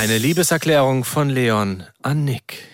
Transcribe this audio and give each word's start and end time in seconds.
Eine 0.00 0.16
Liebeserklärung 0.16 1.04
von 1.04 1.28
Leon 1.28 1.82
an 2.00 2.24
Nick. 2.24 2.64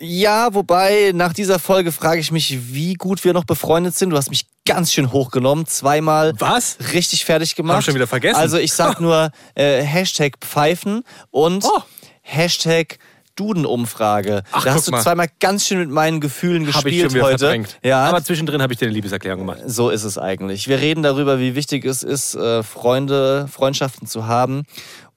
Ja, 0.00 0.52
wobei 0.54 1.12
nach 1.14 1.32
dieser 1.32 1.60
Folge 1.60 1.92
frage 1.92 2.20
ich 2.20 2.32
mich, 2.32 2.74
wie 2.74 2.94
gut 2.94 3.22
wir 3.24 3.32
noch 3.32 3.44
befreundet 3.44 3.94
sind. 3.94 4.10
Du 4.10 4.16
hast 4.16 4.28
mich 4.28 4.46
ganz 4.66 4.92
schön 4.92 5.12
hochgenommen, 5.12 5.66
zweimal 5.66 6.32
Was? 6.40 6.78
richtig 6.92 7.24
fertig 7.24 7.54
gemacht. 7.54 7.76
Hab 7.76 7.84
schon 7.84 7.94
wieder 7.94 8.08
vergessen. 8.08 8.40
Also 8.40 8.56
ich 8.58 8.72
sag 8.72 9.00
nur 9.00 9.30
äh, 9.54 9.82
Hashtag 9.82 10.38
Pfeifen 10.40 11.04
und 11.30 11.64
Oh. 11.64 11.82
Hashtag 12.22 12.98
Duden-Umfrage. 13.36 14.42
Ach, 14.50 14.64
Da 14.64 14.74
hast 14.74 14.88
du 14.88 14.90
mal. 14.90 15.00
zweimal 15.00 15.28
ganz 15.38 15.64
schön 15.68 15.78
mit 15.78 15.90
meinen 15.90 16.20
Gefühlen 16.20 16.62
ich 16.68 16.74
gespielt 16.74 17.14
heute. 17.22 17.38
verdrängt. 17.38 17.78
Ja, 17.84 18.04
Aber 18.06 18.22
zwischendrin 18.24 18.60
habe 18.60 18.72
ich 18.72 18.80
dir 18.80 18.86
eine 18.86 18.94
Liebeserklärung 18.94 19.38
gemacht. 19.46 19.60
so 19.66 19.90
ist 19.90 20.02
es 20.02 20.18
eigentlich. 20.18 20.66
Wir 20.66 20.80
reden 20.80 21.04
darüber, 21.04 21.38
wie 21.38 21.54
wichtig 21.54 21.84
es 21.84 22.02
ist, 22.02 22.34
äh, 22.34 22.64
Freunde, 22.64 23.46
Freundschaften 23.50 24.08
zu 24.08 24.26
haben 24.26 24.64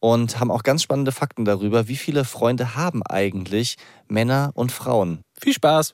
und 0.06 0.40
haben 0.40 0.52
auch 0.52 0.62
ganz 0.62 0.84
spannende 0.84 1.12
Fakten 1.12 1.46
darüber, 1.46 1.88
wie 1.88 1.96
viele 1.96 2.26
Freunde 2.26 2.76
haben 2.76 3.02
eigentlich 3.02 3.76
Männer 4.08 4.52
und 4.54 4.72
Frauen. 4.72 5.22
Viel 5.42 5.54
Spaß. 5.54 5.94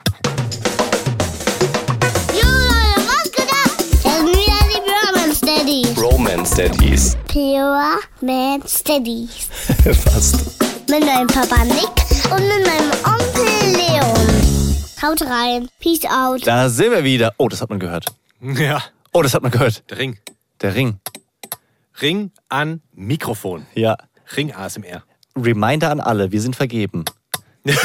Jo 2.33 2.47
Leute, 2.49 3.07
was 3.07 3.31
geht 3.31 3.49
ab? 3.49 3.71
Das 3.77 4.01
sind 4.01 4.27
wieder 4.27 4.59
die 4.67 4.81
Pure 4.83 5.13
Man 5.15 5.33
Steadies. 5.33 5.97
Romance 5.97 6.55
Daddies. 6.55 7.17
Pure 7.29 7.99
Man 8.19 8.61
Steadies. 8.67 9.47
Fast. 10.03 10.59
Mit 10.89 11.05
meinem 11.05 11.27
Papa 11.27 11.63
Nick 11.63 11.95
und 12.31 12.43
mit 12.45 12.67
meinem 12.67 12.91
Onkel 13.05 13.77
Leon. 13.77 14.75
Haut 15.01 15.21
rein. 15.21 15.69
Peace 15.79 16.03
out. 16.05 16.45
Da 16.45 16.67
sind 16.67 16.91
wir 16.91 17.05
wieder. 17.05 17.33
Oh, 17.37 17.47
das 17.47 17.61
hat 17.61 17.69
man 17.69 17.79
gehört. 17.79 18.07
Ja, 18.41 18.83
Oh, 19.13 19.21
das 19.21 19.33
hat 19.33 19.41
man 19.41 19.51
gehört. 19.51 19.83
der 19.89 19.97
Ring. 19.99 20.17
Der 20.61 20.75
Ring. 20.75 20.99
Ring 22.01 22.31
an 22.49 22.81
Mikrofon. 22.93 23.67
Ja. 23.75 23.97
Ring 24.35 24.53
ASMR. 24.53 25.03
Reminder 25.37 25.91
an 25.91 25.99
alle, 25.99 26.31
wir 26.31 26.41
sind 26.41 26.55
vergeben. 26.55 27.05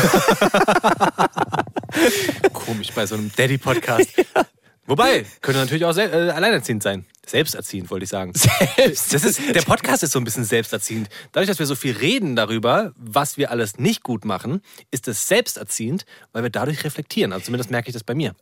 Komisch 2.53 2.93
bei 2.95 3.07
so 3.07 3.15
einem 3.15 3.31
Daddy-Podcast. 3.37 4.11
Wobei, 4.87 5.27
könnte 5.43 5.61
natürlich 5.61 5.85
auch 5.85 5.97
äh, 5.97 6.31
alleinerziehend 6.31 6.83
sein. 6.83 7.05
Selbsterziehend, 7.27 7.91
wollte 7.91 8.05
ich 8.05 8.11
sagen. 8.11 8.33
Selbst. 8.35 9.13
Das 9.13 9.25
ist, 9.25 9.41
der 9.53 9.63
Podcast 9.63 10.05
ist 10.05 10.13
so 10.13 10.21
ein 10.21 10.25
bisschen 10.25 10.45
selbsterziehend. 10.45 11.09
Dadurch, 11.33 11.49
dass 11.49 11.59
wir 11.59 11.67
so 11.67 11.75
viel 11.75 11.97
reden 11.97 12.37
darüber, 12.37 12.93
was 12.97 13.37
wir 13.37 13.51
alles 13.51 13.79
nicht 13.79 14.05
gut 14.05 14.25
machen, 14.25 14.63
ist 14.93 15.09
es 15.09 15.27
selbsterziehend, 15.27 16.07
weil 16.33 16.45
wir 16.45 16.51
dadurch 16.51 16.85
reflektieren. 16.85 17.33
Also 17.33 17.47
zumindest 17.47 17.71
merke 17.71 17.89
ich 17.89 17.95
das 17.95 18.05
bei 18.05 18.15
mir. 18.15 18.35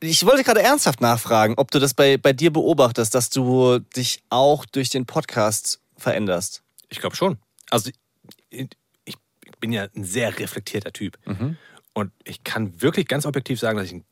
Ich 0.00 0.24
wollte 0.26 0.44
gerade 0.44 0.62
ernsthaft 0.62 1.00
nachfragen, 1.00 1.54
ob 1.56 1.70
du 1.70 1.78
das 1.78 1.94
bei, 1.94 2.16
bei 2.16 2.32
dir 2.32 2.52
beobachtest, 2.52 3.14
dass 3.14 3.30
du 3.30 3.78
dich 3.78 4.22
auch 4.28 4.64
durch 4.66 4.90
den 4.90 5.06
Podcast 5.06 5.80
veränderst. 5.96 6.62
Ich 6.88 7.00
glaube 7.00 7.16
schon. 7.16 7.38
Also 7.70 7.90
ich, 8.50 8.68
ich 9.04 9.16
bin 9.60 9.72
ja 9.72 9.86
ein 9.94 10.04
sehr 10.04 10.38
reflektierter 10.38 10.92
Typ. 10.92 11.18
Und 11.94 12.12
ich 12.24 12.44
kann 12.44 12.82
wirklich 12.82 13.08
ganz 13.08 13.24
objektiv 13.24 13.58
sagen, 13.58 13.78
dass 13.78 13.86
ich 13.86 13.94
ein 13.94 14.04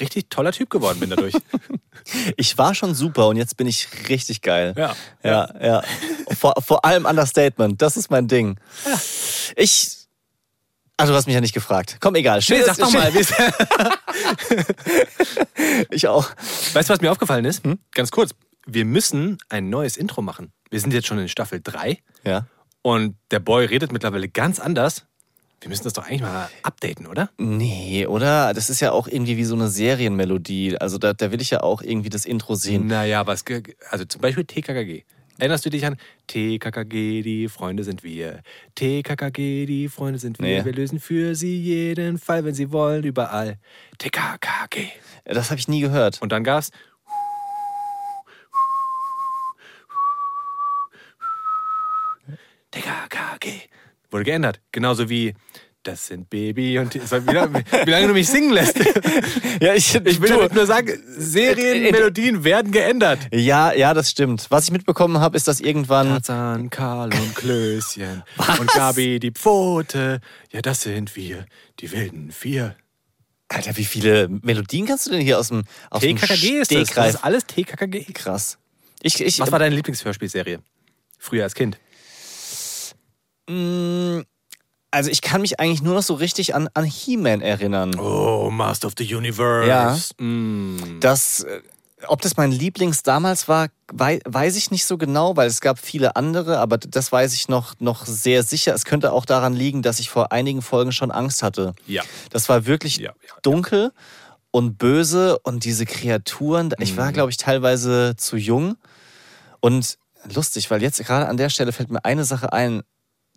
richtig 0.00 0.30
toller 0.30 0.52
Typ 0.52 0.70
geworden 0.70 1.00
bin 1.00 1.10
dadurch. 1.10 1.34
Ich 2.38 2.56
war 2.56 2.74
schon 2.74 2.94
super 2.94 3.28
und 3.28 3.36
jetzt 3.36 3.58
bin 3.58 3.66
ich 3.66 3.86
richtig 4.08 4.40
geil. 4.40 4.74
Ja. 4.76 4.96
Ja, 5.22 5.54
ja. 5.62 5.82
vor, 6.38 6.54
vor 6.58 6.84
allem 6.84 7.04
Understatement, 7.04 7.82
das 7.82 7.98
ist 7.98 8.10
mein 8.10 8.26
Ding. 8.26 8.58
Ich. 9.54 9.99
Also, 11.00 11.12
du 11.12 11.16
hast 11.16 11.26
mich 11.26 11.34
ja 11.34 11.40
nicht 11.40 11.54
gefragt. 11.54 11.96
Komm, 12.00 12.14
egal. 12.14 12.42
Schön, 12.42 12.58
Nee, 12.58 12.64
sag 12.66 12.76
doch 12.78 12.92
mal. 12.92 13.10
Ich 15.90 16.08
auch. 16.08 16.30
Weißt 16.72 16.88
du, 16.88 16.94
was 16.94 17.00
mir 17.00 17.10
aufgefallen 17.10 17.44
ist? 17.44 17.62
Ganz 17.94 18.10
kurz. 18.10 18.32
Wir 18.66 18.84
müssen 18.84 19.38
ein 19.48 19.70
neues 19.70 19.96
Intro 19.96 20.22
machen. 20.22 20.52
Wir 20.70 20.80
sind 20.80 20.92
jetzt 20.92 21.06
schon 21.06 21.18
in 21.18 21.28
Staffel 21.28 21.60
3 21.62 21.98
Ja. 22.24 22.46
und 22.82 23.16
der 23.30 23.40
Boy 23.40 23.64
redet 23.66 23.92
mittlerweile 23.92 24.28
ganz 24.28 24.60
anders. 24.60 25.06
Wir 25.60 25.68
müssen 25.68 25.84
das 25.84 25.92
doch 25.92 26.06
eigentlich 26.06 26.22
mal 26.22 26.48
updaten, 26.62 27.06
oder? 27.06 27.30
Nee, 27.38 28.06
oder? 28.06 28.54
Das 28.54 28.70
ist 28.70 28.80
ja 28.80 28.92
auch 28.92 29.06
irgendwie 29.08 29.36
wie 29.36 29.44
so 29.44 29.54
eine 29.54 29.68
Serienmelodie. 29.68 30.78
Also, 30.78 30.96
da, 30.96 31.12
da 31.12 31.30
will 31.32 31.40
ich 31.42 31.50
ja 31.50 31.62
auch 31.62 31.82
irgendwie 31.82 32.08
das 32.08 32.24
Intro 32.24 32.54
sehen. 32.54 32.86
Naja, 32.86 33.26
was. 33.26 33.44
Also 33.90 34.04
zum 34.06 34.20
Beispiel 34.22 34.44
TKKG. 34.44 35.04
Erinnerst 35.40 35.64
du 35.64 35.70
dich 35.70 35.86
an 35.86 35.96
TKKG, 36.26 37.22
die 37.22 37.48
Freunde 37.48 37.82
sind 37.82 38.04
wir. 38.04 38.42
TKKG, 38.74 39.64
die 39.64 39.88
Freunde 39.88 40.18
sind 40.18 40.38
wir. 40.38 40.58
Nee. 40.58 40.64
Wir 40.66 40.74
lösen 40.74 41.00
für 41.00 41.34
sie 41.34 41.58
jeden 41.58 42.18
Fall, 42.18 42.44
wenn 42.44 42.52
sie 42.52 42.70
wollen, 42.72 43.04
überall. 43.04 43.56
TKKG. 43.96 44.88
Das 45.24 45.50
habe 45.50 45.58
ich 45.58 45.66
nie 45.66 45.80
gehört. 45.80 46.20
Und 46.20 46.30
dann 46.30 46.44
gab's. 46.44 46.70
TKKG. 52.70 53.70
Wurde 54.10 54.24
geändert. 54.24 54.60
Genauso 54.72 55.08
wie. 55.08 55.34
Das 55.82 56.06
sind 56.08 56.28
Baby 56.28 56.78
und. 56.78 56.92
die- 56.92 57.00
Wie 57.00 57.90
lange, 57.90 58.06
du 58.08 58.12
mich 58.12 58.28
singen 58.28 58.52
lässt. 58.52 58.78
Ja, 59.60 59.74
ich, 59.74 59.94
Ich 59.94 60.20
will 60.20 60.28
du- 60.30 60.36
damit 60.36 60.54
nur 60.54 60.66
sagen, 60.66 60.92
Serienmelodien 61.16 62.44
werden 62.44 62.70
geändert. 62.72 63.18
Ja, 63.32 63.72
ja, 63.72 63.92
das 63.94 64.10
stimmt. 64.10 64.46
Was 64.50 64.64
ich 64.64 64.70
mitbekommen 64.72 65.18
habe, 65.20 65.36
ist, 65.36 65.48
dass 65.48 65.60
irgendwann. 65.60 66.08
Tarzan, 66.08 66.70
Karl 66.70 67.10
und 67.12 67.34
Klößchen 67.34 68.22
und 68.60 68.70
Gabi 68.72 69.20
die 69.20 69.30
Pfote. 69.32 70.20
Ja, 70.50 70.60
das 70.62 70.82
sind 70.82 71.14
wir, 71.16 71.46
die 71.80 71.90
wilden 71.92 72.30
vier. 72.30 72.76
Alter, 73.48 73.76
wie 73.76 73.84
viele 73.84 74.28
Melodien 74.28 74.86
kannst 74.86 75.06
du 75.06 75.10
denn 75.10 75.20
hier 75.22 75.38
aus 75.38 75.48
dem 75.48 75.64
aus 75.90 76.00
dem 76.02 76.16
TKKG 76.16 76.60
ist 76.60 76.72
das. 76.74 76.88
Das 76.90 77.14
ist 77.16 77.24
alles 77.24 77.44
TKKG. 77.46 78.04
Krass. 78.12 78.58
Ich, 79.02 79.20
ich, 79.20 79.40
Was 79.40 79.50
war 79.50 79.58
deine 79.58 79.74
Lieblingshörspielserie? 79.74 80.60
Früher 81.18 81.44
als 81.44 81.54
Kind. 81.54 81.78
Mm, 83.48 84.20
Also 84.90 85.10
ich 85.10 85.22
kann 85.22 85.40
mich 85.40 85.60
eigentlich 85.60 85.82
nur 85.82 85.94
noch 85.94 86.02
so 86.02 86.14
richtig 86.14 86.54
an, 86.54 86.68
an 86.74 86.84
He-Man 86.84 87.40
erinnern. 87.40 87.98
Oh, 87.98 88.50
Master 88.50 88.88
of 88.88 88.94
the 88.98 89.14
Universe. 89.14 89.68
Ja. 89.68 89.96
Mm. 90.24 90.98
Das, 91.00 91.44
äh, 91.44 91.60
ob 92.08 92.22
das 92.22 92.36
mein 92.36 92.50
Lieblings 92.50 93.02
damals 93.02 93.46
war, 93.46 93.68
wei 93.92 94.20
weiß 94.24 94.56
ich 94.56 94.70
nicht 94.70 94.84
so 94.84 94.98
genau, 94.98 95.36
weil 95.36 95.46
es 95.48 95.60
gab 95.60 95.78
viele 95.78 96.16
andere, 96.16 96.58
aber 96.58 96.78
das 96.78 97.12
weiß 97.12 97.34
ich 97.34 97.48
noch, 97.48 97.74
noch 97.78 98.04
sehr 98.06 98.42
sicher. 98.42 98.74
Es 98.74 98.84
könnte 98.84 99.12
auch 99.12 99.26
daran 99.26 99.54
liegen, 99.54 99.82
dass 99.82 100.00
ich 100.00 100.10
vor 100.10 100.32
einigen 100.32 100.62
Folgen 100.62 100.92
schon 100.92 101.10
Angst 101.10 101.42
hatte. 101.42 101.74
Ja. 101.86 102.02
Das 102.30 102.48
war 102.48 102.66
wirklich 102.66 102.96
Ja, 102.96 103.10
ja. 103.10 103.34
dunkel 103.42 103.92
und 104.50 104.78
böse 104.78 105.38
und 105.40 105.64
diese 105.64 105.86
Kreaturen. 105.86 106.74
Ich 106.78 106.96
war, 106.96 107.12
glaube 107.12 107.30
ich, 107.30 107.36
teilweise 107.36 108.14
zu 108.16 108.36
jung. 108.36 108.76
Und 109.60 109.98
lustig, 110.34 110.70
weil 110.70 110.82
jetzt 110.82 110.98
gerade 111.04 111.28
an 111.28 111.36
der 111.36 111.50
Stelle 111.50 111.70
fällt 111.72 111.90
mir 111.90 112.04
eine 112.04 112.24
Sache 112.24 112.52
ein. 112.52 112.82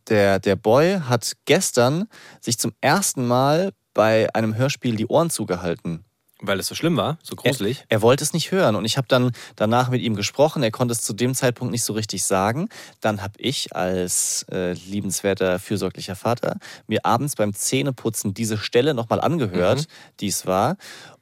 Der, 0.10 0.40
der 0.40 0.56
Boy 0.56 1.00
hat 1.08 1.34
gestern 1.46 2.08
sich 2.42 2.60
zum 2.60 2.74
ersten 2.82 3.26
Mal 3.26 3.72
bei 3.94 4.34
einem 4.34 4.56
Hörspiel 4.56 4.96
die 4.96 5.08
Ohren 5.08 5.30
zugehalten. 5.30 6.04
Weil 6.46 6.60
es 6.60 6.68
so 6.68 6.76
schlimm 6.76 6.98
war, 6.98 7.18
so 7.24 7.38
gruselig. 7.38 7.86
Er, 7.88 7.98
er 7.98 8.02
wollte 8.02 8.22
es 8.22 8.34
nicht 8.34 8.52
hören 8.52 8.76
und 8.76 8.84
ich 8.84 8.98
habe 8.98 9.08
dann 9.08 9.32
danach 9.56 9.90
mit 9.90 10.02
ihm 10.02 10.14
gesprochen. 10.14 10.62
Er 10.62 10.72
konnte 10.72 10.92
es 10.92 11.02
zu 11.02 11.14
dem 11.14 11.34
Zeitpunkt 11.34 11.72
nicht 11.72 11.86
so 11.86 11.94
richtig 11.94 12.26
sagen. 12.26 12.68
Dann 13.00 13.22
habe 13.22 13.36
ich 13.38 13.74
als 13.74 14.46
äh, 14.52 14.74
liebenswerter, 14.74 15.58
fürsorglicher 15.58 16.18
Vater 16.18 16.58
mir 16.86 17.06
abends 17.06 17.38
beim 17.38 17.54
Zähneputzen 17.54 18.34
diese 18.34 18.58
Stelle 18.58 18.94
nochmal 18.94 19.22
angehört, 19.22 19.88
die 20.20 20.28
es 20.28 20.46
war. 20.46 20.76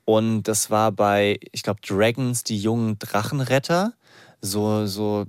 Und 0.06 0.44
das 0.44 0.72
war 0.72 0.92
bei, 0.92 1.40
ich 1.52 1.62
glaube, 1.62 1.82
Dragons, 1.88 2.44
die 2.44 2.58
jungen 2.58 2.98
Drachenretter. 2.98 3.94
So, 4.42 4.88
so, 4.88 5.28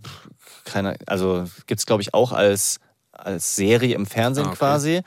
keine, 0.65 0.97
also 1.05 1.45
gibt 1.67 1.81
es, 1.81 1.87
glaube 1.87 2.01
ich, 2.01 2.15
auch 2.15 2.33
als, 2.33 2.81
als 3.27 3.57
Serie 3.57 3.95
im 3.95 4.07
Fernsehen 4.07 4.47
Ah, 4.47 4.51
okay. 4.51 4.59
quasi. 4.59 5.01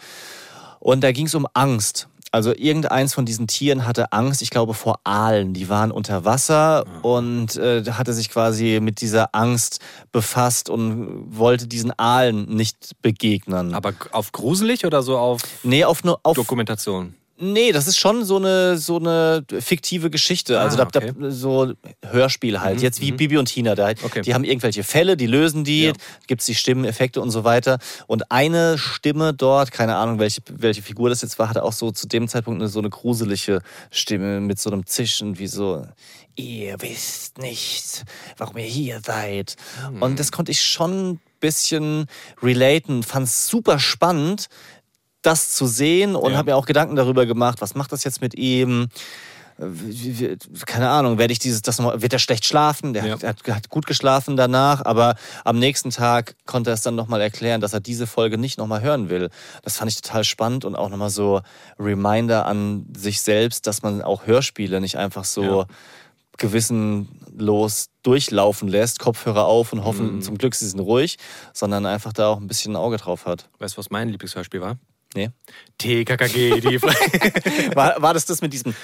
Und 0.80 1.03
da 1.03 1.12
ging 1.12 1.26
es 1.26 1.36
um 1.36 1.48
Angst. 1.53 2.08
Also 2.31 2.53
irgendeins 2.53 3.14
von 3.14 3.26
diesen 3.26 3.48
Tieren 3.48 3.88
hatte 3.88 4.12
Angst, 4.12 4.42
ich 4.42 4.50
glaube, 4.50 4.74
vor 4.74 5.00
Aalen. 5.06 5.53
Die 5.53 5.70
waren 5.70 5.90
unter 5.90 6.26
Wasser 6.26 6.84
und 7.02 7.56
äh, 7.56 7.84
hatte 7.92 8.14
sich 8.14 8.30
quasi 8.30 8.80
mit 8.81 9.00
dieser 9.00 9.34
Angst 9.34 9.80
befasst 10.12 10.70
und 10.70 11.38
wollte 11.38 11.66
diesen 11.66 11.98
Aalen 11.98 12.46
nicht 12.53 12.92
begegnen. 13.02 13.73
Aber 13.73 13.94
auf 14.12 14.34
gruselig 14.34 14.85
oder 14.85 15.02
so 15.02 15.17
auf 15.17 15.44
nee, 15.64 15.85
auf 15.85 16.03
nur 16.03 16.20
auf 16.23 16.35
Dokumentation? 16.35 17.16
Nee, 17.37 17.73
das 17.73 17.87
ist 17.87 17.97
schon 17.97 18.23
so 18.23 18.37
eine 18.37 18.78
so 18.78 18.97
eine 18.97 19.43
fiktive 19.59 20.09
Geschichte. 20.09 20.59
Also 20.59 20.78
Ah, 20.82 20.85
da, 20.85 20.99
okay. 20.99 21.11
da, 21.20 21.32
so 21.32 21.73
Hörspiel 22.02 22.61
halt. 22.61 22.78
Mhm, 22.78 22.84
Jetzt 22.84 23.02
wie 23.02 23.11
mhm. 23.11 23.17
Bibi 23.17 23.37
und 23.37 23.47
Tina. 23.47 23.76
Da, 23.76 23.90
Okay. 24.03 24.22
Die 24.22 24.34
haben 24.34 24.43
irgendwelche 24.46 24.84
Fälle, 24.84 25.17
die 25.17 25.28
lösen 25.28 25.64
die, 25.66 25.85
Ja. 25.85 25.93
gibt's 26.28 26.46
die 26.46 26.55
Stimmen, 26.55 26.85
Effekte 26.85 27.22
und 27.22 27.32
so 27.32 27.43
weiter. 27.43 27.79
Und 28.08 28.32
eine 28.32 28.78
Stimme 28.78 29.34
dort, 29.34 29.72
keine 29.72 29.96
Ahnung, 29.97 30.20
welche, 30.20 30.41
welche 30.49 30.82
Figur 30.82 31.09
das 31.09 31.22
jetzt 31.22 31.37
war, 31.37 31.49
hatte 31.49 31.64
auch 31.64 31.73
so 31.73 31.91
zu 31.91 32.08
dem 32.08 32.28
Zeitpunkt 32.29 32.61
eine, 32.61 32.70
so 32.70 32.79
eine 32.79 32.90
gruselige 32.90 33.59
Stimme 33.91 34.40
mit 34.40 34.59
so 34.59 34.70
einem 34.72 34.85
Zischen, 34.85 35.38
wie 35.38 35.47
so, 35.47 35.85
ihr 36.35 36.76
wisst 36.79 37.38
nicht, 37.40 38.03
warum 38.38 38.58
ihr 38.58 38.64
hier 38.66 39.02
seid. 39.05 39.55
Hm. 39.88 40.02
Und 40.02 40.20
das 40.20 40.31
konnte 40.31 40.52
ich 40.52 40.61
schon 40.61 41.11
ein 41.11 41.20
bisschen 41.40 42.08
relaten, 42.41 43.03
fand 43.03 43.28
es 43.28 43.47
super 43.47 43.78
spannend, 43.78 44.47
das 45.26 45.54
zu 45.54 45.66
sehen 45.68 46.16
und 46.16 46.32
Ja. 46.32 46.38
habe 46.38 46.52
mir 46.52 46.56
auch 46.58 46.66
Gedanken 46.66 46.96
darüber 46.96 47.26
gemacht, 47.26 47.62
was 47.62 47.76
macht 47.76 47.92
das 47.92 48.04
jetzt 48.04 48.22
mit 48.22 48.36
ihm? 48.36 48.88
keine 50.66 50.90
Ahnung, 50.90 51.18
werde 51.18 51.32
ich 51.32 51.40
dieses, 51.40 51.62
das 51.62 51.80
noch, 51.80 52.02
wird 52.02 52.12
er 52.12 52.20
schlecht 52.20 52.44
schlafen? 52.44 52.92
Der, 52.94 53.06
Ja. 53.06 53.14
hat, 53.14 53.24
hat, 53.24 53.48
hat 53.48 53.70
gut 53.70 53.86
geschlafen 53.86 54.36
danach, 54.36 54.84
aber 54.84 55.16
am 55.46 55.60
nächsten 55.60 55.92
Tag 55.92 56.36
konnte 56.46 56.72
er 56.72 56.74
es 56.74 56.82
dann 56.82 56.96
nochmal 56.96 57.22
erklären, 57.22 57.62
dass 57.62 57.72
er 57.72 57.80
diese 57.80 58.06
Folge 58.06 58.38
nicht 58.38 58.58
nochmal 58.58 58.82
hören 58.82 59.10
will. 59.10 59.30
Das 59.64 59.78
fand 59.78 59.90
ich 59.90 60.02
total 60.02 60.26
spannend 60.26 60.66
und 60.66 60.76
auch 60.76 60.90
nochmal 60.90 61.10
so 61.10 61.40
Reminder 61.80 62.46
an 62.46 62.86
sich 62.98 63.22
selbst, 63.22 63.66
dass 63.66 63.82
man 63.82 64.02
auch 64.02 64.28
Hörspiele 64.28 64.82
nicht 64.82 64.98
einfach 64.98 65.24
so 65.24 65.62
Ja. 65.62 65.68
gewissenlos 66.38 67.88
durchlaufen 68.04 68.68
lässt, 68.68 69.00
Kopfhörer 69.00 69.46
auf 69.46 69.72
und 69.72 69.80
Mhm. 69.80 69.84
hoffen, 69.86 70.22
zum 70.22 70.38
Glück 70.38 70.54
sie 70.56 70.68
sind 70.68 70.80
ruhig, 70.82 71.18
sondern 71.54 71.86
einfach 71.86 72.12
da 72.12 72.28
auch 72.28 72.42
ein 72.42 72.48
bisschen 72.48 72.74
ein 72.74 72.78
Auge 72.78 72.98
drauf 72.98 73.26
hat. 73.26 73.48
Weißt 73.60 73.76
du, 73.76 73.78
was 73.80 73.90
mein 73.90 74.10
Lieblingshörspiel 74.10 74.60
war? 74.62 74.78
Nee. 75.16 75.29
TKKG, 75.78 76.59
die 76.59 76.82
War, 77.76 78.02
war 78.02 78.14
das 78.14 78.26
das 78.26 78.41
mit 78.41 78.52
diesem. 78.53 78.76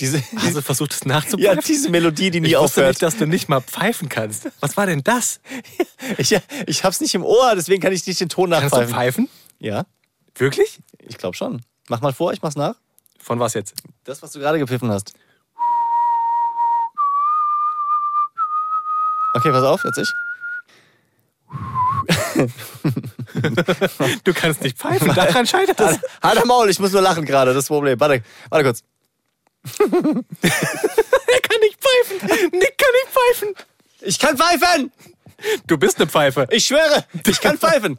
Diese, 0.00 0.22
du 0.32 0.62
versucht, 0.62 0.92
es 0.94 1.00
ja, 1.00 1.06
nachzupfeifen? 1.08 1.60
diese 1.66 1.90
Melodie, 1.90 2.30
die 2.30 2.40
nie 2.40 2.48
ich 2.48 2.56
aufhört. 2.56 2.88
nicht, 2.88 3.02
dass 3.02 3.16
du 3.16 3.26
nicht 3.26 3.48
mal 3.48 3.60
pfeifen 3.60 4.08
kannst. 4.08 4.48
Was 4.60 4.76
war 4.76 4.86
denn 4.86 5.02
das? 5.02 5.40
Ich, 6.18 6.36
ich 6.66 6.82
hab's 6.84 7.00
nicht 7.00 7.14
im 7.14 7.24
Ohr, 7.24 7.52
deswegen 7.54 7.80
kann 7.80 7.92
ich 7.92 8.04
nicht 8.08 8.20
den 8.20 8.28
Ton 8.28 8.50
Kannst 8.50 8.74
du 8.74 8.80
nachpfeifen. 8.80 8.94
pfeifen? 8.94 9.28
Ja, 9.60 9.86
Wirklich? 10.34 10.80
ich 10.98 11.16
glaube 11.16 11.36
schon. 11.36 11.62
Mach 11.88 12.00
mal 12.00 12.12
vor, 12.12 12.32
ich 12.32 12.42
mach's 12.42 12.56
nach. 12.56 12.74
Von 13.20 13.38
was 13.38 13.54
jetzt? 13.54 13.74
Das, 14.02 14.20
was 14.20 14.32
du 14.32 14.40
gerade 14.40 14.58
gepfiffen 14.58 14.90
hast. 14.90 15.12
Okay, 19.34 19.50
pass 19.52 19.62
auf, 19.62 19.84
jetzt 19.84 19.98
ich. 19.98 20.08
Du 24.24 24.32
kannst 24.34 24.62
nicht 24.62 24.78
pfeifen, 24.78 25.14
daran 25.14 25.46
scheitert 25.46 25.80
es. 25.80 25.98
Halt 26.22 26.38
am 26.40 26.48
Maul, 26.48 26.70
ich 26.70 26.78
muss 26.78 26.92
nur 26.92 27.02
lachen 27.02 27.24
gerade, 27.24 27.52
das 27.54 27.66
Problem. 27.66 27.98
Warte, 28.00 28.22
warte 28.50 28.64
kurz. 28.64 28.82
Er 29.82 31.40
kann 31.40 31.60
nicht 31.60 31.78
pfeifen. 31.80 32.28
Nick 32.52 32.78
kann 32.78 32.92
nicht 32.92 33.08
pfeifen. 33.10 33.54
Ich 34.00 34.18
kann 34.18 34.36
pfeifen! 34.36 34.92
Du 35.66 35.76
bist 35.78 35.98
eine 35.98 36.08
Pfeife. 36.08 36.46
Ich 36.50 36.66
schwöre, 36.66 37.04
ich 37.26 37.40
kann 37.40 37.58
pfeifen! 37.58 37.98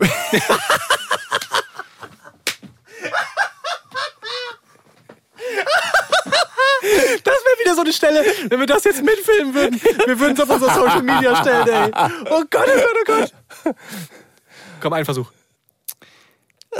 Das 7.24 7.34
wäre 7.34 7.58
wieder 7.60 7.74
so 7.74 7.80
eine 7.82 7.92
Stelle, 7.92 8.24
wenn 8.48 8.60
wir 8.60 8.66
das 8.66 8.84
jetzt 8.84 9.02
mitfilmen 9.02 9.54
würden. 9.54 9.80
Wir 10.06 10.18
würden 10.18 10.34
es 10.34 10.40
auf 10.40 10.50
unser 10.50 10.72
Social 10.74 11.02
Media 11.02 11.36
stellen, 11.36 11.68
ey. 11.68 11.90
Oh 12.30 12.42
Gott, 12.50 12.66
oh 12.66 13.04
Gott, 13.06 13.32
oh 13.64 13.64
Gott. 13.64 13.74
Komm, 14.80 14.92
ein 14.92 15.04
Versuch. 15.04 15.30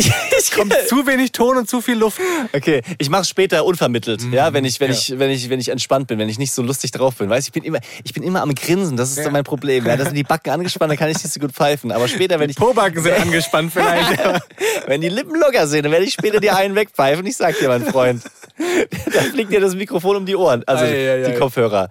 Ich 0.00 0.50
Kommt 0.54 0.74
zu 0.88 1.06
wenig 1.06 1.32
Ton 1.32 1.58
und 1.58 1.68
zu 1.68 1.80
viel 1.80 1.96
Luft. 1.96 2.20
Okay, 2.52 2.82
ich 2.98 3.10
mache 3.10 3.24
später 3.24 3.64
unvermittelt, 3.64 4.22
ja, 4.32 4.52
wenn 4.52 4.64
ich 4.64 4.80
wenn 4.80 4.90
ja. 4.90 4.96
ich 4.96 5.18
wenn 5.18 5.30
ich 5.30 5.50
wenn 5.50 5.60
ich 5.60 5.68
entspannt 5.68 6.06
bin, 6.06 6.18
wenn 6.18 6.28
ich 6.28 6.38
nicht 6.38 6.52
so 6.52 6.62
lustig 6.62 6.90
drauf 6.90 7.16
bin, 7.16 7.28
weißt, 7.28 7.46
ich 7.46 7.52
bin 7.52 7.62
immer 7.64 7.78
ich 8.02 8.14
bin 8.14 8.22
immer 8.22 8.40
am 8.40 8.54
Grinsen, 8.54 8.96
das 8.96 9.10
ist 9.10 9.22
so 9.22 9.30
mein 9.30 9.44
Problem. 9.44 9.86
Ja, 9.86 9.96
da 9.96 10.04
sind 10.04 10.14
die 10.14 10.22
Backen 10.22 10.50
angespannt, 10.50 10.90
dann 10.90 10.98
kann 10.98 11.10
ich 11.10 11.22
nicht 11.22 11.32
so 11.32 11.38
gut 11.38 11.52
pfeifen, 11.52 11.92
aber 11.92 12.08
später 12.08 12.40
wenn 12.40 12.48
ich 12.48 12.56
Pobacken 12.56 13.02
sind 13.02 13.14
angespannt 13.14 13.72
vielleicht. 13.72 14.18
wenn 14.86 15.02
die 15.02 15.10
Lippen 15.10 15.38
locker 15.38 15.66
sind, 15.66 15.84
dann 15.84 15.92
werde 15.92 16.06
ich 16.06 16.14
später 16.14 16.40
dir 16.40 16.56
einen 16.56 16.74
wegpfeifen, 16.74 17.26
ich 17.26 17.36
sag 17.36 17.58
dir, 17.58 17.68
mein 17.68 17.84
Freund. 17.84 18.22
da 19.12 19.20
fliegt 19.20 19.52
dir 19.52 19.60
das 19.60 19.74
Mikrofon 19.74 20.16
um 20.16 20.26
die 20.26 20.36
Ohren, 20.36 20.64
also 20.66 20.84
Ei, 20.84 20.88
ei, 20.88 21.24
ei. 21.24 21.30
die 21.30 21.38
Kopfhörer. 21.38 21.90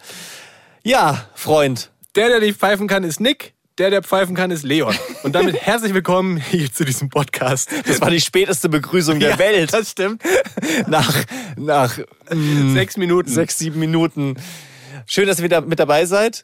Ja, 0.84 1.30
Freund. 1.36 1.92
Der, 2.16 2.30
der 2.30 2.40
nicht 2.40 2.58
pfeifen 2.58 2.88
kann, 2.88 3.04
ist 3.04 3.20
Nick. 3.20 3.54
Der, 3.80 3.90
der 3.90 4.04
pfeifen 4.04 4.36
kann, 4.36 4.52
ist 4.52 4.64
Leon. 4.64 4.94
Und 5.24 5.34
damit 5.36 5.56
herzlich 5.62 5.94
willkommen 5.94 6.36
hier 6.36 6.70
zu 6.72 6.84
diesem 6.84 7.08
Podcast. 7.08 7.70
Das 7.88 8.02
war 8.02 8.10
die 8.10 8.20
späteste 8.20 8.68
Begrüßung 8.68 9.22
der 9.22 9.30
Ja, 9.32 9.40
Welt. 9.40 9.72
Das 9.74 9.92
stimmt. 9.92 10.22
Nach, 10.88 11.24
nach 11.56 11.98
Sechs 12.74 12.98
Minuten. 12.98 13.30
sechs, 13.30 13.58
sieben 13.58 13.80
Minuten. 13.80 14.36
Schön, 15.06 15.28
dass 15.28 15.40
ihr 15.40 15.46
wieder 15.46 15.62
mit 15.62 15.80
dabei 15.80 16.06
seid. 16.06 16.44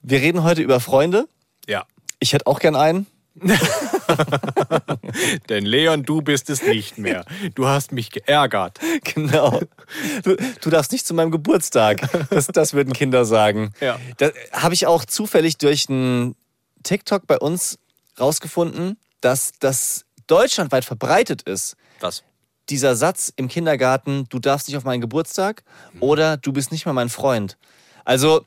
Wir 0.00 0.20
reden 0.20 0.44
heute 0.44 0.62
über 0.62 0.78
Freunde. 0.78 1.26
Ja. 1.66 1.86
Ich 2.20 2.32
hätte 2.34 2.46
auch 2.46 2.60
gern 2.60 2.76
einen. 2.76 3.08
Denn 5.48 5.66
Leon, 5.66 6.04
du 6.04 6.22
bist 6.22 6.50
es 6.50 6.62
nicht 6.62 6.98
mehr. 6.98 7.24
Du 7.56 7.66
hast 7.66 7.90
mich 7.90 8.10
geärgert. 8.12 8.78
Genau. 9.02 9.60
Du, 10.22 10.36
du 10.60 10.70
darfst 10.70 10.92
nicht 10.92 11.04
zu 11.04 11.14
meinem 11.14 11.32
Geburtstag. 11.32 12.02
Das, 12.30 12.46
das 12.46 12.74
würden 12.74 12.92
Kinder 12.92 13.24
sagen. 13.24 13.72
Ja. 13.80 13.98
Da 14.18 14.30
habe 14.52 14.74
ich 14.74 14.86
auch 14.86 15.04
zufällig 15.04 15.58
durch 15.58 15.88
einen 15.88 16.36
TikTok 16.82 17.26
bei 17.26 17.38
uns 17.38 17.78
rausgefunden, 18.18 18.98
dass 19.20 19.52
das 19.58 20.04
deutschlandweit 20.26 20.84
verbreitet 20.84 21.42
ist. 21.42 21.76
Was? 22.00 22.22
Dieser 22.68 22.94
Satz 22.94 23.32
im 23.34 23.48
Kindergarten, 23.48 24.26
du 24.28 24.38
darfst 24.38 24.68
nicht 24.68 24.76
auf 24.76 24.84
meinen 24.84 25.00
Geburtstag 25.00 25.64
oder 25.98 26.36
du 26.36 26.52
bist 26.52 26.70
nicht 26.70 26.84
mehr 26.86 26.94
mein 26.94 27.08
Freund. 27.08 27.58
Also, 28.04 28.46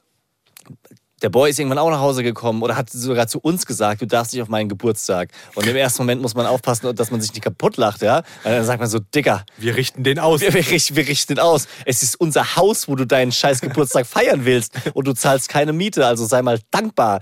der 1.21 1.29
Boy 1.29 1.49
ist 1.49 1.59
irgendwann 1.59 1.77
auch 1.77 1.89
nach 1.89 2.01
Hause 2.01 2.21
gekommen 2.21 2.61
oder 2.63 2.75
hat 2.75 2.89
sogar 2.89 3.27
zu 3.27 3.39
uns 3.39 3.65
gesagt, 3.65 4.01
du 4.01 4.05
darfst 4.05 4.33
nicht 4.33 4.41
auf 4.41 4.49
meinen 4.49 4.67
Geburtstag. 4.67 5.29
Und 5.55 5.65
im 5.65 5.75
ersten 5.75 6.01
Moment 6.03 6.21
muss 6.21 6.35
man 6.35 6.45
aufpassen, 6.45 6.93
dass 6.95 7.11
man 7.11 7.21
sich 7.21 7.31
nicht 7.31 7.43
kaputt 7.43 7.77
lacht, 7.77 8.01
ja. 8.01 8.23
Weil 8.43 8.57
dann 8.57 8.65
sagt 8.65 8.81
man 8.81 8.89
so, 8.89 8.99
Dicker, 8.99 9.45
Wir 9.57 9.75
richten 9.75 10.03
den 10.03 10.19
aus. 10.19 10.41
wir, 10.41 10.53
wir, 10.53 10.67
richten, 10.67 10.97
wir 10.97 11.07
richten 11.07 11.39
aus. 11.39 11.67
Es 11.85 12.03
ist 12.03 12.19
unser 12.19 12.57
Haus, 12.57 12.89
wo 12.89 12.95
du 12.95 13.05
deinen 13.05 13.31
scheiß 13.31 13.61
Geburtstag 13.61 14.05
feiern 14.05 14.43
willst 14.43 14.73
und 14.93 15.07
du 15.07 15.13
zahlst 15.13 15.47
keine 15.47 15.71
Miete, 15.71 16.05
also 16.05 16.25
sei 16.25 16.41
mal 16.41 16.59
dankbar. 16.71 17.21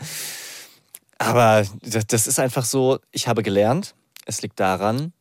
Aber 1.22 1.66
das, 1.82 2.08
das 2.08 2.28
ist 2.28 2.40
einfach 2.40 2.66
so, 2.66 3.00
ich 3.12 3.28
habe 3.28 3.44
gelernt, 3.44 3.96
es 4.26 4.42
liegt 4.42 4.60
daran, 4.60 5.14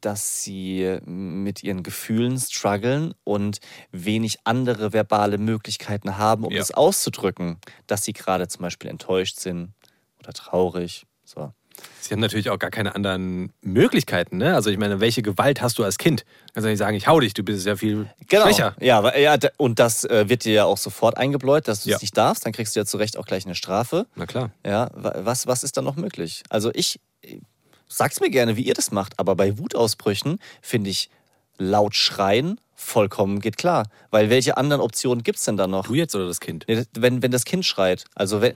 dass 0.00 0.42
sie 0.42 0.98
mit 1.04 1.64
ihren 1.64 1.82
Gefühlen 1.82 2.38
strugglen 2.38 3.14
und 3.24 3.58
wenig 3.90 4.38
andere 4.44 4.92
verbale 4.92 5.38
Möglichkeiten 5.38 6.18
haben, 6.18 6.44
um 6.44 6.52
Ja. 6.52 6.58
das 6.58 6.70
auszudrücken, 6.70 7.58
dass 7.88 8.04
sie 8.04 8.12
gerade 8.12 8.46
zum 8.46 8.62
Beispiel 8.62 8.90
enttäuscht 8.90 9.40
sind 9.40 9.72
oder 10.20 10.32
traurig. 10.32 11.04
So. 11.24 11.52
Sie 12.00 12.14
haben 12.14 12.20
natürlich 12.20 12.48
auch 12.48 12.58
gar 12.58 12.70
keine 12.70 12.94
anderen 12.94 13.52
Möglichkeiten. 13.60 14.38
Ne? 14.38 14.54
Also 14.54 14.70
ich 14.70 14.78
meine, 14.78 14.98
welche 15.00 15.20
Gewalt 15.20 15.60
hast 15.60 15.78
du 15.78 15.84
als 15.84 15.98
Kind? 15.98 16.24
Kannst 16.54 16.64
du 16.64 16.70
nicht 16.70 16.78
sagen, 16.78 16.96
ich 16.96 17.06
hau 17.06 17.20
dich, 17.20 17.34
du 17.34 17.42
bist 17.42 17.66
ja 17.66 17.76
viel 17.76 18.08
Genau. 18.28 18.44
schwächer. 18.46 18.74
Ja, 18.80 19.14
ja, 19.18 19.36
und 19.58 19.78
das 19.78 20.04
äh, 20.04 20.28
wird 20.28 20.44
dir 20.44 20.52
ja 20.54 20.64
auch 20.64 20.78
sofort 20.78 21.18
eingebläut, 21.18 21.68
dass 21.68 21.82
du 21.82 21.90
es 21.90 21.92
Ja. 21.92 21.98
nicht 22.00 22.16
darfst. 22.16 22.46
Dann 22.46 22.52
kriegst 22.52 22.74
du 22.74 22.80
ja 22.80 22.86
zu 22.86 22.96
Recht 22.96 23.18
auch 23.18 23.26
gleich 23.26 23.44
eine 23.44 23.54
Strafe. 23.54 24.06
Na 24.14 24.24
klar. 24.26 24.50
Ja, 24.64 24.88
wa- 24.94 25.16
was, 25.18 25.46
was 25.46 25.62
ist 25.62 25.76
da 25.76 25.82
noch 25.82 25.96
möglich? 25.96 26.42
Also 26.48 26.70
ich, 26.72 26.98
ich 27.20 27.40
sag's 27.88 28.20
mir 28.20 28.30
gerne, 28.30 28.56
wie 28.56 28.62
ihr 28.62 28.74
das 28.74 28.90
macht, 28.90 29.18
aber 29.18 29.34
bei 29.36 29.58
Wutausbrüchen 29.58 30.38
finde 30.62 30.88
ich 30.90 31.10
laut 31.58 31.94
schreien 31.94 32.58
vollkommen 32.88 33.40
geht 33.40 33.56
klar. 33.56 33.86
Weil 34.10 34.30
welche 34.30 34.56
anderen 34.56 34.80
Optionen 34.80 35.22
gibt's 35.22 35.44
denn 35.44 35.56
da 35.56 35.66
noch? 35.66 35.86
Du 35.86 35.94
jetzt 35.94 36.14
oder 36.14 36.26
das 36.26 36.40
Kind? 36.40 36.66
Wenn, 36.94 37.22
wenn 37.22 37.30
das 37.30 37.44
Kind 37.44 37.64
schreit, 37.64 38.04
also 38.14 38.40
wenn, 38.40 38.54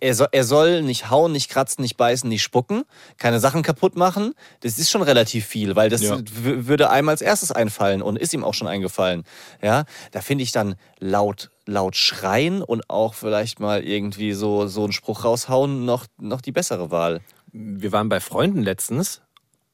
er, 0.00 0.14
soll, 0.14 0.28
er 0.32 0.44
soll 0.44 0.82
nicht 0.82 1.10
hauen, 1.10 1.32
nicht 1.32 1.50
kratzen, 1.50 1.82
nicht 1.82 1.96
beißen, 1.96 2.28
nicht 2.28 2.42
spucken, 2.42 2.84
keine 3.18 3.40
Sachen 3.40 3.62
kaputt 3.62 3.96
machen, 3.96 4.34
das 4.60 4.78
ist 4.78 4.90
schon 4.90 5.02
relativ 5.02 5.46
viel, 5.46 5.76
weil 5.76 5.90
das 5.90 6.02
Ja. 6.02 6.18
würde 6.32 6.90
einem 6.90 7.08
als 7.08 7.20
erstes 7.20 7.52
einfallen 7.52 8.02
und 8.02 8.18
ist 8.18 8.32
ihm 8.32 8.44
auch 8.44 8.54
schon 8.54 8.68
eingefallen. 8.68 9.24
Ja, 9.62 9.84
da 10.12 10.20
finde 10.20 10.44
ich 10.44 10.52
dann 10.52 10.76
laut, 10.98 11.50
laut 11.66 11.96
schreien 11.96 12.62
und 12.62 12.88
auch 12.88 13.14
vielleicht 13.14 13.60
mal 13.60 13.82
irgendwie 13.84 14.32
so, 14.32 14.66
so 14.66 14.84
einen 14.84 14.92
Spruch 14.92 15.24
raushauen 15.24 15.84
noch, 15.84 16.06
noch 16.18 16.40
die 16.40 16.52
bessere 16.52 16.90
Wahl. 16.90 17.20
Wir 17.52 17.92
waren 17.92 18.08
bei 18.08 18.20
Freunden 18.20 18.62
letztens 18.62 19.20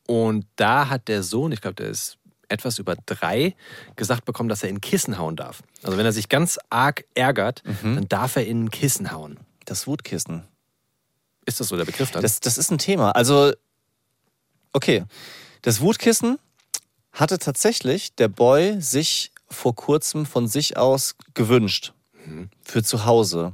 und 0.07 0.47
da 0.57 0.89
hat 0.89 1.09
der 1.09 1.23
Sohn, 1.23 1.53
ich 1.53 1.61
glaube, 1.61 1.75
der 1.77 1.89
ist 1.89 2.17
etwas 2.49 2.79
über 2.79 2.97
drei, 3.07 3.55
gesagt 3.97 4.25
bekommen, 4.25 4.49
dass 4.49 4.63
er 4.63 4.69
in 4.69 4.81
Kissen 4.81 5.19
hauen 5.19 5.37
darf. 5.37 5.63
Also 5.83 5.99
wenn 5.99 6.07
er 6.07 6.13
sich 6.13 6.29
ganz 6.29 6.59
arg 6.71 7.05
ärgert, 7.15 7.63
dann 7.83 8.09
darf 8.09 8.37
er 8.37 8.47
in 8.47 8.71
Kissen 8.71 9.11
hauen. 9.11 9.39
Das 9.65 9.87
Wutkissen. 9.87 10.45
Ist 11.45 11.61
das 11.61 11.69
so 11.69 11.77
der 11.77 11.85
Begriff 11.85 12.11
dann? 12.11 12.23
Das, 12.23 12.41
das 12.41 12.59
ist 12.59 12.71
ein 12.71 12.79
Thema. 12.79 13.13
Also, 13.13 13.53
okay. 14.73 15.05
Das 15.63 15.81
Wutkissen 15.81 16.39
hatte 17.13 17.39
tatsächlich 17.39 18.15
der 18.15 18.29
Boy 18.29 18.81
sich 18.81 19.33
vor 19.49 19.75
kurzem 19.75 20.27
von 20.27 20.47
sich 20.47 20.77
aus 20.77 21.17
gewünscht. 21.35 21.93
Für 22.63 22.83
zu 22.83 23.07
Hause. 23.07 23.53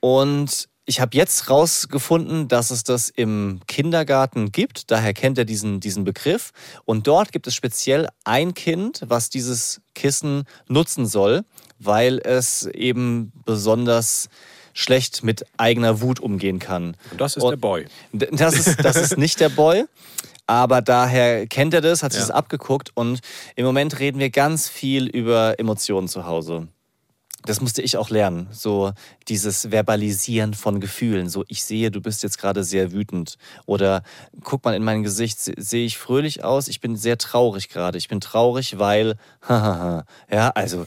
Und 0.00 0.68
ich 0.84 1.00
habe 1.00 1.16
jetzt 1.16 1.48
rausgefunden, 1.48 2.48
dass 2.48 2.70
es 2.70 2.82
das 2.84 3.08
im 3.08 3.60
Kindergarten 3.68 4.50
gibt. 4.52 4.90
Daher 4.90 5.14
kennt 5.14 5.38
er 5.38 5.44
diesen, 5.44 5.78
diesen 5.80 6.04
Begriff. 6.04 6.50
Und 6.84 7.06
dort 7.06 7.30
gibt 7.32 7.46
es 7.46 7.54
speziell 7.54 8.08
ein 8.24 8.54
Kind, 8.54 9.02
was 9.06 9.30
dieses 9.30 9.80
Kissen 9.94 10.44
nutzen 10.68 11.06
soll, 11.06 11.44
weil 11.78 12.18
es 12.18 12.66
eben 12.66 13.32
besonders 13.44 14.28
schlecht 14.74 15.22
mit 15.22 15.44
eigener 15.58 16.00
Wut 16.00 16.18
umgehen 16.18 16.58
kann. 16.58 16.96
und 17.10 17.20
das 17.20 17.36
ist 17.36 17.42
Und- 17.42 17.50
der 17.50 17.56
Boy. 17.58 17.86
Das 18.12 18.54
ist, 18.54 18.82
das 18.84 18.96
ist 18.96 19.18
nicht 19.18 19.38
der 19.40 19.50
Boy. 19.50 19.84
Aber 20.48 20.82
daher 20.82 21.46
kennt 21.46 21.72
er 21.72 21.80
das, 21.80 22.02
hat 22.02 22.12
sich 22.12 22.20
Ja. 22.20 22.26
das 22.26 22.34
abgeguckt 22.34 22.90
und 22.94 23.20
im 23.54 23.64
Moment 23.64 24.00
reden 24.00 24.18
wir 24.18 24.30
ganz 24.30 24.68
viel 24.68 25.06
über 25.06 25.58
Emotionen 25.60 26.08
zu 26.08 26.26
Hause. 26.26 26.66
Das 27.44 27.60
musste 27.60 27.82
ich 27.82 27.96
auch 27.96 28.10
lernen. 28.10 28.48
So 28.52 28.92
dieses 29.28 29.70
Verbalisieren 29.70 30.54
von 30.54 30.80
Gefühlen. 30.80 31.28
So, 31.28 31.44
ich 31.48 31.64
sehe, 31.64 31.90
du 31.90 32.00
bist 32.00 32.22
jetzt 32.22 32.38
gerade 32.38 32.62
sehr 32.64 32.92
wütend. 32.92 33.36
Oder 33.66 34.02
guck 34.42 34.64
mal 34.64 34.74
in 34.74 34.84
mein 34.84 35.02
Gesicht, 35.02 35.40
se- 35.40 35.54
sehe 35.56 35.84
ich 35.84 35.98
fröhlich 35.98 36.44
aus? 36.44 36.68
Ich 36.68 36.80
bin 36.80 36.96
sehr 36.96 37.18
traurig 37.18 37.68
gerade. 37.68 37.98
Ich 37.98 38.08
bin 38.08 38.20
traurig, 38.20 38.78
weil, 38.78 39.16
ja, 39.48 40.04
also 40.54 40.86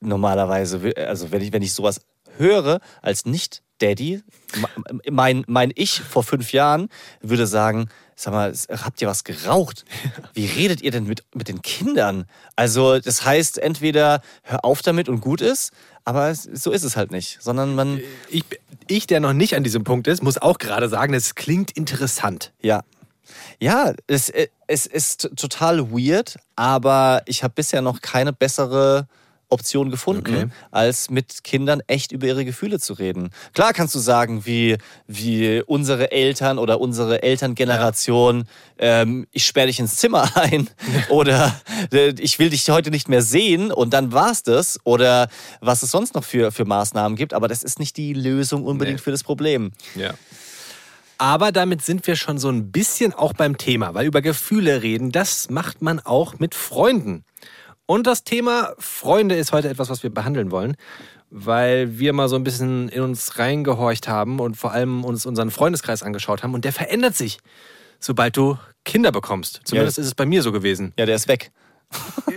normalerweise, 0.00 0.92
also 0.96 1.32
wenn 1.32 1.42
ich, 1.42 1.52
wenn 1.52 1.62
ich 1.62 1.74
sowas 1.74 2.00
höre 2.36 2.80
als 3.02 3.24
Nicht-Daddy, 3.24 4.22
m- 4.54 5.00
mein, 5.10 5.44
mein 5.48 5.72
Ich 5.74 6.00
vor 6.00 6.22
fünf 6.22 6.52
Jahren 6.52 6.88
würde 7.20 7.46
sagen, 7.46 7.88
sag 8.16 8.32
mal, 8.32 8.52
habt 8.82 9.00
ihr 9.02 9.08
was 9.08 9.24
geraucht? 9.24 9.84
Wie 10.34 10.46
redet 10.46 10.80
ihr 10.80 10.90
denn 10.90 11.04
mit, 11.04 11.24
mit 11.34 11.48
den 11.48 11.62
Kindern? 11.62 12.24
Also 12.56 12.98
das 12.98 13.24
heißt, 13.24 13.58
entweder 13.58 14.22
hör 14.42 14.64
auf 14.64 14.82
damit 14.82 15.08
und 15.08 15.20
gut 15.20 15.40
ist, 15.42 15.72
aber 16.04 16.34
so 16.34 16.72
ist 16.72 16.82
es 16.82 16.96
halt 16.96 17.10
nicht, 17.10 17.38
sondern 17.40 17.74
man, 17.74 18.00
Ich, 18.28 18.44
ich, 18.88 19.06
der 19.06 19.20
noch 19.20 19.32
nicht 19.34 19.54
an 19.54 19.64
diesem 19.64 19.84
Punkt 19.84 20.06
ist, 20.08 20.22
muss 20.22 20.38
auch 20.38 20.58
gerade 20.58 20.88
sagen, 20.88 21.14
es 21.14 21.34
klingt 21.34 21.70
interessant. 21.72 22.52
ja. 22.62 22.82
Ja, 23.60 23.92
es, 24.06 24.28
äh, 24.30 24.46
es 24.68 24.86
ist 24.86 25.30
total 25.34 25.90
weird, 25.90 26.36
aber 26.54 27.22
ich 27.26 27.42
habe 27.42 27.54
bisher 27.54 27.82
noch 27.82 28.00
keine 28.00 28.32
bessere 28.32 29.08
Option 29.48 29.90
gefunden, 29.90 30.20
Okay. 30.34 30.46
als 30.70 31.08
mit 31.10 31.44
Kindern 31.44 31.80
echt 31.86 32.12
über 32.12 32.26
ihre 32.26 32.44
Gefühle 32.44 32.80
zu 32.80 32.94
reden. 32.94 33.30
Klar 33.54 33.72
kannst 33.72 33.94
du 33.94 33.98
sagen, 33.98 34.44
wie, 34.44 34.76
wie 35.06 35.62
unsere 35.66 36.10
Eltern 36.12 36.58
oder 36.58 36.80
unsere 36.80 37.22
Elterngeneration, 37.22 38.44
ähm, 38.78 39.26
ich 39.30 39.46
sperre 39.46 39.68
dich 39.68 39.78
ins 39.78 39.96
Zimmer 39.96 40.28
ein 40.36 40.68
oder 41.10 41.54
äh, 41.92 42.12
ich 42.18 42.38
will 42.38 42.50
dich 42.50 42.68
heute 42.70 42.90
nicht 42.90 43.08
mehr 43.08 43.22
sehen 43.22 43.70
und 43.72 43.92
dann 43.94 44.12
war's 44.12 44.42
das 44.42 44.78
oder 44.84 45.28
was 45.60 45.82
es 45.82 45.90
sonst 45.90 46.14
noch 46.14 46.24
für, 46.24 46.50
für 46.52 46.64
Maßnahmen 46.64 47.16
gibt, 47.16 47.32
aber 47.34 47.48
das 47.48 47.62
ist 47.62 47.78
nicht 47.78 47.96
die 47.96 48.12
Lösung 48.14 48.64
unbedingt 48.64 48.98
Nee. 48.98 49.02
für 49.02 49.10
das 49.10 49.22
Problem. 49.24 49.72
Ja. 49.94 50.14
Aber 51.18 51.50
damit 51.50 51.82
sind 51.82 52.06
wir 52.06 52.14
schon 52.16 52.38
so 52.38 52.50
ein 52.50 52.70
bisschen 52.70 53.14
auch 53.14 53.32
beim 53.32 53.56
Thema, 53.56 53.94
weil 53.94 54.06
über 54.06 54.20
Gefühle 54.20 54.82
reden, 54.82 55.12
das 55.12 55.48
macht 55.48 55.80
man 55.80 55.98
auch 56.00 56.38
mit 56.38 56.54
Freunden. 56.54 57.24
Und 57.86 58.06
das 58.06 58.24
Thema 58.24 58.74
Freunde 58.78 59.36
ist 59.36 59.52
heute 59.52 59.68
etwas, 59.68 59.88
was 59.90 60.02
wir 60.02 60.10
behandeln 60.10 60.50
wollen, 60.50 60.76
weil 61.30 61.98
wir 61.98 62.12
mal 62.12 62.28
so 62.28 62.36
ein 62.36 62.44
bisschen 62.44 62.88
in 62.88 63.02
uns 63.02 63.38
reingehorcht 63.38 64.08
haben 64.08 64.40
und 64.40 64.56
vor 64.56 64.72
allem 64.72 65.04
uns 65.04 65.24
unseren 65.26 65.50
Freundeskreis 65.50 66.02
angeschaut 66.02 66.42
haben. 66.42 66.54
Und 66.54 66.64
der 66.64 66.72
verändert 66.72 67.14
sich, 67.16 67.38
sobald 68.00 68.36
du 68.36 68.58
Kinder 68.84 69.12
bekommst. 69.12 69.60
Zumindest 69.64 69.98
Ja. 69.98 70.02
ist 70.02 70.08
es 70.08 70.14
bei 70.14 70.26
mir 70.26 70.42
so 70.42 70.52
gewesen. 70.52 70.92
Ja, 70.98 71.06
der 71.06 71.14
ist 71.16 71.28
weg. 71.28 71.50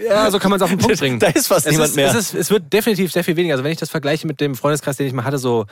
Ja, 0.08 0.30
so 0.30 0.38
kann 0.38 0.52
man 0.52 0.58
es 0.60 0.64
auf 0.64 0.70
den 0.70 0.78
Punkt 0.78 0.98
bringen. 1.00 1.18
Da 1.20 1.28
ist 1.28 1.48
fast 1.48 1.66
es 1.66 1.72
niemand 1.72 1.90
ist, 1.90 1.96
mehr. 1.96 2.10
Es, 2.10 2.16
ist, 2.16 2.34
es 2.36 2.52
wird 2.52 2.72
definitiv 2.72 3.12
sehr 3.12 3.24
viel 3.24 3.36
weniger. 3.36 3.54
Also 3.56 3.64
wenn 3.64 3.72
ich 3.72 3.80
das 3.80 3.90
vergleiche 3.90 4.28
mit 4.28 4.40
dem 4.42 4.54
Freundeskreis, 4.56 4.98
den 4.98 5.08
ich 5.08 5.14
mal 5.14 5.24
hatte, 5.24 5.40
so, 5.40 5.66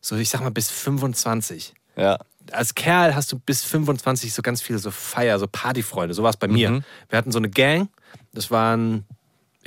so 0.00 0.16
ich 0.16 0.30
sag 0.30 0.40
mal 0.40 0.50
bis 0.50 0.70
25 0.70 1.74
Ja. 1.96 2.18
als 2.52 2.74
Kerl 2.74 3.14
hast 3.14 3.30
du 3.32 3.38
bis 3.38 3.62
25 3.64 4.32
so 4.32 4.40
ganz 4.40 4.62
viele 4.62 4.78
so 4.78 4.90
Feier, 4.90 5.38
so 5.38 5.46
Partyfreunde. 5.46 6.14
So 6.14 6.22
war 6.22 6.30
es 6.30 6.38
bei 6.38 6.48
mir. 6.48 6.70
Mhm. 6.70 6.84
Wir 7.10 7.18
hatten 7.18 7.32
so 7.32 7.38
eine 7.38 7.50
Gang. 7.50 7.88
Das 8.32 8.50
waren, 8.50 9.04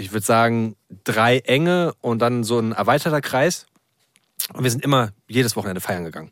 ich 0.02 0.12
würde 0.12 0.26
sagen, 0.26 0.76
drei 1.04 1.40
enge 1.40 1.94
und 2.02 2.20
dann 2.20 2.44
so 2.44 2.60
ein 2.60 2.72
erweiterter 2.72 3.22
Kreis. 3.22 3.66
Und 4.54 4.64
wir 4.64 4.72
sind 4.72 4.84
immer 4.84 5.12
jedes 5.28 5.56
Wochenende 5.56 5.82
feiern 5.82 6.04
gegangen. 6.04 6.32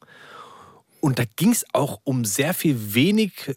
Und 1.01 1.19
da 1.19 1.23
ging 1.35 1.51
es 1.51 1.65
auch 1.73 1.99
um 2.03 2.25
sehr 2.25 2.53
viel 2.53 2.93
wenig 2.93 3.55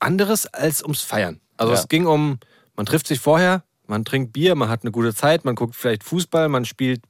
anderes 0.00 0.46
als 0.46 0.82
ums 0.82 1.00
Feiern. 1.02 1.40
Also 1.56 1.72
Ja. 1.72 1.78
es 1.80 1.88
ging 1.88 2.06
um, 2.06 2.38
man 2.76 2.86
trifft 2.86 3.06
sich 3.06 3.20
vorher, 3.20 3.64
man 3.86 4.04
trinkt 4.04 4.32
Bier, 4.32 4.54
man 4.54 4.68
hat 4.68 4.82
eine 4.82 4.92
gute 4.92 5.14
Zeit, 5.14 5.44
man 5.44 5.54
guckt 5.54 5.74
vielleicht 5.74 6.04
Fußball, 6.04 6.48
man 6.48 6.64
spielt 6.64 7.02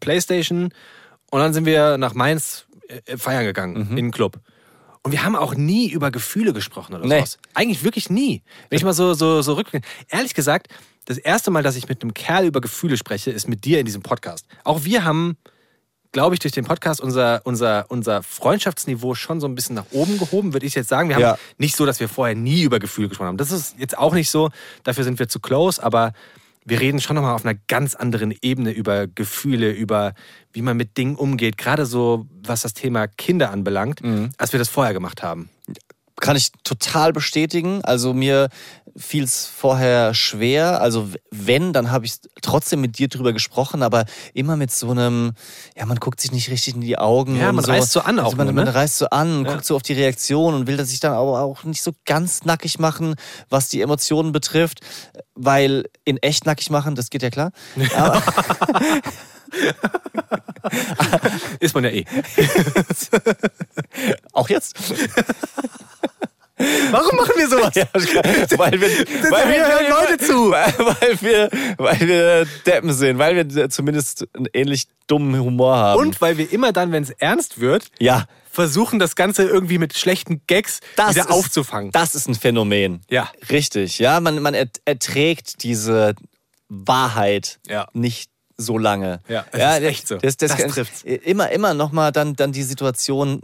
Playstation 0.00 0.64
und 1.30 1.40
dann 1.40 1.54
sind 1.54 1.64
wir 1.64 1.96
nach 1.98 2.14
Mainz 2.14 2.66
äh, 3.06 3.16
feiern 3.16 3.44
gegangen 3.44 3.76
in 3.90 3.96
den 3.96 4.10
Club. 4.10 4.38
Und 5.02 5.12
wir 5.12 5.22
haben 5.24 5.36
auch 5.36 5.54
nie 5.54 5.88
über 5.90 6.10
Gefühle 6.10 6.52
gesprochen 6.52 6.94
oder 6.94 7.06
Nee. 7.06 7.16
sowas. 7.18 7.38
Eigentlich 7.54 7.84
wirklich 7.84 8.10
nie. 8.10 8.42
Wenn 8.68 8.76
ich 8.76 8.84
mal 8.84 8.92
so, 8.92 9.14
so, 9.14 9.40
so 9.40 9.54
rückblicke. 9.54 9.86
Ehrlich 10.08 10.34
gesagt, 10.34 10.68
das 11.06 11.18
erste 11.18 11.50
Mal, 11.50 11.62
dass 11.62 11.76
ich 11.76 11.88
mit 11.88 12.02
einem 12.02 12.12
Kerl 12.14 12.44
über 12.44 12.60
Gefühle 12.60 12.96
spreche, 12.96 13.30
ist 13.30 13.48
mit 13.48 13.64
dir 13.64 13.80
in 13.80 13.86
diesem 13.86 14.02
Podcast. 14.02 14.44
Auch 14.64 14.84
wir 14.84 15.04
haben, 15.04 15.36
glaube 16.12 16.34
ich, 16.34 16.40
durch 16.40 16.52
den 16.52 16.64
Podcast 16.64 17.00
unser, 17.00 17.40
unser, 17.44 17.86
unser 17.88 18.22
Freundschaftsniveau 18.22 19.14
schon 19.14 19.40
so 19.40 19.46
ein 19.46 19.54
bisschen 19.54 19.74
nach 19.76 19.86
oben 19.92 20.18
gehoben, 20.18 20.52
würde 20.52 20.66
ich 20.66 20.74
jetzt 20.74 20.88
sagen. 20.88 21.08
Wir 21.08 21.16
haben 21.16 21.22
Ja. 21.22 21.38
nicht 21.58 21.76
so, 21.76 21.86
dass 21.86 22.00
wir 22.00 22.08
vorher 22.08 22.34
nie 22.34 22.62
über 22.62 22.78
Gefühle 22.78 23.08
gesprochen 23.08 23.28
haben. 23.28 23.36
Das 23.38 23.50
ist 23.50 23.76
jetzt 23.78 23.96
auch 23.96 24.14
nicht 24.14 24.30
so. 24.30 24.50
Dafür 24.84 25.04
sind 25.04 25.18
wir 25.18 25.28
zu 25.28 25.40
close, 25.40 25.82
aber 25.82 26.12
wir 26.64 26.80
reden 26.80 27.00
schon 27.00 27.14
nochmal 27.14 27.34
auf 27.34 27.44
einer 27.44 27.56
ganz 27.68 27.94
anderen 27.94 28.34
Ebene 28.42 28.72
über 28.72 29.06
Gefühle, 29.06 29.70
über 29.70 30.14
wie 30.52 30.62
man 30.62 30.76
mit 30.76 30.96
Dingen 30.96 31.14
umgeht, 31.14 31.56
gerade 31.58 31.86
so, 31.86 32.26
was 32.42 32.62
das 32.62 32.74
Thema 32.74 33.06
Kinder 33.06 33.50
anbelangt, 33.50 34.00
als 34.38 34.52
wir 34.52 34.58
das 34.58 34.68
vorher 34.68 34.92
gemacht 34.92 35.22
haben. 35.22 35.48
Kann 36.20 36.36
ich 36.36 36.50
total 36.64 37.12
bestätigen. 37.12 37.84
Also 37.84 38.14
mir 38.14 38.48
fiel 38.96 39.24
es 39.24 39.46
vorher 39.46 40.14
schwer. 40.14 40.80
Also 40.80 41.10
wenn, 41.30 41.74
dann 41.74 41.90
habe 41.90 42.06
ich 42.06 42.14
trotzdem 42.40 42.80
mit 42.80 42.98
dir 42.98 43.08
drüber 43.08 43.34
gesprochen, 43.34 43.82
aber 43.82 44.06
immer 44.32 44.56
mit 44.56 44.72
so 44.72 44.90
einem, 44.90 45.32
ja, 45.76 45.84
man 45.84 45.98
guckt 45.98 46.20
sich 46.20 46.32
nicht 46.32 46.50
richtig 46.50 46.74
in 46.76 46.80
die 46.80 46.96
Augen. 46.96 47.36
Ja, 47.36 47.52
man 47.52 47.64
so. 47.64 47.70
reißt 47.70 47.92
so 47.92 48.00
an 48.00 48.18
auch 48.18 48.24
Also 48.26 48.36
man, 48.38 48.46
nur, 48.46 48.54
ne? 48.54 48.64
man 48.64 48.68
reißt 48.74 48.96
so 48.96 49.10
an, 49.10 49.44
Ja. 49.44 49.52
guckt 49.52 49.66
so 49.66 49.76
auf 49.76 49.82
die 49.82 49.92
Reaktion 49.92 50.54
und 50.54 50.66
will 50.66 50.78
das 50.78 50.88
sich 50.88 51.00
dann 51.00 51.12
aber 51.12 51.42
auch 51.42 51.64
nicht 51.64 51.82
so 51.82 51.92
ganz 52.06 52.44
nackig 52.46 52.78
machen, 52.78 53.14
was 53.50 53.68
die 53.68 53.82
Emotionen 53.82 54.32
betrifft. 54.32 54.80
Weil 55.34 55.84
in 56.06 56.16
echt 56.22 56.46
nackig 56.46 56.70
machen, 56.70 56.94
das 56.94 57.10
geht 57.10 57.22
ja 57.22 57.28
klar. 57.28 57.52
Aber, 57.94 58.22
Ist 61.60 61.74
man 61.74 61.84
ja 61.84 61.90
eh. 61.90 62.04
auch 64.32 64.48
jetzt. 64.48 64.76
Warum 66.58 67.16
machen 67.16 67.32
wir 67.36 67.48
sowas? 67.48 67.74
Ja, 67.74 67.86
weil 68.58 68.80
wir, 68.80 68.88
weil 69.30 69.48
wir 69.52 69.66
hören 69.68 69.90
Leute 69.90 70.18
zu. 70.24 70.50
Weil, 70.50 70.72
weil, 70.78 71.20
wir, 71.20 71.50
weil 71.76 72.00
wir 72.00 72.46
Deppen 72.64 72.92
sind, 72.92 73.18
weil 73.18 73.36
wir 73.54 73.68
zumindest 73.70 74.26
einen 74.34 74.46
ähnlich 74.52 74.86
dummen 75.06 75.38
Humor 75.40 75.76
haben. 75.76 76.00
Und 76.00 76.20
weil 76.20 76.38
wir 76.38 76.50
immer 76.52 76.72
dann, 76.72 76.92
wenn 76.92 77.02
es 77.02 77.10
ernst 77.10 77.60
wird, 77.60 77.88
ja, 77.98 78.24
versuchen, 78.50 78.98
das 78.98 79.16
Ganze 79.16 79.42
irgendwie 79.44 79.76
mit 79.78 79.96
schlechten 79.98 80.40
Gags 80.46 80.80
das 80.96 81.10
wieder 81.14 81.24
ist, 81.26 81.30
aufzufangen. 81.30 81.90
Das 81.92 82.14
ist 82.14 82.26
ein 82.28 82.34
Phänomen. 82.34 83.02
Ja. 83.10 83.30
Richtig. 83.50 83.98
Ja, 83.98 84.18
man, 84.20 84.40
man 84.40 84.54
ert- 84.54 84.80
erträgt 84.86 85.62
diese 85.62 86.14
Wahrheit 86.68 87.58
Ja. 87.68 87.88
nicht 87.92 88.30
so 88.56 88.78
lange. 88.78 89.20
Ja, 89.28 89.44
es 89.52 89.78
ist 89.80 89.84
echt 89.84 90.08
so. 90.08 90.16
Das, 90.16 90.36
das, 90.38 90.56
Das 90.56 90.72
trifft's. 90.72 91.02
Immer, 91.02 91.50
immer 91.50 91.74
nochmal 91.74 92.12
dann, 92.12 92.34
dann 92.34 92.52
die 92.52 92.62
Situation, 92.62 93.42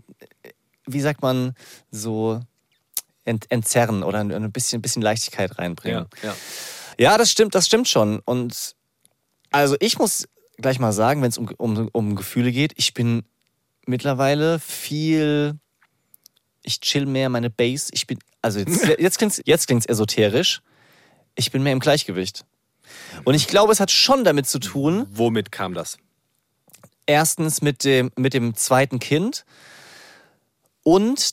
wie 0.87 1.01
sagt 1.01 1.21
man, 1.23 1.55
so 1.91 2.41
ent, 3.25 3.51
entzerren 3.51 4.03
oder 4.03 4.21
ein 4.21 4.53
bisschen, 4.53 4.83
bisschen 4.83 5.03
Leichtigkeit 5.03 5.59
reinbringen. 5.59 6.07
ja. 6.23 6.35
Ja, 6.99 7.17
das 7.17 7.31
stimmt, 7.31 7.55
das 7.55 7.67
stimmt 7.67 7.89
schon. 7.89 8.21
Und 8.21 8.75
also 9.51 9.77
ich 9.81 9.99
muss 9.99 10.29
gleich 10.59 10.79
mal 10.79 10.93
sagen, 10.93 11.23
wenn 11.23 11.31
es 11.31 11.39
um, 11.39 11.49
um, 11.57 11.89
um 11.91 12.17
Gefühle 12.17 12.53
geht, 12.53 12.73
ich 12.77 12.93
bin 12.95 13.25
mittlerweile 13.87 14.59
viel, 14.59 15.59
ich 16.63 16.81
chill 16.81 17.07
mehr 17.07 17.29
meine 17.31 17.51
Base. 17.51 17.91
Ich 17.93 18.07
bin, 18.07 18.19
also 18.43 18.59
jetzt, 18.59 18.87
jetzt 18.99 19.19
klingt 19.19 19.33
es 19.33 19.43
jetzt 19.45 19.67
klingt's 19.67 19.87
esoterisch. 19.87 20.61
Ich 21.35 21.51
bin 21.51 21.63
mehr 21.63 21.73
im 21.73 21.81
Gleichgewicht. 21.81 22.45
Und 23.25 23.35
ich 23.35 23.49
glaube, 23.49 23.73
es 23.73 23.81
hat 23.81 23.91
schon 23.91 24.23
damit 24.23 24.47
zu 24.47 24.59
tun, 24.59 25.07
Womit 25.11 25.51
kam 25.51 25.73
das? 25.75 25.97
erstens 27.07 27.63
mit 27.63 27.85
dem, 27.85 28.11
mit 28.17 28.35
dem 28.35 28.55
zweiten 28.55 28.99
Kind 28.99 29.45
und 30.83 31.33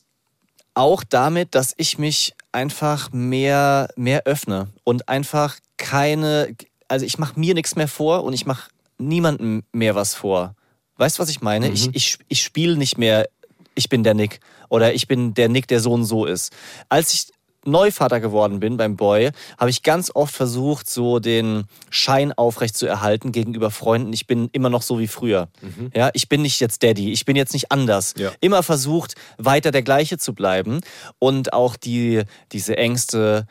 auch 0.73 1.03
damit, 1.03 1.55
dass 1.55 1.73
ich 1.77 1.97
mich 1.97 2.33
einfach 2.51 3.11
mehr, 3.11 3.89
mehr 3.95 4.23
öffne 4.25 4.69
und 4.83 5.09
einfach 5.09 5.57
keine, 5.77 6.55
also 6.87 7.05
ich 7.05 7.17
mache 7.17 7.39
mir 7.39 7.53
nichts 7.53 7.75
mehr 7.75 7.87
vor 7.87 8.23
und 8.23 8.33
ich 8.33 8.45
mache 8.45 8.69
niemandem 8.97 9.63
mehr 9.71 9.95
was 9.95 10.15
vor. 10.15 10.55
Weißt 10.97 11.17
du, 11.17 11.21
was 11.21 11.29
ich 11.29 11.41
meine? 11.41 11.69
Ich, 11.69 11.89
ich, 11.93 12.17
ich 12.27 12.41
spiele 12.41 12.75
nicht 12.75 12.97
mehr, 12.97 13.27
ich 13.75 13.89
bin 13.89 14.03
der 14.03 14.13
Nick 14.13 14.41
oder 14.69 14.93
ich 14.93 15.07
bin 15.07 15.33
der 15.33 15.49
Nick, 15.49 15.67
der 15.67 15.79
so 15.79 15.91
und 15.91 16.05
so 16.05 16.25
ist. 16.25 16.51
Als 16.89 17.13
ich 17.13 17.27
Neuvater 17.65 18.19
geworden 18.19 18.59
bin 18.59 18.77
beim 18.77 18.95
Boy, 18.95 19.31
habe 19.57 19.69
ich 19.69 19.83
ganz 19.83 20.11
oft 20.13 20.33
versucht, 20.33 20.89
so 20.89 21.19
den 21.19 21.65
Schein 21.89 22.31
aufrecht 22.33 22.77
zu 22.77 22.85
erhalten 22.85 23.31
gegenüber 23.31 23.71
Freunden. 23.71 24.13
Ich 24.13 24.27
bin 24.27 24.49
immer 24.51 24.69
noch 24.69 24.81
so 24.81 24.99
wie 24.99 25.07
früher. 25.07 25.49
Ja, 25.93 26.09
ich 26.13 26.29
bin 26.29 26.41
nicht 26.41 26.59
jetzt 26.59 26.83
Daddy, 26.83 27.11
ich 27.11 27.25
bin 27.25 27.35
jetzt 27.35 27.53
nicht 27.53 27.71
anders. 27.71 28.13
Ja. 28.17 28.31
Immer 28.39 28.63
versucht, 28.63 29.15
weiter 29.37 29.71
der 29.71 29.81
gleiche 29.81 30.17
zu 30.17 30.33
bleiben 30.33 30.81
und 31.19 31.53
auch 31.53 31.75
die, 31.75 32.23
diese 32.51 32.77
Ängste, 32.77 33.45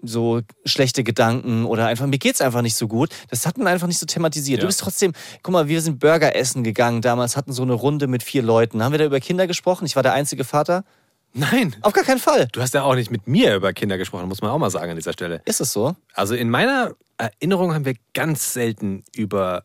so 0.00 0.40
schlechte 0.64 1.02
Gedanken 1.02 1.64
oder 1.64 1.86
einfach, 1.86 2.06
mir 2.06 2.18
geht's 2.18 2.40
einfach 2.40 2.62
nicht 2.62 2.76
so 2.76 2.86
gut. 2.86 3.10
Das 3.30 3.46
hat 3.46 3.58
man 3.58 3.66
einfach 3.66 3.86
nicht 3.86 3.98
so 3.98 4.06
thematisiert. 4.06 4.58
Ja. 4.58 4.60
Du 4.62 4.66
bist 4.66 4.80
trotzdem, 4.80 5.12
guck 5.42 5.52
mal, 5.52 5.68
wir 5.68 5.80
sind 5.80 5.98
Burger 5.98 6.36
essen 6.36 6.62
gegangen 6.62 7.02
damals, 7.02 7.36
hatten 7.36 7.52
so 7.52 7.62
eine 7.62 7.72
Runde 7.72 8.06
mit 8.06 8.22
vier 8.22 8.42
Leuten. 8.42 8.82
Haben 8.82 8.92
wir 8.92 8.98
da 8.98 9.04
über 9.04 9.20
Kinder 9.20 9.46
gesprochen? 9.46 9.86
Ich 9.86 9.96
war 9.96 10.02
der 10.02 10.12
einzige 10.12 10.44
Vater. 10.44 10.84
Nein. 11.32 11.76
Auf 11.82 11.92
gar 11.92 12.04
keinen 12.04 12.18
Fall. 12.18 12.48
Du 12.52 12.60
hast 12.60 12.74
ja 12.74 12.82
auch 12.82 12.94
nicht 12.94 13.10
mit 13.10 13.26
mir 13.26 13.54
über 13.54 13.72
Kinder 13.72 13.98
gesprochen, 13.98 14.28
muss 14.28 14.40
man 14.40 14.50
auch 14.50 14.58
mal 14.58 14.70
sagen 14.70 14.90
an 14.90 14.96
dieser 14.96 15.12
Stelle. 15.12 15.42
Ist 15.44 15.60
es 15.60 15.72
so? 15.72 15.94
Also 16.14 16.34
in 16.34 16.50
meiner 16.50 16.94
Erinnerung 17.16 17.74
haben 17.74 17.84
wir 17.84 17.94
ganz 18.14 18.52
selten 18.52 19.04
über 19.14 19.64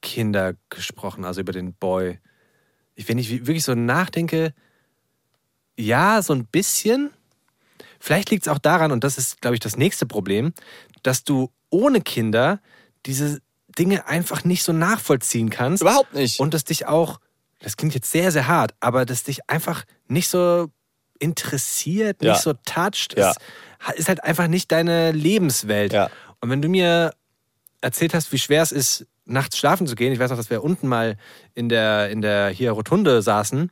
Kinder 0.00 0.54
gesprochen, 0.68 1.24
also 1.24 1.40
über 1.40 1.52
den 1.52 1.74
Boy. 1.74 2.18
Ich, 2.94 3.08
wenn 3.08 3.18
ich 3.18 3.30
wirklich 3.30 3.64
so 3.64 3.74
nachdenke, 3.74 4.54
ja, 5.76 6.22
so 6.22 6.32
ein 6.32 6.46
bisschen. 6.46 7.10
Vielleicht 7.98 8.30
liegt 8.30 8.46
es 8.46 8.52
auch 8.52 8.58
daran, 8.58 8.92
und 8.92 9.04
das 9.04 9.18
ist, 9.18 9.40
glaube 9.40 9.54
ich, 9.54 9.60
das 9.60 9.76
nächste 9.76 10.06
Problem, 10.06 10.52
dass 11.02 11.24
du 11.24 11.50
ohne 11.70 12.00
Kinder 12.00 12.60
diese 13.06 13.40
Dinge 13.78 14.06
einfach 14.06 14.44
nicht 14.44 14.62
so 14.62 14.72
nachvollziehen 14.72 15.50
kannst. 15.50 15.82
Überhaupt 15.82 16.14
nicht. 16.14 16.40
Und 16.40 16.54
das 16.54 16.64
dich 16.64 16.86
auch, 16.86 17.20
das 17.60 17.76
klingt 17.76 17.94
jetzt 17.94 18.10
sehr, 18.10 18.32
sehr 18.32 18.48
hart, 18.48 18.74
aber 18.80 19.04
das 19.06 19.22
dich 19.22 19.48
einfach 19.48 19.84
nicht 20.08 20.28
so 20.28 20.68
interessiert, 21.18 22.22
Ja. 22.22 22.32
nicht 22.32 22.42
so 22.42 22.54
toucht. 22.64 23.16
Ja. 23.16 23.32
Es 23.92 24.00
ist 24.00 24.08
halt 24.08 24.24
einfach 24.24 24.48
nicht 24.48 24.72
deine 24.72 25.12
Lebenswelt. 25.12 25.92
Ja. 25.92 26.10
Und 26.40 26.50
wenn 26.50 26.62
du 26.62 26.68
mir 26.68 27.12
erzählt 27.80 28.14
hast, 28.14 28.32
wie 28.32 28.38
schwer 28.38 28.62
es 28.62 28.72
ist, 28.72 29.06
nachts 29.26 29.58
schlafen 29.58 29.86
zu 29.86 29.94
gehen, 29.94 30.12
ich 30.12 30.18
weiß 30.18 30.30
noch, 30.30 30.36
dass 30.36 30.50
wir 30.50 30.64
unten 30.64 30.88
mal 30.88 31.16
in 31.54 31.68
der, 31.68 32.10
in 32.10 32.20
der 32.20 32.48
hier 32.48 32.72
Rotunde 32.72 33.22
saßen. 33.22 33.70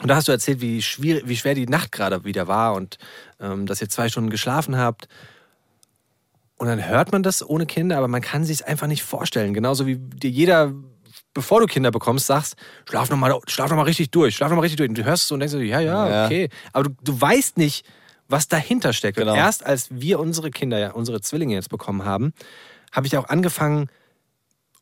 Und 0.00 0.08
da 0.08 0.16
hast 0.16 0.26
du 0.28 0.32
erzählt, 0.32 0.60
wie, 0.60 0.82
schwierig, 0.82 1.24
wie 1.26 1.36
schwer 1.36 1.54
die 1.54 1.66
Nacht 1.66 1.92
gerade 1.92 2.24
wieder 2.24 2.48
war 2.48 2.74
und 2.74 2.98
ähm, 3.38 3.66
dass 3.66 3.80
ihr 3.80 3.88
zwei 3.88 4.08
Stunden 4.08 4.30
geschlafen 4.30 4.76
habt. 4.76 5.06
Und 6.56 6.68
dann 6.68 6.86
hört 6.86 7.12
man 7.12 7.22
das 7.22 7.46
ohne 7.46 7.66
Kinder, 7.66 7.98
aber 7.98 8.08
man 8.08 8.22
kann 8.22 8.44
sich 8.44 8.60
es 8.60 8.62
einfach 8.62 8.86
nicht 8.86 9.02
vorstellen. 9.02 9.52
Genauso 9.52 9.86
wie 9.86 10.00
jeder, 10.22 10.72
bevor 11.34 11.60
du 11.60 11.66
Kinder 11.66 11.90
bekommst, 11.90 12.26
sagst, 12.26 12.56
schlaf 12.88 13.10
noch 13.10 13.16
mal, 13.16 13.38
schlaf 13.46 13.70
noch 13.70 13.76
mal 13.76 13.84
richtig 13.84 14.10
durch, 14.10 14.36
schlaf 14.36 14.50
noch 14.50 14.56
mal 14.56 14.62
richtig 14.62 14.78
durch. 14.78 14.88
Und 14.88 14.98
du 14.98 15.04
hörst 15.04 15.24
es 15.24 15.28
so 15.28 15.34
und 15.34 15.40
denkst 15.40 15.52
so, 15.52 15.58
ja, 15.58 15.80
ja, 15.80 16.26
okay. 16.26 16.48
Aber 16.72 16.84
du, 16.84 16.90
du 17.02 17.20
weißt 17.20 17.56
nicht, 17.58 17.86
was 18.28 18.48
dahinter 18.48 18.92
steckt. 18.92 19.18
Genau. 19.18 19.32
Und 19.32 19.38
erst 19.38 19.64
als 19.64 19.88
wir 19.90 20.18
unsere 20.20 20.50
Kinder, 20.50 20.78
ja, 20.78 20.92
unsere 20.92 21.20
Zwillinge 21.20 21.54
jetzt 21.54 21.68
bekommen 21.68 22.04
haben, 22.04 22.32
habe 22.90 23.06
ich 23.06 23.16
auch 23.16 23.28
angefangen, 23.28 23.88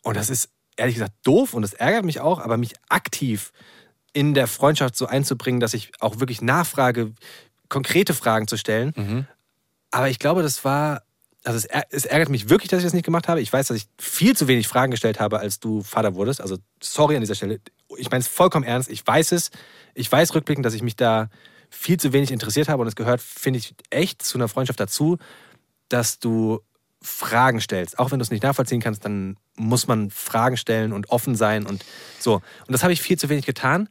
und 0.02 0.16
das 0.16 0.30
ist 0.30 0.50
ehrlich 0.76 0.94
gesagt 0.94 1.14
doof 1.24 1.54
und 1.54 1.62
das 1.62 1.74
ärgert 1.74 2.04
mich 2.04 2.20
auch, 2.20 2.40
aber 2.40 2.56
mich 2.56 2.74
aktiv 2.88 3.52
in 4.12 4.34
der 4.34 4.46
Freundschaft 4.46 4.96
so 4.96 5.06
einzubringen, 5.06 5.60
dass 5.60 5.74
ich 5.74 5.92
auch 6.00 6.18
wirklich 6.20 6.42
nachfrage, 6.42 7.12
konkrete 7.68 8.14
Fragen 8.14 8.48
zu 8.48 8.56
stellen. 8.56 8.92
Mhm. 8.96 9.26
Aber 9.90 10.08
ich 10.08 10.18
glaube, 10.18 10.42
das 10.42 10.64
war, 10.64 11.02
also 11.44 11.56
es, 11.58 11.84
es 11.90 12.04
ärgert 12.04 12.28
mich 12.28 12.48
wirklich, 12.48 12.70
dass 12.70 12.80
ich 12.80 12.84
das 12.84 12.92
nicht 12.92 13.04
gemacht 13.04 13.28
habe. 13.28 13.40
Ich 13.40 13.52
weiß, 13.52 13.68
dass 13.68 13.76
ich 13.76 13.86
viel 13.98 14.36
zu 14.36 14.48
wenig 14.48 14.68
Fragen 14.68 14.90
gestellt 14.90 15.20
habe, 15.20 15.38
als 15.40 15.58
du 15.60 15.82
Vater 15.82 16.14
wurdest. 16.14 16.40
Also 16.40 16.58
sorry 16.82 17.16
an 17.16 17.22
dieser 17.22 17.34
Stelle. 17.34 17.60
Ich 17.96 18.10
meine 18.10 18.20
es 18.20 18.28
vollkommen 18.28 18.64
ernst. 18.64 18.90
Ich 18.90 19.06
weiß 19.06 19.32
es. 19.32 19.50
Ich 19.94 20.10
weiß 20.10 20.34
rückblickend, 20.34 20.66
dass 20.66 20.74
ich 20.74 20.82
mich 20.82 20.96
da 20.96 21.30
viel 21.70 21.98
zu 21.98 22.12
wenig 22.12 22.30
interessiert 22.30 22.68
habe. 22.68 22.82
Und 22.82 22.88
es 22.88 22.96
gehört, 22.96 23.20
finde 23.20 23.58
ich, 23.58 23.74
echt 23.90 24.22
zu 24.22 24.36
einer 24.36 24.48
Freundschaft 24.48 24.80
dazu, 24.80 25.18
dass 25.88 26.18
du 26.18 26.60
Fragen 27.02 27.60
stellst. 27.60 27.98
Auch 27.98 28.10
wenn 28.10 28.18
du 28.18 28.22
es 28.22 28.30
nicht 28.30 28.42
nachvollziehen 28.42 28.80
kannst, 28.80 29.04
dann 29.04 29.36
muss 29.56 29.86
man 29.86 30.10
Fragen 30.10 30.56
stellen 30.56 30.92
und 30.92 31.10
offen 31.10 31.34
sein 31.34 31.66
und 31.66 31.84
so. 32.18 32.34
Und 32.34 32.72
das 32.72 32.82
habe 32.82 32.92
ich 32.92 33.00
viel 33.00 33.18
zu 33.18 33.28
wenig 33.28 33.46
getan. 33.46 33.88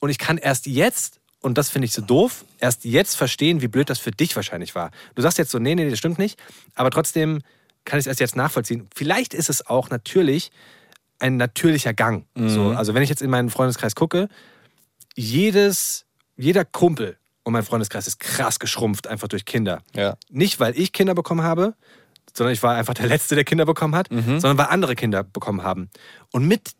Und 0.00 0.08
ich 0.10 0.18
kann 0.18 0.38
erst 0.38 0.66
jetzt, 0.66 1.20
und 1.44 1.58
das 1.58 1.68
finde 1.68 1.84
ich 1.84 1.92
so 1.92 2.00
doof, 2.00 2.46
erst 2.58 2.86
jetzt 2.86 3.16
verstehen, 3.16 3.60
wie 3.60 3.68
blöd 3.68 3.90
das 3.90 3.98
für 3.98 4.10
dich 4.10 4.34
wahrscheinlich 4.34 4.74
war. 4.74 4.90
Du 5.14 5.20
sagst 5.20 5.36
jetzt 5.36 5.50
so, 5.50 5.58
nee, 5.58 5.74
nee, 5.74 5.90
das 5.90 5.98
stimmt 5.98 6.18
nicht. 6.18 6.40
Aber 6.74 6.90
trotzdem 6.90 7.42
kann 7.84 7.98
ich 7.98 8.04
es 8.04 8.06
erst 8.06 8.20
jetzt 8.20 8.34
nachvollziehen. 8.34 8.88
Vielleicht 8.94 9.34
ist 9.34 9.50
es 9.50 9.66
auch 9.66 9.90
natürlich 9.90 10.50
ein 11.18 11.36
natürlicher 11.36 11.92
Gang. 11.92 12.26
So, 12.34 12.70
also 12.70 12.94
wenn 12.94 13.02
ich 13.02 13.10
jetzt 13.10 13.20
in 13.20 13.28
meinen 13.28 13.50
Freundeskreis 13.50 13.94
gucke, 13.94 14.28
jedes, 15.14 16.06
jeder 16.36 16.64
Kumpel 16.64 17.18
und 17.42 17.52
mein 17.52 17.62
Freundeskreis 17.62 18.06
ist 18.06 18.20
krass 18.20 18.58
geschrumpft, 18.58 19.06
einfach 19.06 19.28
durch 19.28 19.44
Kinder. 19.44 19.82
Ja. 19.94 20.16
Nicht, 20.30 20.60
weil 20.60 20.78
ich 20.78 20.94
Kinder 20.94 21.14
bekommen 21.14 21.42
habe, 21.42 21.74
sondern 22.32 22.54
ich 22.54 22.62
war 22.62 22.74
einfach 22.74 22.94
der 22.94 23.06
Letzte, 23.06 23.34
der 23.34 23.44
Kinder 23.44 23.66
bekommen 23.66 23.94
hat, 23.94 24.08
sondern 24.08 24.56
weil 24.56 24.66
andere 24.66 24.94
Kinder 24.94 25.22
bekommen 25.22 25.62
haben. 25.62 25.90
Und 26.32 26.48
mit 26.48 26.70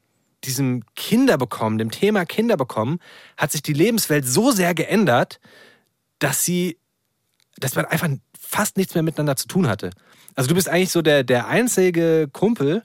diesem 0.44 0.84
Kinderbekommen, 0.94 1.78
dem 1.78 1.90
Thema 1.90 2.24
Kinderbekommen, 2.24 2.98
hat 3.36 3.52
sich 3.52 3.62
die 3.62 3.72
Lebenswelt 3.72 4.26
so 4.26 4.50
sehr 4.50 4.74
geändert, 4.74 5.40
dass 6.18 6.44
sie, 6.44 6.78
dass 7.58 7.74
man 7.74 7.84
einfach 7.86 8.08
fast 8.38 8.76
nichts 8.76 8.94
mehr 8.94 9.02
miteinander 9.02 9.36
zu 9.36 9.48
tun 9.48 9.66
hatte. 9.68 9.90
Also 10.34 10.48
du 10.48 10.54
bist 10.54 10.68
eigentlich 10.68 10.90
so 10.90 11.02
der, 11.02 11.24
der 11.24 11.46
einzige 11.48 12.28
Kumpel, 12.32 12.82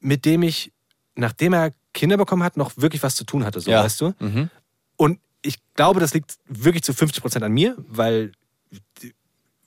mit 0.00 0.24
dem 0.24 0.42
ich, 0.42 0.72
nachdem 1.14 1.52
er 1.54 1.72
Kinder 1.92 2.16
bekommen 2.16 2.42
hat, 2.42 2.56
noch 2.56 2.72
wirklich 2.76 3.02
was 3.02 3.14
zu 3.16 3.24
tun 3.24 3.44
hatte, 3.44 3.60
so 3.60 3.70
Ja. 3.70 3.82
weißt 3.84 4.00
du? 4.00 4.14
Mhm. 4.18 4.50
Und 4.96 5.20
ich 5.42 5.58
glaube, 5.74 6.00
das 6.00 6.14
liegt 6.14 6.36
wirklich 6.46 6.82
zu 6.82 6.92
50 6.92 7.22
Prozent 7.22 7.44
an 7.44 7.52
mir, 7.52 7.76
weil, 7.88 8.32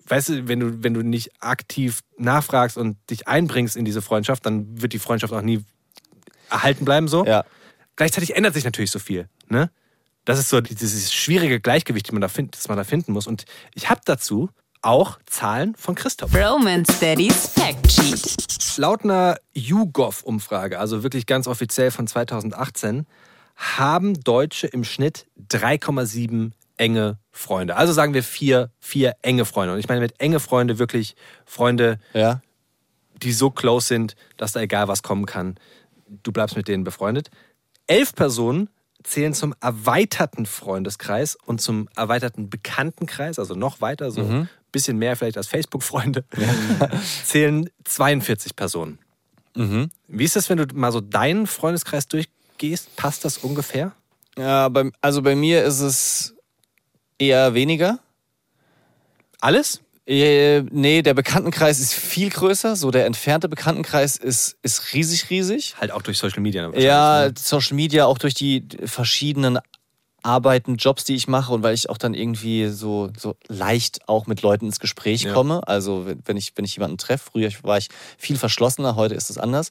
weißt 0.08 0.30
du, 0.30 0.48
wenn 0.48 0.60
du, 0.60 0.84
wenn 0.84 0.94
du 0.94 1.02
nicht 1.02 1.32
aktiv 1.42 2.02
nachfragst 2.18 2.78
und 2.78 2.98
dich 3.10 3.28
einbringst 3.28 3.76
in 3.76 3.86
diese 3.86 4.02
Freundschaft, 4.02 4.46
dann 4.46 4.82
wird 4.82 4.94
die 4.94 5.00
Freundschaft 5.00 5.34
auch 5.34 5.42
nie 5.42 5.64
erhalten 6.50 6.86
bleiben 6.86 7.08
so. 7.08 7.26
Ja. 7.26 7.44
Gleichzeitig 7.96 8.36
ändert 8.36 8.54
sich 8.54 8.64
natürlich 8.64 8.92
so 8.92 9.00
viel. 9.00 9.28
Ne? 9.48 9.70
Das 10.26 10.38
ist 10.40 10.50
so 10.50 10.62
dieses 10.62 11.14
schwierige 11.14 11.60
Gleichgewicht, 11.60 12.08
die 12.10 12.12
man 12.12 12.22
da 12.22 12.28
find, 12.28 12.56
das 12.56 12.68
man 12.68 12.78
da 12.78 12.84
finden 12.84 13.12
muss. 13.14 13.28
Und 13.28 13.46
ich 13.74 13.90
habe 13.90 14.02
dazu 14.06 14.50
auch 14.82 15.18
Zahlen 15.26 15.76
von 15.76 15.96
Christoph. 15.96 16.36
Romance 16.36 17.00
Daddy's 17.00 17.48
Fact 17.50 17.92
Sheet. 17.92 18.78
Laut 18.78 19.04
einer 19.04 19.38
YouGov-Umfrage, 19.56 20.78
also 20.80 21.02
wirklich 21.04 21.26
ganz 21.26 21.48
offiziell 21.48 21.90
von 21.92 22.06
2018, 22.08 23.08
haben 23.56 24.14
Deutsche 24.24 24.68
im 24.68 24.84
Schnitt 24.84 25.26
3,7 25.50 26.52
enge 26.78 27.18
Freunde. 27.32 27.76
Also 27.76 27.92
sagen 27.94 28.14
wir 28.14 28.24
vier, 28.24 28.70
vier 28.80 29.16
enge 29.24 29.46
Freunde. 29.46 29.74
Und 29.74 29.80
ich 29.80 29.88
meine 29.88 30.02
mit 30.02 30.20
enge 30.20 30.40
Freunde 30.40 30.78
wirklich 30.78 31.16
Freunde, 31.46 32.00
Ja. 32.14 32.42
die 33.24 33.34
so 33.34 33.50
close 33.50 33.88
sind, 33.88 34.16
dass 34.38 34.52
da 34.52 34.62
egal 34.62 34.88
was 34.88 35.02
kommen 35.02 35.26
kann, 35.26 35.56
du 36.10 36.32
bleibst 36.32 36.56
mit 36.56 36.68
denen 36.68 36.84
befreundet. 36.84 37.30
Elf 37.88 38.14
Personen 38.14 38.70
zählen 39.04 39.34
zum 39.34 39.54
erweiterten 39.62 40.46
Freundeskreis 40.46 41.36
und 41.46 41.62
zum 41.62 41.88
erweiterten 41.96 42.50
Bekanntenkreis, 42.50 43.40
also 43.40 43.56
noch 43.56 43.80
weiter, 43.80 44.12
so 44.12 44.22
ein 44.22 44.50
bisschen 44.72 44.98
mehr 44.98 45.16
vielleicht 45.16 45.38
als 45.38 45.48
Facebook-Freunde, 45.48 46.26
zählen 47.24 47.70
42 47.86 48.56
Personen. 48.56 49.00
Wie 50.08 50.24
ist 50.24 50.36
das, 50.36 50.50
wenn 50.50 50.58
du 50.58 50.66
mal 50.74 50.92
so 50.92 51.02
deinen 51.02 51.48
Freundeskreis 51.48 52.08
durchgehst? 52.08 52.96
Passt 52.96 53.24
das 53.24 53.38
ungefähr? 53.38 53.94
ja 54.38 54.70
bei, 54.70 54.92
also 55.02 55.22
bei 55.22 55.36
mir 55.36 55.64
ist 55.64 55.80
es 55.80 56.36
eher 57.18 57.54
weniger. 57.54 58.00
Alles? 59.40 59.82
Äh, 60.08 60.62
nee, 60.72 61.02
der 61.02 61.14
Bekanntenkreis 61.14 61.80
ist 61.80 61.94
viel 61.94 62.30
größer. 62.30 62.76
So 62.78 62.92
der 62.92 63.06
entfernte 63.06 63.50
Bekanntenkreis 63.50 64.16
ist, 64.16 64.56
ist 64.64 64.94
riesig, 64.94 65.30
riesig. 65.30 65.76
Halt 65.80 65.92
auch 65.92 66.02
durch 66.02 66.18
Social 66.18 66.40
Media. 66.42 66.64
wahrscheinlich, 66.64 66.86
Ja, 66.86 67.26
ne? 67.28 67.34
Social 67.38 67.76
Media, 67.76 68.06
auch 68.06 68.18
durch 68.18 68.34
die 68.34 68.66
verschiedenen 68.86 69.60
Arbeiten, 70.24 70.76
Jobs, 70.78 71.04
die 71.04 71.16
ich 71.16 71.28
mache 71.28 71.54
und 71.54 71.62
weil 71.64 71.74
ich 71.74 71.90
auch 71.90 71.98
dann 71.98 72.14
irgendwie 72.14 72.68
so, 72.70 73.10
so 73.18 73.36
leicht 73.48 74.08
auch 74.08 74.28
mit 74.28 74.42
Leuten 74.42 74.66
ins 74.66 74.80
Gespräch 74.80 75.24
Ja. 75.24 75.34
komme. 75.34 75.66
Also 75.68 76.06
wenn- 76.06 76.22
wenn 76.26 76.38
ich, 76.38 76.54
wenn 76.56 76.66
ich 76.66 76.76
jemanden 76.76 76.98
treffe, 76.98 77.30
früher 77.32 77.50
war 77.64 77.78
ich 77.78 77.90
viel 78.18 78.38
verschlossener, 78.38 78.96
heute 78.96 79.14
ist 79.16 79.30
es 79.30 79.38
anders. 79.38 79.70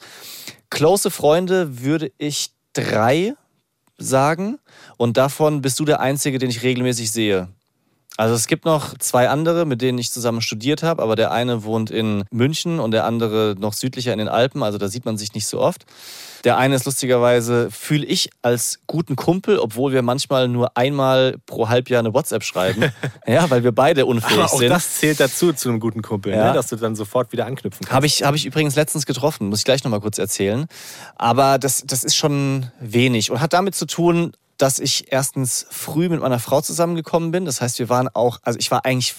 Close 0.70 1.10
Freunde 1.10 1.82
würde 1.82 2.12
ich 2.18 2.50
drei 2.74 3.34
sagen 3.98 4.58
und 4.98 5.16
davon 5.16 5.62
bist 5.62 5.80
du 5.80 5.84
der 5.86 6.00
Einzige, 6.00 6.38
den 6.38 6.50
ich 6.50 6.62
regelmäßig 6.62 7.10
sehe. 7.10 7.48
Also 8.18 8.34
es 8.34 8.46
gibt 8.46 8.64
noch 8.64 8.96
zwei 8.98 9.28
andere, 9.28 9.66
mit 9.66 9.82
denen 9.82 9.98
ich 9.98 10.10
zusammen 10.10 10.40
studiert 10.40 10.82
habe, 10.82 11.02
aber 11.02 11.16
der 11.16 11.32
eine 11.32 11.64
wohnt 11.64 11.90
in 11.90 12.24
München 12.30 12.80
und 12.80 12.92
der 12.92 13.04
andere 13.04 13.54
noch 13.58 13.74
südlicher 13.74 14.12
in 14.12 14.18
den 14.18 14.28
Alpen, 14.28 14.62
also 14.62 14.78
da 14.78 14.88
sieht 14.88 15.04
man 15.04 15.18
sich 15.18 15.34
nicht 15.34 15.46
so 15.46 15.60
oft. 15.60 15.84
Der 16.44 16.56
eine 16.58 16.76
ist 16.76 16.84
lustigerweise, 16.84 17.70
fühle 17.70 18.06
ich 18.06 18.30
als 18.40 18.78
guten 18.86 19.16
Kumpel, 19.16 19.58
obwohl 19.58 19.92
wir 19.92 20.02
manchmal 20.02 20.48
nur 20.48 20.76
einmal 20.76 21.36
pro 21.46 21.68
Halbjahr 21.68 21.98
eine 22.00 22.14
WhatsApp 22.14 22.44
schreiben. 22.44 22.84
ja, 23.26 23.50
weil 23.50 23.64
wir 23.64 23.72
beide 23.72 24.06
unfähig 24.06 24.38
Aber 24.38 24.44
auch 24.52 24.58
sind. 24.60 24.70
das 24.70 24.94
zählt 24.98 25.18
dazu 25.18 25.52
zu 25.52 25.68
einem 25.68 25.80
guten 25.80 26.02
Kumpel, 26.02 26.32
Ja. 26.32 26.48
ne? 26.48 26.52
dass 26.54 26.68
du 26.68 26.76
dann 26.76 26.94
sofort 26.94 27.32
wieder 27.32 27.46
anknüpfen 27.46 27.80
kannst. 27.84 27.92
Habe 27.94 28.06
ich, 28.06 28.22
hab 28.22 28.34
ich 28.34 28.46
übrigens 28.46 28.76
letztens 28.76 29.06
getroffen, 29.06 29.48
muss 29.48 29.58
ich 29.60 29.64
gleich 29.64 29.82
nochmal 29.82 30.00
kurz 30.00 30.18
erzählen. 30.18 30.66
Aber 31.16 31.58
das, 31.58 31.82
das 31.86 32.04
ist 32.04 32.16
schon 32.16 32.70
wenig 32.80 33.30
und 33.30 33.40
hat 33.40 33.52
damit 33.52 33.74
zu 33.74 33.86
tun, 33.86 34.32
dass 34.58 34.78
ich 34.78 35.12
erstens 35.12 35.66
früh 35.70 36.08
mit 36.08 36.20
meiner 36.20 36.38
Frau 36.38 36.60
zusammengekommen 36.60 37.30
bin. 37.30 37.44
Das 37.44 37.60
heißt, 37.60 37.78
wir 37.78 37.88
waren 37.88 38.08
auch, 38.08 38.38
also 38.42 38.58
ich 38.58 38.70
war 38.70 38.84
eigentlich, 38.84 39.14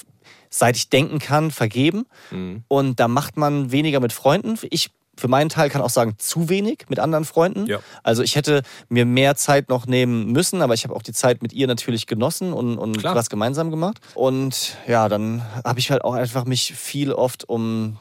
seit 0.49 0.75
ich 0.75 0.89
denken 0.89 1.19
kann, 1.19 1.51
vergeben. 1.51 2.05
Mhm. 2.31 2.63
Und 2.67 2.99
da 2.99 3.07
macht 3.07 3.37
man 3.37 3.71
weniger 3.71 3.99
mit 3.99 4.13
Freunden. 4.13 4.57
Ich 4.69 4.91
für 5.19 5.27
meinen 5.27 5.49
Teil 5.49 5.69
kann 5.69 5.81
auch 5.81 5.89
sagen, 5.89 6.15
zu 6.17 6.47
wenig 6.47 6.85
mit 6.89 6.99
anderen 6.99 7.25
Freunden. 7.25 7.65
Ja. 7.65 7.79
Also 8.03 8.21
ich 8.21 8.35
hätte 8.35 8.61
mir 8.87 9.05
mehr 9.05 9.35
Zeit 9.35 9.69
noch 9.69 9.87
nehmen 9.87 10.31
müssen, 10.31 10.61
aber 10.61 10.75
ich 10.75 10.83
habe 10.83 10.95
auch 10.95 11.01
die 11.01 11.11
Zeit 11.11 11.41
mit 11.41 11.53
ihr 11.53 11.67
natürlich 11.67 12.05
genossen 12.05 12.53
und, 12.53 12.77
und 12.77 12.99
Klar. 12.99 13.15
was 13.15 13.29
gemeinsam 13.29 13.71
gemacht. 13.71 13.99
Und 14.13 14.77
ja, 14.87 15.09
dann 15.09 15.43
habe 15.63 15.79
ich 15.79 15.91
halt 15.91 16.03
auch 16.03 16.13
einfach 16.13 16.45
mich 16.45 16.73
viel 16.73 17.11
oft 17.11 17.49
um 17.49 17.97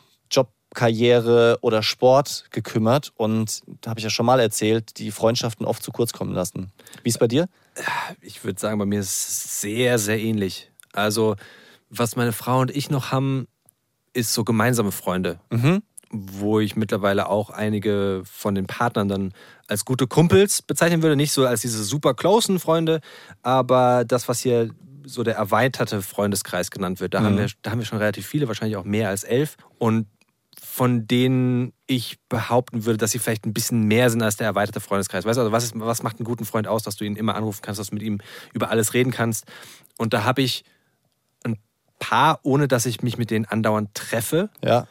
Karriere 0.77 1.59
oder 1.63 1.83
Sport 1.83 2.45
gekümmert 2.53 3.13
und 3.17 3.63
da 3.81 3.91
habe 3.91 3.99
ich 3.99 4.05
ja 4.05 4.11
schon 4.11 4.27
mal 4.27 4.39
erzählt, 4.39 4.99
die 4.99 5.11
Freundschaften 5.11 5.67
oft 5.67 5.83
zu 5.83 5.91
kurz 5.91 6.13
kommen 6.13 6.33
lassen. 6.33 6.71
Wie 7.03 7.09
ist 7.09 7.19
bei 7.19 7.27
dir? 7.27 7.49
Ich 8.21 8.45
würde 8.45 8.61
sagen, 8.61 8.79
bei 8.79 8.87
mir 8.87 9.01
ist 9.01 9.09
es 9.09 9.61
sehr, 9.61 9.99
sehr 9.99 10.21
ähnlich. 10.21 10.71
Also, 10.93 11.35
was 11.91 12.15
meine 12.15 12.33
Frau 12.33 12.61
und 12.61 12.71
ich 12.71 12.91
noch 12.91 13.11
haben, 13.11 13.49
ist 14.13 14.33
so 14.33 14.45
gemeinsame 14.45 14.93
Freunde. 14.93 15.41
Wo 16.11 16.61
ich 16.61 16.77
mittlerweile 16.77 17.29
auch 17.29 17.51
einige 17.51 18.23
von 18.25 18.55
den 18.55 18.67
Partnern 18.67 19.09
dann 19.09 19.33
als 19.67 19.85
gute 19.85 20.07
Kumpels 20.07 20.63
bezeichnen 20.63 21.03
würde. 21.03 21.17
Nicht 21.17 21.33
so 21.33 21.47
als 21.47 21.63
diese 21.63 21.85
super 21.85 22.15
closen 22.15 22.61
Freunde, 22.61 23.01
aber 23.43 24.05
das, 24.05 24.29
was 24.29 24.41
hier 24.41 24.71
so 25.05 25.23
der 25.23 25.37
erweiterte 25.37 26.03
Freundeskreis 26.03 26.71
genannt 26.71 27.01
wird, 27.01 27.15
da, 27.15 27.23
haben, 27.23 27.39
wir, 27.39 27.49
da 27.63 27.71
haben 27.71 27.79
wir 27.79 27.87
schon 27.87 27.99
relativ 27.99 28.27
viele, 28.27 28.49
wahrscheinlich 28.49 28.77
auch 28.77 28.85
mehr 28.85 29.09
als 29.09 29.25
elf. 29.25 29.57
Und 29.79 30.07
von 30.77 31.09
denen 31.09 31.73
ich 31.87 32.19
behaupten 32.29 32.85
würde, 32.85 32.99
dass 32.99 33.11
sie 33.11 33.19
vielleicht 33.19 33.47
ein 33.47 33.55
bisschen 33.55 33.85
mehr 33.85 34.11
sind 34.11 34.21
als 34.21 34.37
der 34.37 34.47
erweiterte 34.47 34.81
Freundeskreis. 34.81 35.25
Weißt 35.25 35.39
du, 35.39 35.41
also 35.41 35.51
was, 35.51 35.65
ist, 35.65 35.73
was 35.75 36.03
macht 36.03 36.19
einen 36.19 36.27
guten 36.27 36.45
Freund 36.45 36.69
aus, 36.69 36.83
dass 36.83 36.97
du 36.97 37.07
ihn 37.07 37.17
immer 37.17 37.35
anrufen 37.35 37.63
kannst, 37.63 37.81
dass 37.81 37.89
du 37.89 37.95
mit 37.95 38.03
ihm 38.05 38.21
über 38.53 38.69
alles 38.69 38.93
reden 38.93 39.11
kannst? 39.11 39.47
Und 39.97 40.13
da 40.13 40.25
habe 40.25 40.43
ich 40.43 40.65
ein 41.45 41.57
paar, 41.99 42.41
ohne 42.43 42.69
dass 42.69 42.85
ich 42.85 43.01
mich 43.01 43.17
mit 43.17 43.31
denen 43.31 43.47
andauernd 43.47 43.95
treffe. 43.95 44.51
Ja. 44.63 44.87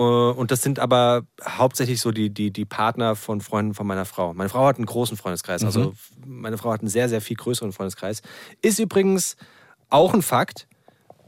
Äh, 0.00 0.02
Und 0.02 0.50
das 0.50 0.62
sind 0.62 0.80
aber 0.80 1.22
hauptsächlich 1.46 2.00
so 2.00 2.10
die, 2.10 2.30
die, 2.30 2.50
die 2.50 2.64
Partner 2.64 3.14
von 3.14 3.40
Freunden 3.40 3.74
von 3.74 3.86
meiner 3.86 4.06
Frau. 4.06 4.34
Meine 4.34 4.50
Frau 4.50 4.66
hat 4.66 4.78
einen 4.78 4.86
großen 4.86 5.16
Freundeskreis. 5.16 5.62
Also 5.62 5.92
meine 6.26 6.58
Frau 6.58 6.72
hat 6.72 6.80
einen 6.80 6.90
sehr, 6.90 7.08
sehr 7.08 7.20
viel 7.20 7.36
größeren 7.36 7.70
Freundeskreis. 7.70 8.22
Ist 8.62 8.80
übrigens 8.80 9.36
auch 9.90 10.12
ein 10.12 10.22
Fakt. 10.22 10.66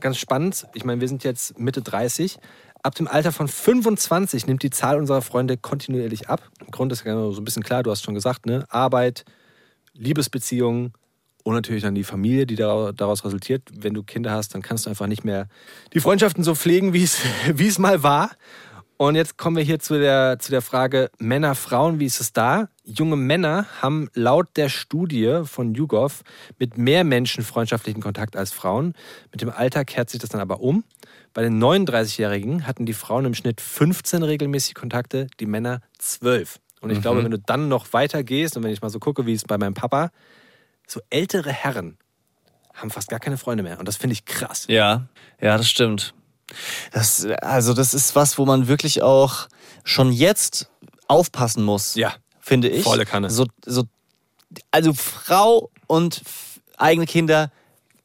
Ganz 0.01 0.19
spannend. 0.19 0.67
Ich 0.75 0.85
meine, 0.85 1.01
wir 1.01 1.07
sind 1.07 1.23
jetzt 1.23 1.57
Mitte 1.57 1.83
30. 1.83 2.41
Ab 2.85 2.97
dem 2.97 3.07
Alter 3.07 3.31
von 3.31 3.47
25 3.47 4.47
nimmt 4.47 4.65
die 4.65 4.71
Zahl 4.71 4.99
unserer 4.99 5.23
Freunde 5.23 5.57
kontinuierlich 5.57 6.29
ab. 6.29 6.51
Grund 6.73 6.91
ist 6.91 7.05
so 7.05 7.41
ein 7.41 7.45
bisschen 7.45 7.63
klar, 7.63 7.85
du 7.85 7.91
hast 7.93 8.03
schon 8.03 8.15
gesagt, 8.15 8.45
ne? 8.47 8.67
Arbeit, 8.71 9.25
Liebesbeziehungen 9.95 10.93
und 11.45 11.55
natürlich 11.55 11.83
dann 11.83 11.95
die 11.95 12.03
Familie, 12.05 12.45
die 12.45 12.57
dara- 12.57 12.93
daraus 12.93 13.25
resultiert. 13.25 13.63
Wenn 13.73 13.95
du 13.95 14.03
Kinder 14.03 14.33
hast, 14.33 14.55
dann 14.55 14.63
kannst 14.63 14.87
du 14.87 14.91
einfach 14.91 15.07
nicht 15.07 15.25
mehr 15.25 15.49
die 15.93 16.01
Freundschaften 16.01 16.43
so 16.43 16.57
pflegen, 16.57 16.93
wie 16.93 17.05
es, 17.05 17.19
wie 17.55 17.69
es 17.69 17.79
mal 17.79 18.03
war. 18.03 18.31
Und 18.97 19.17
jetzt 19.17 19.37
kommen 19.37 19.57
wir 19.57 19.65
hier 19.65 19.81
zu 19.81 19.99
der, 19.99 20.39
zu 20.39 20.51
der 20.53 20.63
Frage 20.63 21.11
Männer, 21.19 21.55
Frauen, 21.57 21.99
wie 21.99 22.07
ist 22.07 22.21
es 22.21 22.33
da? 22.33 22.69
Junge 22.85 23.17
Männer 23.17 23.67
haben 23.81 24.09
laut 24.15 24.49
der 24.57 24.69
Studie 24.69 25.41
von 25.45 25.75
YouGov 25.75 26.23
mit 26.59 26.79
mehr 26.79 27.03
Menschen 27.03 27.43
freundschaftlichen 27.43 28.01
Kontakt 28.01 28.37
als 28.37 28.53
Frauen. 28.53 28.95
Mit 29.33 29.41
dem 29.41 29.51
Alter 29.51 29.85
kehrt 29.85 30.11
sich 30.11 30.21
das 30.21 30.31
dann 30.31 30.41
aber 30.41 30.61
um. 30.61 30.85
Bei 31.35 31.43
den 31.43 31.63
39-Jährigen 31.63 32.67
hatten 32.67 32.85
die 32.85 32.93
Frauen 32.93 33.25
im 33.25 33.35
Schnitt 33.35 33.61
15 33.61 34.23
regelmäßig 34.23 34.75
Kontakte, 34.75 35.29
die 35.41 35.47
Männer 35.47 35.81
12. 35.99 36.59
Und 36.81 36.91
ich 36.91 37.01
glaube, 37.01 37.23
wenn 37.23 37.31
du 37.31 37.39
dann 37.39 37.69
noch 37.69 37.93
weiter 37.93 38.25
gehst 38.25 38.57
und 38.57 38.65
wenn 38.65 38.73
ich 38.73 38.83
mal 38.83 38.91
so 38.91 38.99
gucke, 38.99 39.25
wie 39.25 39.33
es 39.33 39.45
bei 39.45 39.57
meinem 39.57 39.75
Papa, 39.75 40.11
so 40.87 41.01
ältere 41.11 41.51
Herren 41.51 41.97
haben 42.75 42.91
fast 42.91 43.09
gar 43.09 43.21
keine 43.21 43.39
Freunde 43.39 43.63
mehr. 43.63 43.79
Und 43.79 43.87
das 43.87 43.97
finde 43.97 44.15
ich 44.15 44.25
krass. 44.25 44.65
Ja, 44.69 45.07
ja, 45.41 45.57
das 45.57 45.69
stimmt. 45.69 46.15
Das, 46.91 47.25
also, 47.41 47.73
das 47.73 47.95
ist 47.95 48.17
was, 48.17 48.37
wo 48.37 48.45
man 48.45 48.69
wirklich 48.69 49.03
auch 49.03 49.49
schon 49.85 50.13
jetzt 50.13 50.71
aufpassen 51.07 51.65
muss. 51.65 51.95
Ja. 51.95 52.15
Finde 52.41 52.69
ich. 52.69 52.83
Volle 52.83 53.07
Kanne. 53.07 53.31
So, 53.31 53.47
so, 53.65 53.85
also, 54.71 54.93
Frau 54.93 55.71
und 55.87 56.23
eigene 56.77 57.07
Kinder 57.07 57.51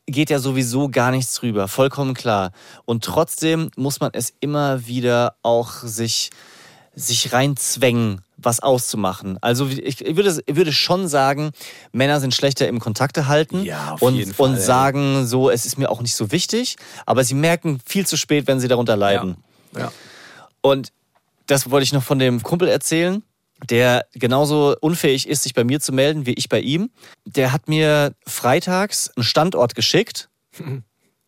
geht 0.08 0.30
ja 0.30 0.40
sowieso 0.40 0.90
gar 0.90 1.12
nichts 1.12 1.44
rüber. 1.44 1.68
Vollkommen 1.68 2.14
klar. 2.14 2.52
Und 2.86 3.04
trotzdem 3.04 3.70
muss 3.76 4.00
man 4.00 4.12
es 4.14 4.34
immer 4.40 4.88
wieder 4.88 5.36
auch 5.44 5.72
sich, 5.84 6.32
sich 6.96 7.34
reinzwängen, 7.34 8.22
was 8.38 8.62
auszumachen. 8.62 9.38
Also 9.42 9.68
ich, 9.68 10.00
würde, 10.16 10.42
ich 10.46 10.56
würde 10.56 10.72
schon 10.72 11.08
sagen, 11.08 11.52
Männer 11.92 12.20
sind 12.20 12.34
schlechter 12.34 12.68
im 12.68 12.80
Kontakte 12.80 13.28
halten 13.28 13.64
Ja, 13.64 13.94
auf 13.94 14.02
und, 14.02 14.16
jeden 14.16 14.34
Fall, 14.34 14.50
und 14.52 14.60
sagen 14.60 15.28
so, 15.28 15.50
es 15.50 15.66
ist 15.66 15.78
mir 15.78 15.90
auch 15.90 16.02
nicht 16.02 16.16
so 16.16 16.32
wichtig, 16.32 16.78
aber 17.06 17.24
sie 17.24 17.34
merken 17.34 17.80
viel 17.86 18.08
zu 18.08 18.16
spät, 18.16 18.48
wenn 18.48 18.60
sie 18.60 18.68
darunter 18.68 18.96
leiden. 18.96 19.38
Ja. 19.76 19.92
Und 20.62 20.92
das 21.48 21.70
wollte 21.72 21.84
ich 21.84 21.94
noch 21.94 22.04
von 22.04 22.20
dem 22.20 22.44
Kumpel 22.44 22.68
erzählen, 22.68 23.24
der 23.70 24.06
genauso 24.14 24.76
unfähig 24.82 25.28
ist, 25.28 25.44
sich 25.44 25.54
bei 25.54 25.64
mir 25.64 25.80
zu 25.80 25.92
melden 25.92 26.26
wie 26.26 26.34
ich 26.34 26.50
bei 26.50 26.60
ihm. 26.60 26.90
Der 27.26 27.52
hat 27.52 27.68
mir 27.68 28.14
freitags 28.26 29.12
einen 29.16 29.24
Standort 29.24 29.76
geschickt. 29.76 30.30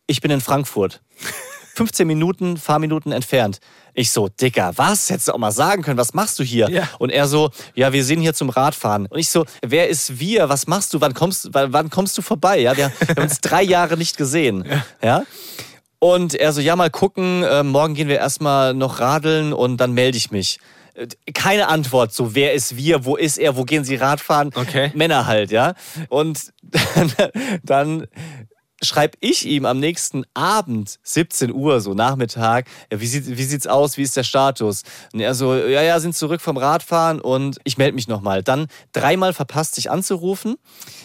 Ich 0.06 0.20
bin 0.20 0.30
in 0.30 0.40
Frankfurt. 0.40 1.00
15 1.74 2.06
Minuten, 2.06 2.56
Fahrminuten 2.58 3.10
entfernt. 3.10 3.58
Ich 3.94 4.10
so, 4.10 4.28
Dicker, 4.28 4.72
was? 4.76 5.08
Hättest 5.08 5.28
du 5.28 5.32
auch 5.32 5.38
mal 5.38 5.50
sagen 5.50 5.82
können, 5.82 5.98
was 5.98 6.14
machst 6.14 6.38
du 6.38 6.42
hier? 6.42 6.68
Ja. 6.68 6.88
Und 6.98 7.10
er 7.10 7.26
so, 7.26 7.50
ja, 7.74 7.92
wir 7.92 8.04
sind 8.04 8.20
hier 8.20 8.34
zum 8.34 8.50
Radfahren. 8.50 9.06
Und 9.06 9.18
ich 9.18 9.30
so, 9.30 9.46
wer 9.64 9.88
ist 9.88 10.20
wir? 10.20 10.48
Was 10.48 10.66
machst 10.66 10.92
du? 10.92 11.00
Wann 11.00 11.14
kommst, 11.14 11.48
wann, 11.52 11.72
wann 11.72 11.88
kommst 11.88 12.18
du 12.18 12.22
vorbei? 12.22 12.60
Ja, 12.60 12.76
wir, 12.76 12.92
wir 12.98 13.08
haben 13.08 13.22
uns 13.22 13.40
drei 13.40 13.62
Jahre 13.62 13.96
nicht 13.96 14.16
gesehen. 14.16 14.64
Ja. 15.02 15.24
Und 15.98 16.34
er 16.34 16.52
so, 16.52 16.60
ja, 16.60 16.76
mal 16.76 16.90
gucken, 16.90 17.42
äh, 17.44 17.62
morgen 17.62 17.94
gehen 17.94 18.08
wir 18.08 18.18
erstmal 18.18 18.74
noch 18.74 19.00
radeln 19.00 19.52
und 19.52 19.78
dann 19.78 19.92
melde 19.92 20.16
ich 20.18 20.30
mich. 20.30 20.58
Keine 21.34 21.68
Antwort, 21.68 22.12
so 22.12 22.34
wer 22.34 22.52
ist 22.52 22.76
wir, 22.76 23.04
wo 23.04 23.16
ist 23.16 23.38
er, 23.38 23.56
wo 23.56 23.64
gehen 23.64 23.84
sie 23.84 23.96
Radfahren? 23.96 24.50
Okay. 24.54 24.90
Männer 24.94 25.26
halt, 25.26 25.50
ja. 25.50 25.74
Und 26.08 26.52
dann, 26.62 27.12
dann 27.62 28.06
schreibe 28.82 29.16
ich 29.20 29.46
ihm 29.46 29.66
am 29.66 29.78
nächsten 29.78 30.24
Abend, 30.34 30.98
17 31.02 31.52
Uhr, 31.52 31.80
so 31.80 31.94
Nachmittag, 31.94 32.66
wie, 32.90 33.06
sieht, 33.06 33.26
wie 33.26 33.44
sieht's 33.44 33.66
aus, 33.66 33.96
wie 33.96 34.02
ist 34.02 34.16
der 34.16 34.24
Status? 34.24 34.82
Und 35.12 35.20
er 35.20 35.34
so, 35.34 35.54
ja, 35.54 35.82
ja, 35.82 36.00
sind 36.00 36.16
zurück 36.16 36.40
vom 36.40 36.56
Radfahren 36.56 37.20
und 37.20 37.58
ich 37.64 37.78
melde 37.78 37.94
mich 37.94 38.08
nochmal. 38.08 38.42
Dann 38.42 38.66
dreimal 38.92 39.32
verpasst, 39.32 39.74
sich 39.74 39.90
anzurufen. 39.90 40.56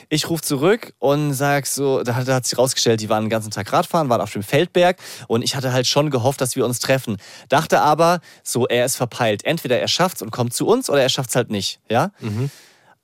Ich 0.09 0.29
rufe 0.29 0.41
zurück 0.41 0.93
und 0.99 1.33
sag 1.33 1.67
so, 1.67 2.03
da 2.03 2.23
da 2.23 2.35
hat 2.35 2.45
sich 2.45 2.57
rausgestellt, 2.57 3.01
die 3.01 3.09
waren 3.09 3.25
den 3.25 3.29
ganzen 3.29 3.51
Tag 3.51 3.71
Radfahren, 3.71 4.09
waren 4.09 4.21
auf 4.21 4.31
dem 4.31 4.43
Feldberg 4.43 4.97
und 5.27 5.41
ich 5.43 5.55
hatte 5.55 5.73
halt 5.73 5.87
schon 5.87 6.09
gehofft, 6.09 6.41
dass 6.41 6.55
wir 6.55 6.65
uns 6.65 6.79
treffen. 6.79 7.17
Dachte 7.49 7.81
aber, 7.81 8.19
so, 8.43 8.67
er 8.67 8.85
ist 8.85 8.95
verpeilt. 8.95 9.43
Entweder 9.45 9.79
er 9.79 9.87
schafft's 9.87 10.21
und 10.21 10.31
kommt 10.31 10.53
zu 10.53 10.67
uns 10.67 10.89
oder 10.89 11.01
er 11.01 11.09
schafft's 11.09 11.35
halt 11.35 11.49
nicht, 11.51 11.79
ja? 11.89 12.11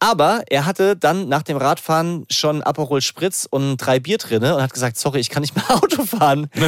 Aber 0.04 0.42
er 0.50 0.66
hatte 0.66 0.96
dann 0.98 1.30
nach 1.30 1.44
dem 1.44 1.58
Radfahren 1.58 2.26
schon 2.28 2.64
Aperol 2.64 3.02
Spritz 3.02 3.48
und 3.48 3.78
drei 3.78 4.00
Bier 4.00 4.18
drinne 4.18 4.56
und 4.56 4.64
hat 4.64 4.74
gesagt, 4.74 4.98
sorry, 4.98 5.20
ich 5.20 5.30
kann 5.30 5.42
nicht 5.42 5.56
mehr 5.56 5.70
Auto 5.70 6.04
fahren. 6.04 6.50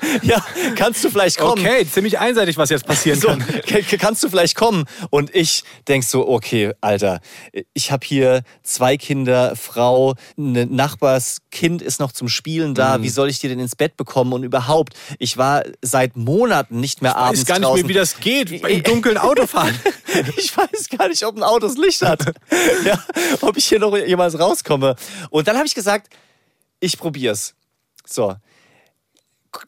ja, 0.22 0.44
kannst 0.76 1.02
du 1.04 1.10
vielleicht 1.10 1.38
kommen? 1.38 1.64
Okay, 1.64 1.86
ziemlich 1.86 2.18
einseitig, 2.18 2.56
was 2.56 2.70
jetzt 2.70 2.86
passieren 2.86 3.20
So, 3.20 3.28
kann. 3.28 3.44
kannst 3.98 4.22
du 4.22 4.28
vielleicht 4.28 4.54
kommen? 4.56 4.84
Und 5.10 5.34
ich 5.34 5.64
denk 5.88 6.04
so, 6.04 6.28
okay, 6.28 6.72
Alter, 6.80 7.20
ich 7.74 7.90
habe 7.92 8.06
hier 8.06 8.42
zwei 8.62 8.96
Kinder, 8.96 9.54
Frau, 9.56 10.14
ein 10.38 10.74
Nachbarskind 10.74 11.82
ist 11.82 12.00
noch 12.00 12.12
zum 12.12 12.28
Spielen 12.28 12.74
da. 12.74 12.98
Mhm. 12.98 13.02
Wie 13.02 13.08
soll 13.08 13.28
ich 13.28 13.38
die 13.38 13.48
denn 13.48 13.58
ins 13.60 13.76
Bett 13.76 13.96
bekommen? 13.96 14.32
Und 14.32 14.42
überhaupt, 14.44 14.94
ich 15.18 15.36
war 15.36 15.62
seit 15.82 16.16
Monaten 16.16 16.80
nicht 16.80 17.02
mehr 17.02 17.12
Ich 17.12 17.16
abends 17.16 17.40
weiß 17.40 17.46
gar 17.46 17.58
nicht 17.58 17.64
draußen. 17.68 17.82
mehr, 17.82 17.88
wie 17.88 17.98
das 17.98 18.18
geht, 18.20 18.50
im 18.50 18.82
dunklen 18.82 19.18
Auto 19.18 19.46
fahren. 19.46 19.78
Ich 20.36 20.54
weiß 20.54 20.90
gar 20.98 21.08
nicht, 21.08 21.24
ob 21.24 21.36
ein 21.38 21.42
Auto 21.42 21.66
das 21.66 21.78
Licht 21.78 22.02
hat. 22.02 22.34
ja, 22.84 23.02
ob 23.40 23.56
ich 23.56 23.64
hier 23.64 23.78
noch 23.78 23.96
jemals 23.96 24.38
rauskomme. 24.38 24.94
Und 25.30 25.48
dann 25.48 25.56
habe 25.56 25.66
ich 25.66 25.74
gesagt, 25.74 26.12
ich 26.80 26.98
probier's. 26.98 27.54
So. 28.04 28.36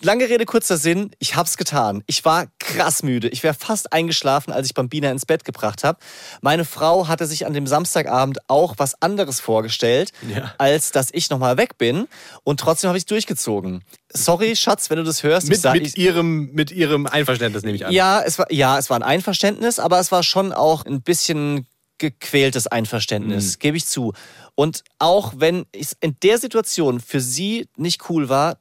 Lange 0.01 0.29
Rede, 0.29 0.45
kurzer 0.47 0.77
Sinn, 0.77 1.11
ich 1.19 1.37
hab's 1.37 1.57
getan. 1.57 2.03
Ich 2.07 2.25
war 2.25 2.47
krass 2.59 3.03
müde. 3.03 3.29
Ich 3.29 3.43
wäre 3.43 3.55
fast 3.55 3.93
eingeschlafen, 3.93 4.53
als 4.53 4.67
ich 4.67 4.75
Bambina 4.75 5.11
ins 5.11 5.27
Bett 5.27 5.45
gebracht 5.45 5.85
habe. 5.85 5.99
Meine 6.41 6.65
Frau 6.65 7.07
hatte 7.09 7.27
sich 7.27 7.45
an 7.47 7.53
dem 7.53 7.67
Samstagabend 7.67 8.39
auch 8.49 8.75
was 8.79 9.01
anderes 9.03 9.41
vorgestellt, 9.41 10.13
Ja. 10.35 10.55
als 10.59 10.91
dass 10.91 11.09
ich 11.13 11.29
nochmal 11.31 11.57
weg 11.57 11.77
bin. 11.79 12.09
Und 12.45 12.61
trotzdem 12.61 12.89
habe 12.89 12.99
ich 12.99 13.07
durchgezogen. 13.07 13.83
Sorry, 14.13 14.57
Schatz, 14.57 14.89
wenn 14.91 14.97
du 14.99 15.05
das 15.05 15.23
hörst. 15.23 15.49
Mit, 15.49 15.61
sag- 15.61 15.75
mit, 15.75 15.87
ich, 15.87 15.99
ihrem, 15.99 16.51
mit 16.53 16.71
ihrem 16.71 17.07
Einverständnis 17.07 17.63
nehme 17.63 17.77
ich 17.77 17.85
an. 17.87 17.93
ja, 17.93 18.23
es 18.23 18.39
war, 18.39 18.51
ja, 18.53 18.79
es 18.79 18.89
war 18.91 18.97
ein 18.99 19.03
Einverständnis, 19.03 19.79
aber 19.79 19.99
es 20.01 20.11
war 20.11 20.23
schon 20.23 20.53
auch 20.53 20.85
ein 20.87 21.03
bisschen 21.03 21.67
gequältes 21.99 22.67
Einverständnis, 22.67 23.59
gebe 23.59 23.77
ich 23.77 23.87
zu. 23.87 24.13
Und 24.57 24.83
auch 24.99 25.35
wenn 25.37 25.67
es 25.73 25.97
in 26.01 26.17
der 26.23 26.39
Situation 26.39 27.01
für 27.01 27.21
sie 27.21 27.69
nicht 27.77 28.09
cool 28.11 28.29
war, 28.29 28.59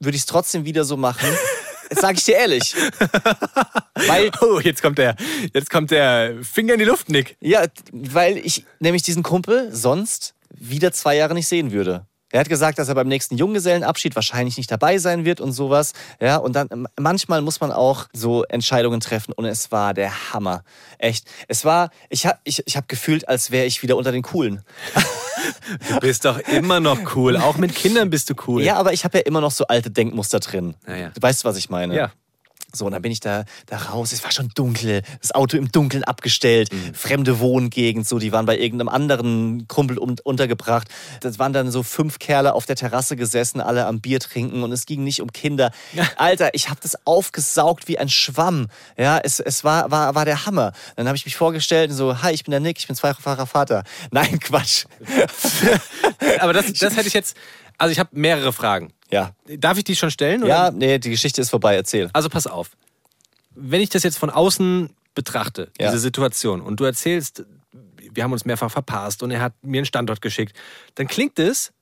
würde 0.00 0.16
ich 0.16 0.22
es 0.22 0.26
trotzdem 0.26 0.64
wieder 0.64 0.84
so 0.84 0.96
machen. 0.96 1.28
Jetzt 1.90 2.02
sage 2.02 2.18
ich 2.18 2.24
dir 2.24 2.36
ehrlich. 2.36 2.74
Weil, 4.06 4.30
Oh, 4.42 4.60
jetzt 4.60 4.82
kommt 4.82 4.98
der, 4.98 5.16
jetzt 5.54 5.70
kommt 5.70 5.90
der 5.90 6.36
Finger 6.42 6.74
in 6.74 6.78
die 6.80 6.84
Luft, 6.84 7.08
Nick. 7.08 7.36
ja, 7.40 7.64
weil 7.92 8.36
ich 8.38 8.64
nämlich 8.78 9.02
diesen 9.02 9.22
Kumpel 9.22 9.74
sonst 9.74 10.34
wieder 10.50 10.92
zwei 10.92 11.16
Jahre 11.16 11.34
nicht 11.34 11.48
sehen 11.48 11.72
würde. 11.72 12.06
Er 12.30 12.40
hat 12.40 12.48
gesagt, 12.48 12.78
dass 12.78 12.88
er 12.88 12.94
beim 12.94 13.08
nächsten 13.08 13.36
Junggesellenabschied 13.36 14.14
wahrscheinlich 14.14 14.56
nicht 14.58 14.70
dabei 14.70 14.98
sein 14.98 15.24
wird 15.24 15.40
und 15.40 15.52
sowas. 15.52 15.92
Ja, 16.20 16.36
und 16.36 16.54
dann 16.54 16.68
ähm, 16.70 16.86
manchmal 16.98 17.40
muss 17.40 17.60
man 17.60 17.72
auch 17.72 18.06
so 18.12 18.44
Entscheidungen 18.44 19.00
treffen 19.00 19.32
und 19.32 19.46
es 19.46 19.72
war 19.72 19.94
der 19.94 20.32
Hammer. 20.32 20.62
Echt. 20.98 21.26
Es 21.48 21.64
war, 21.64 21.90
ich 22.10 22.26
habe 22.26 22.38
ich, 22.44 22.62
ich 22.66 22.76
hab 22.76 22.88
gefühlt, 22.88 23.28
als 23.28 23.50
wäre 23.50 23.64
ich 23.64 23.82
wieder 23.82 23.96
unter 23.96 24.12
den 24.12 24.22
Coolen. 24.22 24.62
Du 25.88 26.00
bist 26.00 26.24
doch 26.24 26.38
immer 26.40 26.80
noch 26.80 27.14
cool. 27.14 27.36
Auch 27.36 27.58
mit 27.58 27.72
Kindern 27.74 28.10
bist 28.10 28.28
du 28.28 28.34
cool. 28.46 28.62
Ja, 28.62 28.74
aber 28.74 28.92
ich 28.92 29.04
habe 29.04 29.18
ja 29.18 29.24
immer 29.24 29.40
noch 29.40 29.52
so 29.52 29.66
alte 29.66 29.90
Denkmuster 29.90 30.40
drin. 30.40 30.74
Ja, 30.86 30.96
ja. 30.96 31.08
Du 31.10 31.22
weißt, 31.22 31.44
was 31.44 31.56
ich 31.56 31.70
meine. 31.70 31.94
Ja. 31.94 32.12
So, 32.74 32.84
und 32.84 32.92
dann 32.92 33.00
bin 33.00 33.12
ich 33.12 33.20
da, 33.20 33.44
da 33.66 33.78
raus. 33.78 34.12
Es 34.12 34.22
war 34.24 34.30
schon 34.30 34.50
dunkel. 34.54 35.02
Das 35.22 35.32
Auto 35.32 35.56
im 35.56 35.72
Dunkeln 35.72 36.04
abgestellt. 36.04 36.68
Fremde 36.92 37.40
Wohngegend. 37.40 38.06
So, 38.06 38.18
die 38.18 38.30
waren 38.30 38.44
bei 38.44 38.58
irgendeinem 38.58 38.90
anderen 38.90 39.66
Kumpel 39.68 39.98
un 39.98 40.16
untergebracht. 40.22 40.88
Das 41.20 41.38
waren 41.38 41.54
dann 41.54 41.70
so 41.70 41.82
fünf 41.82 42.18
Kerle 42.18 42.52
auf 42.52 42.66
der 42.66 42.76
Terrasse 42.76 43.16
gesessen, 43.16 43.62
alle 43.62 43.86
am 43.86 44.00
Bier 44.00 44.20
trinken. 44.20 44.62
Und 44.62 44.72
es 44.72 44.84
ging 44.84 45.02
nicht 45.02 45.22
um 45.22 45.32
Kinder. 45.32 45.70
Alter, 46.16 46.50
ich 46.52 46.68
habe 46.68 46.80
das 46.82 47.06
aufgesaugt 47.06 47.88
wie 47.88 47.98
ein 47.98 48.10
Schwamm. 48.10 48.68
Ja, 48.98 49.18
es, 49.18 49.40
es 49.40 49.64
war, 49.64 49.90
war, 49.90 50.14
war 50.14 50.26
der 50.26 50.44
Hammer. 50.44 50.72
Dann 50.96 51.06
habe 51.06 51.16
ich 51.16 51.24
mich 51.24 51.36
vorgestellt 51.36 51.90
und 51.90 51.96
so, 51.96 52.22
hi, 52.22 52.32
ich 52.32 52.44
bin 52.44 52.50
der 52.50 52.60
Nick, 52.60 52.78
ich 52.78 52.86
bin 52.86 52.96
zweifacher 52.96 53.46
Vater. 53.46 53.84
Nein, 54.10 54.40
Quatsch. 54.40 54.84
Aber 56.40 56.52
das, 56.52 56.72
das 56.74 56.96
hätte 56.96 57.08
ich 57.08 57.14
jetzt. 57.14 57.34
Also 57.78 57.92
ich 57.92 57.98
habe 57.98 58.10
mehrere 58.12 58.52
Fragen. 58.52 58.92
Ja. 59.10 59.32
Darf 59.46 59.78
ich 59.78 59.84
die 59.84 59.96
schon 59.96 60.10
stellen? 60.10 60.42
oder? 60.42 60.48
Ja, 60.50 60.70
nee, 60.70 60.98
die 60.98 61.10
Geschichte 61.10 61.40
ist 61.40 61.50
vorbei. 61.50 61.74
Erzähl. 61.76 62.10
Also 62.12 62.28
pass 62.28 62.46
auf. 62.46 62.70
Wenn 63.54 63.80
ich 63.80 63.88
das 63.88 64.02
jetzt 64.02 64.18
von 64.18 64.30
außen 64.30 64.90
betrachte, 65.14 65.70
Ja. 65.80 65.86
diese 65.88 65.98
Situation, 65.98 66.60
und 66.60 66.78
du 66.78 66.84
erzählst, 66.84 67.44
wir 68.12 68.22
haben 68.24 68.32
uns 68.32 68.44
mehrfach 68.44 68.70
verpasst 68.70 69.22
und 69.22 69.30
er 69.30 69.40
hat 69.40 69.54
mir 69.62 69.78
einen 69.78 69.86
Standort 69.86 70.20
geschickt, 70.20 70.54
dann 70.96 71.06
klingt 71.08 71.38
es, 71.38 71.72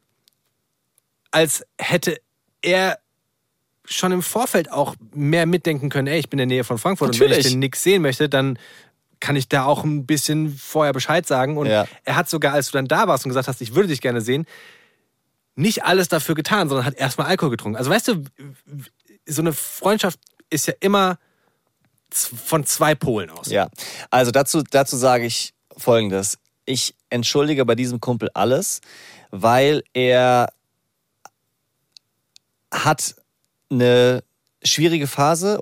als 1.30 1.64
hätte 1.78 2.18
er 2.62 2.98
schon 3.84 4.12
im 4.12 4.22
Vorfeld 4.22 4.70
auch 4.70 4.96
mehr 5.12 5.46
mitdenken 5.46 5.90
können, 5.90 6.08
ey, 6.08 6.18
ich 6.18 6.28
bin 6.28 6.38
in 6.38 6.48
der 6.48 6.56
Nähe 6.56 6.64
von 6.64 6.78
Frankfurt 6.78 7.08
und 7.10 7.20
wenn 7.20 7.28
Natürlich. 7.28 7.46
ich 7.46 7.52
den 7.52 7.58
Nick 7.60 7.76
sehen 7.76 8.02
möchte, 8.02 8.28
dann 8.28 8.58
kann 9.20 9.36
ich 9.36 9.48
da 9.48 9.64
auch 9.64 9.84
ein 9.84 10.06
bisschen 10.06 10.50
vorher 10.56 10.92
Bescheid 10.92 11.26
sagen. 11.26 11.56
Und 11.56 11.66
Ja. 11.66 11.86
er 12.04 12.16
hat 12.16 12.28
sogar, 12.28 12.52
als 12.54 12.70
du 12.70 12.78
dann 12.78 12.86
da 12.88 13.06
warst 13.08 13.24
und 13.24 13.30
gesagt 13.30 13.48
hast, 13.48 13.60
ich 13.60 13.74
würde 13.74 13.88
dich 13.88 14.00
gerne 14.00 14.20
sehen, 14.20 14.46
nicht 15.56 15.84
alles 15.84 16.08
dafür 16.08 16.34
getan, 16.34 16.68
sondern 16.68 16.86
hat 16.86 16.94
erstmal 16.94 17.26
Alkohol 17.26 17.50
getrunken. 17.50 17.76
Also 17.76 17.90
weißt 17.90 18.08
du, 18.08 18.24
so 19.26 19.42
eine 19.42 19.52
Freundschaft 19.52 20.20
ist 20.50 20.66
ja 20.66 20.74
immer 20.80 21.18
von 22.12 22.64
zwei 22.64 22.94
Polen 22.94 23.30
aus. 23.30 23.48
Ja, 23.48 23.68
also 24.10 24.30
dazu, 24.30 24.62
dazu 24.62 24.96
sage 24.96 25.26
ich 25.26 25.54
Folgendes. 25.76 26.38
Ich 26.64 26.94
entschuldige 27.10 27.64
bei 27.64 27.74
diesem 27.74 28.00
Kumpel 28.00 28.30
alles, 28.34 28.80
weil 29.30 29.82
er 29.92 30.52
hat 32.72 33.14
eine 33.70 34.22
schwierige 34.62 35.06
Phase 35.06 35.60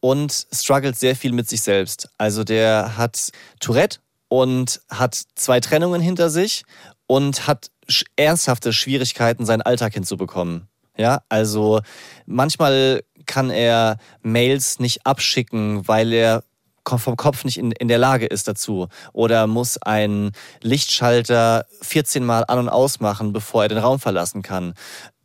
und 0.00 0.46
struggelt 0.52 0.98
sehr 0.98 1.16
viel 1.16 1.32
mit 1.32 1.48
sich 1.48 1.62
selbst. 1.62 2.08
Also 2.18 2.44
der 2.44 2.96
hat 2.96 3.30
Tourette 3.60 3.98
und 4.28 4.80
hat 4.88 5.20
zwei 5.34 5.60
Trennungen 5.60 6.00
hinter 6.00 6.30
sich 6.30 6.64
und 7.06 7.46
hat 7.46 7.70
ernsthafte 8.16 8.72
Schwierigkeiten, 8.72 9.46
seinen 9.46 9.62
Alltag 9.62 9.94
hinzubekommen. 9.94 10.68
Ja, 10.96 11.22
also 11.28 11.80
manchmal 12.26 13.02
kann 13.26 13.50
er 13.50 13.98
Mails 14.22 14.78
nicht 14.78 15.06
abschicken, 15.06 15.86
weil 15.88 16.12
er 16.12 16.44
vom 16.84 17.16
Kopf 17.16 17.44
nicht 17.44 17.58
in, 17.58 17.72
in 17.72 17.88
der 17.88 17.98
Lage 17.98 18.26
ist 18.26 18.46
dazu. 18.46 18.88
Oder 19.12 19.46
muss 19.46 19.78
einen 19.78 20.32
Lichtschalter 20.60 21.66
14 21.80 22.24
Mal 22.24 22.44
an- 22.46 22.58
und 22.58 22.68
ausmachen, 22.68 23.32
bevor 23.32 23.62
er 23.62 23.68
den 23.68 23.78
Raum 23.78 23.98
verlassen 23.98 24.42
kann. 24.42 24.74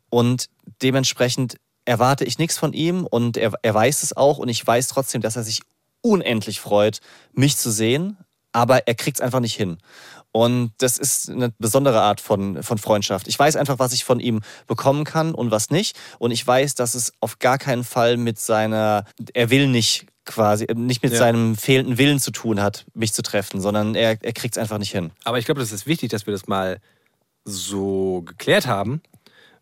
Und 0.09 0.47
dementsprechend 0.81 1.57
erwarte 1.85 2.23
ich 2.23 2.37
nichts 2.37 2.57
von 2.57 2.73
ihm 2.73 3.05
und 3.05 3.35
er, 3.35 3.51
er 3.61 3.73
weiß 3.73 4.03
es 4.03 4.15
auch 4.15 4.37
und 4.37 4.47
ich 4.47 4.65
weiß 4.65 4.87
trotzdem, 4.87 5.21
dass 5.21 5.35
er 5.35 5.43
sich 5.43 5.61
unendlich 6.01 6.59
freut, 6.59 6.99
mich 7.33 7.57
zu 7.57 7.71
sehen, 7.71 8.17
aber 8.51 8.87
er 8.87 8.95
kriegt 8.95 9.17
es 9.17 9.21
einfach 9.21 9.39
nicht 9.39 9.55
hin. 9.55 9.79
Und 10.31 10.73
das 10.77 10.97
ist 10.99 11.29
eine 11.29 11.49
besondere 11.57 12.01
Art 12.01 12.21
von, 12.21 12.61
von 12.61 12.77
Freundschaft. 12.77 13.27
Ich 13.27 13.37
weiß 13.39 13.55
einfach, 13.55 13.79
was 13.79 13.93
ich 13.93 14.03
von 14.03 14.19
ihm 14.19 14.41
bekommen 14.67 15.03
kann 15.03 15.33
und 15.33 15.49
was 15.49 15.71
nicht. 15.71 15.97
Und 16.19 16.29
ich 16.31 16.45
weiß, 16.45 16.75
dass 16.75 16.93
es 16.93 17.13
auf 17.19 17.39
gar 17.39 17.57
keinen 17.57 17.83
Fall 17.83 18.15
mit 18.17 18.39
seiner, 18.39 19.05
er 19.33 19.49
will 19.49 19.67
nicht 19.67 20.05
quasi, 20.25 20.67
nicht 20.75 21.01
mit 21.01 21.13
Ja. 21.13 21.17
seinem 21.17 21.55
fehlenden 21.57 21.97
Willen 21.97 22.19
zu 22.19 22.29
tun 22.31 22.61
hat, 22.61 22.85
mich 22.93 23.13
zu 23.13 23.23
treffen, 23.23 23.59
sondern 23.59 23.95
er, 23.95 24.17
er 24.21 24.33
kriegt 24.33 24.55
es 24.55 24.61
einfach 24.61 24.77
nicht 24.77 24.91
hin. 24.91 25.09
Aber 25.23 25.39
ich 25.39 25.45
glaube, 25.45 25.59
das 25.61 25.71
ist 25.71 25.87
wichtig, 25.87 26.11
dass 26.11 26.27
wir 26.27 26.31
das 26.31 26.45
mal 26.47 26.77
so 27.45 28.21
geklärt 28.21 28.67
haben. 28.67 29.01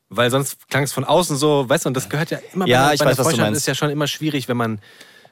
Weil 0.10 0.30
sonst 0.32 0.70
klang 0.70 0.84
es 0.84 0.94
von 0.94 1.04
außen 1.04 1.36
so, 1.36 1.68
weißt 1.68 1.84
du, 1.86 1.90
und 1.90 1.94
das 1.94 2.08
gehört 2.08 2.32
ja 2.32 2.40
immer 2.54 2.66
Ja, 2.66 2.88
bei, 2.88 2.94
ich 2.94 3.00
bei 3.00 3.06
weiß, 3.08 3.18
was 3.18 3.30
du 3.30 3.38
meinst. 3.38 3.58
ist 3.62 3.68
ja 3.68 3.76
schon 3.76 3.90
immer 3.90 4.08
schwierig, 4.08 4.48
wenn 4.48 4.56
man 4.56 4.80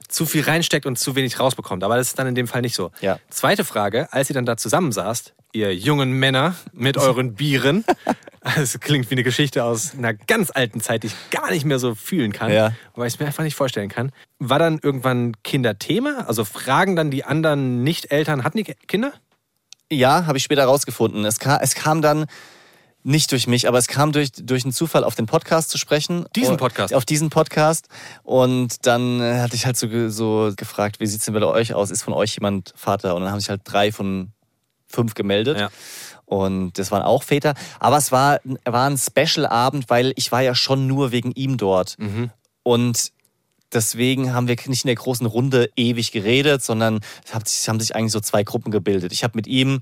zu 0.08 0.26
viel 0.26 0.44
reinsteckt 0.44 0.86
und 0.86 0.98
zu 0.98 1.16
wenig 1.16 1.40
rausbekommt. 1.40 1.84
Aber 1.84 1.98
das 1.98 2.08
ist 2.08 2.20
dann 2.20 2.28
in 2.28 2.36
dem 2.36 2.48
Fall 2.48 2.62
nicht 2.62 2.76
so. 2.76 2.92
Ja. 3.02 3.20
Zweite 3.30 3.64
Frage, 3.66 4.12
als 4.14 4.30
ihr 4.30 4.34
dann 4.34 4.46
da 4.46 4.58
zusammensaßt, 4.58 5.34
ihr 5.54 5.74
jungen 5.76 6.12
Männer 6.12 6.56
mit 6.74 6.98
euren 6.98 7.36
Bieren, 7.36 7.86
das 8.56 8.80
klingt 8.80 9.10
wie 9.10 9.16
eine 9.16 9.24
Geschichte 9.24 9.64
aus 9.64 9.94
einer 9.98 10.14
ganz 10.14 10.52
alten 10.54 10.82
Zeit, 10.82 11.04
die 11.04 11.08
ich 11.08 11.16
gar 11.32 11.50
nicht 11.52 11.66
mehr 11.66 11.80
so 11.80 11.96
fühlen 11.96 12.32
kann, 12.34 12.52
Ja. 12.52 12.74
weil 12.96 13.08
ich 13.08 13.14
es 13.16 13.20
mir 13.20 13.26
einfach 13.28 13.44
nicht 13.44 13.56
vorstellen 13.56 13.90
kann. 13.90 14.12
War 14.40 14.60
dann 14.60 14.80
irgendwann 14.82 15.34
Kinderthema? 15.44 16.26
Also 16.28 16.46
fragen 16.46 16.96
dann 16.96 17.10
die 17.12 17.24
anderen 17.24 17.84
Nicht-Eltern, 17.84 18.44
hatten 18.44 18.58
die 18.58 18.64
Kinder? 18.88 19.14
Ja, 19.92 20.26
habe 20.26 20.38
ich 20.38 20.44
später 20.44 20.66
rausgefunden. 20.66 21.24
Es 21.26 21.40
kam, 21.40 21.60
es 21.62 21.76
kam 21.76 22.02
dann 22.02 22.26
nicht 23.06 23.32
durch 23.32 23.46
mich, 23.46 23.68
aber 23.68 23.78
es 23.78 23.88
kam 23.88 24.12
durch, 24.12 24.32
durch 24.32 24.64
einen 24.66 24.74
Zufall 24.74 25.04
auf 25.04 25.14
den 25.14 25.28
Podcast 25.28 25.70
zu 25.70 25.78
sprechen. 25.78 26.26
Diesen 26.36 26.58
Podcast? 26.58 26.92
Auf 26.94 27.06
diesen 27.06 27.30
Podcast. 27.30 27.88
Und 28.24 28.88
dann 28.88 29.22
äh, 29.22 29.42
hatte 29.42 29.56
ich 29.56 29.68
halt 29.68 29.78
so, 29.78 30.10
so 30.10 30.52
gefragt, 30.56 31.00
wie 31.00 31.06
sieht 31.06 31.20
es 31.20 31.26
denn 31.26 31.36
bei 31.36 31.44
euch 31.44 31.76
aus? 31.76 31.92
Ist 31.92 32.02
von 32.02 32.14
euch 32.14 32.34
jemand 32.36 32.74
Vater? 32.76 33.16
Und 33.16 33.22
dann 33.22 33.32
haben 33.32 33.40
sich 33.40 33.50
halt 33.50 33.62
drei 33.64 33.92
von 33.92 34.32
fünf 34.88 35.14
gemeldet. 35.14 35.60
Ja. 35.60 35.70
Und 36.26 36.80
das 36.80 36.90
waren 36.90 37.04
auch 37.04 37.22
Väter. 37.22 37.54
Aber 37.80 37.98
es 37.98 38.12
war, 38.12 38.40
war 38.66 38.90
ein 38.90 38.98
Special-Abend, 38.98 39.92
weil 39.92 40.14
ich 40.16 40.32
war 40.32 40.42
ja 40.42 40.56
schon 40.56 40.88
nur 40.88 41.12
wegen 41.12 41.32
ihm 41.32 41.58
dort. 41.58 42.00
Mhm. 42.00 42.32
Und 42.64 43.12
deswegen 43.72 44.34
haben 44.34 44.48
wir 44.48 44.56
nicht 44.66 44.84
in 44.84 44.88
der 44.88 44.96
großen 44.96 45.28
Runde 45.28 45.70
ewig 45.76 46.12
geredet, 46.12 46.64
sondern 46.64 47.02
es 47.24 47.68
haben 47.68 47.80
sich 47.80 47.96
eigentlich 47.96 48.14
so 48.14 48.20
zwei 48.20 48.44
Gruppen 48.44 48.72
gebildet. 48.72 49.12
Ich 49.12 49.24
habe 49.24 49.34
mit 49.36 49.46
ihm 49.46 49.82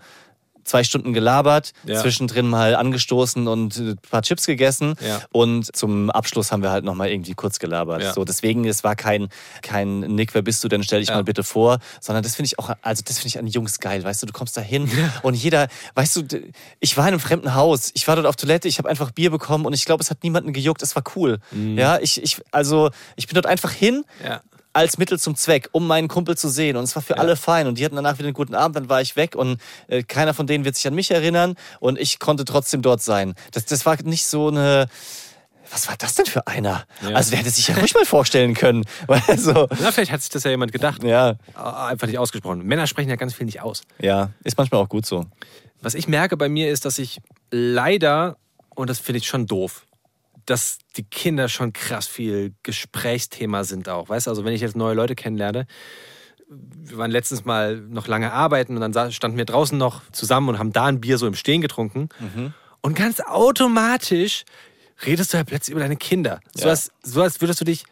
zwei 0.64 0.84
Stunden 0.84 1.14
gelabert, 1.14 1.74
Ja. 1.86 2.02
zwischendrin 2.02 2.48
mal 2.48 2.76
angestoßen 2.76 3.48
und 3.48 3.76
ein 3.78 3.98
paar 4.10 4.22
Chips 4.22 4.46
gegessen 4.46 4.96
Ja. 5.06 5.22
und 5.32 5.76
zum 5.76 6.10
Abschluss 6.10 6.52
haben 6.52 6.64
wir 6.64 6.72
halt 6.72 6.84
nochmal 6.86 7.10
irgendwie 7.10 7.34
kurz 7.34 7.60
gelabert. 7.60 8.02
Ja. 8.02 8.14
So, 8.14 8.24
deswegen, 8.26 8.66
es 8.66 8.84
war 8.84 8.96
kein, 8.96 9.30
kein 9.62 10.00
Nick, 10.02 10.34
wer 10.34 10.42
bist 10.42 10.64
du 10.64 10.68
denn, 10.68 10.84
stell 10.84 11.00
dich 11.02 11.10
mal 11.10 11.24
bitte 11.24 11.44
vor, 11.44 11.80
sondern 12.02 12.24
das 12.24 12.36
finde 12.36 12.48
ich 12.48 12.60
auch, 12.60 12.72
also 12.82 13.04
das 13.06 13.18
finde 13.18 13.28
ich 13.28 13.40
an 13.40 13.48
Jungs 13.48 13.80
geil, 13.80 14.04
weißt 14.04 14.22
du, 14.24 14.26
du 14.28 14.34
kommst 14.34 14.56
da 14.58 14.62
hin 14.62 14.90
und 15.22 15.34
jeder, 15.36 15.68
weißt 15.96 16.16
du, 16.16 16.24
ich 16.80 16.98
war 16.98 17.06
in 17.06 17.14
einem 17.14 17.20
fremden 17.20 17.56
Haus, 17.56 17.92
ich 17.94 18.08
war 18.08 18.16
dort 18.16 18.28
auf 18.28 18.36
Toilette, 18.36 18.68
ich 18.68 18.78
habe 18.78 18.90
einfach 18.90 19.12
Bier 19.12 19.30
bekommen 19.32 19.66
und 19.66 19.74
ich 19.74 19.86
glaube, 19.86 20.02
es 20.04 20.10
hat 20.10 20.24
niemanden 20.24 20.54
gejuckt, 20.54 20.82
es 20.82 20.96
war 20.96 21.04
cool. 21.16 21.40
Mhm. 21.52 21.78
Ja, 21.78 22.00
ich, 22.00 22.22
ich, 22.22 22.42
also 22.52 22.90
ich 23.16 23.28
bin 23.28 23.36
dort 23.36 23.46
einfach 23.46 23.72
hin. 23.72 24.04
Als 24.74 24.98
Mittel 24.98 25.20
zum 25.20 25.36
Zweck, 25.36 25.70
um 25.72 25.88
meinen 25.88 26.08
Kumpel 26.08 26.36
zu 26.36 26.50
sehen. 26.50 26.76
Und 26.78 26.84
es 26.84 26.96
war 26.96 27.04
für 27.04 27.18
alle 27.20 27.36
fein. 27.36 27.68
Und 27.68 27.78
die 27.78 27.86
hatten 27.86 27.96
danach 27.96 28.18
wieder 28.18 28.28
einen 28.28 28.34
guten 28.34 28.56
Abend, 28.56 28.76
dann 28.76 28.90
war 28.90 29.02
ich 29.02 29.16
weg 29.16 29.36
und 29.36 29.62
äh, 29.88 30.04
keiner 30.04 30.34
von 30.34 30.48
denen 30.48 30.66
wird 30.66 30.76
sich 30.76 30.88
an 30.88 30.96
mich 30.96 31.12
erinnern 31.12 31.56
und 31.80 32.00
ich 32.00 32.20
konnte 32.20 32.46
trotzdem 32.46 32.82
dort 32.82 33.02
sein. 33.02 33.36
Das, 33.52 33.66
das 33.66 33.86
war 33.86 34.02
nicht 34.04 34.26
so 34.26 34.52
was 35.72 35.88
war 35.88 35.96
das 35.98 36.16
denn 36.16 36.26
für 36.26 36.46
einer? 36.48 36.86
Ja. 37.02 37.16
Also 37.16 37.32
der 37.32 37.40
hätte 37.40 37.50
sich 37.50 37.68
ja 37.68 37.76
ruhig 37.76 37.94
mal 37.94 38.06
vorstellen 38.06 38.54
können. 38.54 38.86
Also, 39.28 39.68
Na, 39.80 39.92
vielleicht 39.92 40.12
hat 40.12 40.22
sich 40.22 40.30
das 40.30 40.44
ja 40.44 40.52
jemand 40.52 40.72
gedacht. 40.72 41.04
ja, 41.04 41.36
Einfach 41.56 42.08
nicht 42.08 42.18
ausgesprochen. 42.18 42.64
Männer 42.64 42.88
sprechen 42.88 43.10
ja 43.10 43.16
ganz 43.16 43.34
viel 43.34 43.46
nicht 43.46 43.62
aus. 43.62 43.82
ja, 44.00 44.30
ist 44.44 44.58
manchmal 44.58 44.82
auch 44.82 44.90
gut 44.90 45.06
so. 45.06 45.26
Was 45.82 45.96
ich 45.96 46.08
merke 46.08 46.38
bei 46.38 46.50
mir 46.50 46.72
ist, 46.72 46.86
dass 46.86 47.00
ich 47.00 47.22
leider, 47.52 48.38
und 48.76 48.90
das 48.90 49.00
finde 49.00 49.20
ich 49.20 49.28
schon 49.28 49.48
doof, 49.48 49.86
dass 50.46 50.78
die 50.98 51.04
Kinder 51.04 51.50
schon 51.50 51.74
krass 51.74 52.08
viel 52.08 52.54
Gesprächsthema 52.64 53.64
sind 53.64 53.90
auch. 53.90 54.10
Weißt 54.10 54.28
du, 54.28 54.32
also 54.32 54.46
wenn 54.46 54.54
ich 54.54 54.62
jetzt 54.62 54.76
neue 54.76 54.94
Leute 54.94 55.16
kennenlerne, 55.16 55.66
wir 56.50 56.98
waren 56.98 57.12
letztens 57.12 57.46
mal 57.46 57.78
noch 57.78 58.08
lange 58.08 58.32
arbeiten 58.32 58.78
und 58.78 58.94
dann 58.94 59.12
standen 59.12 59.38
wir 59.38 59.46
draußen 59.46 59.78
noch 59.78 60.02
zusammen 60.12 60.50
und 60.50 60.60
haben 60.60 60.72
da 60.72 60.86
ein 60.86 61.02
Bier 61.02 61.18
so 61.18 61.26
im 61.26 61.36
Stehen 61.36 61.62
getrunken. 61.62 62.10
Und 62.82 62.96
ganz 62.96 63.20
automatisch 63.22 64.44
redest 65.06 65.34
du 65.34 65.38
ja 65.38 65.44
plötzlich 65.44 65.72
über 65.72 65.82
deine 65.82 65.96
Kinder. 65.96 66.40
So, 66.54 66.66
Ja. 66.66 66.72
als, 66.72 66.92
so 67.02 67.22
als 67.22 67.42
würdest 67.42 67.62
du 67.62 67.66
dich 67.66 67.86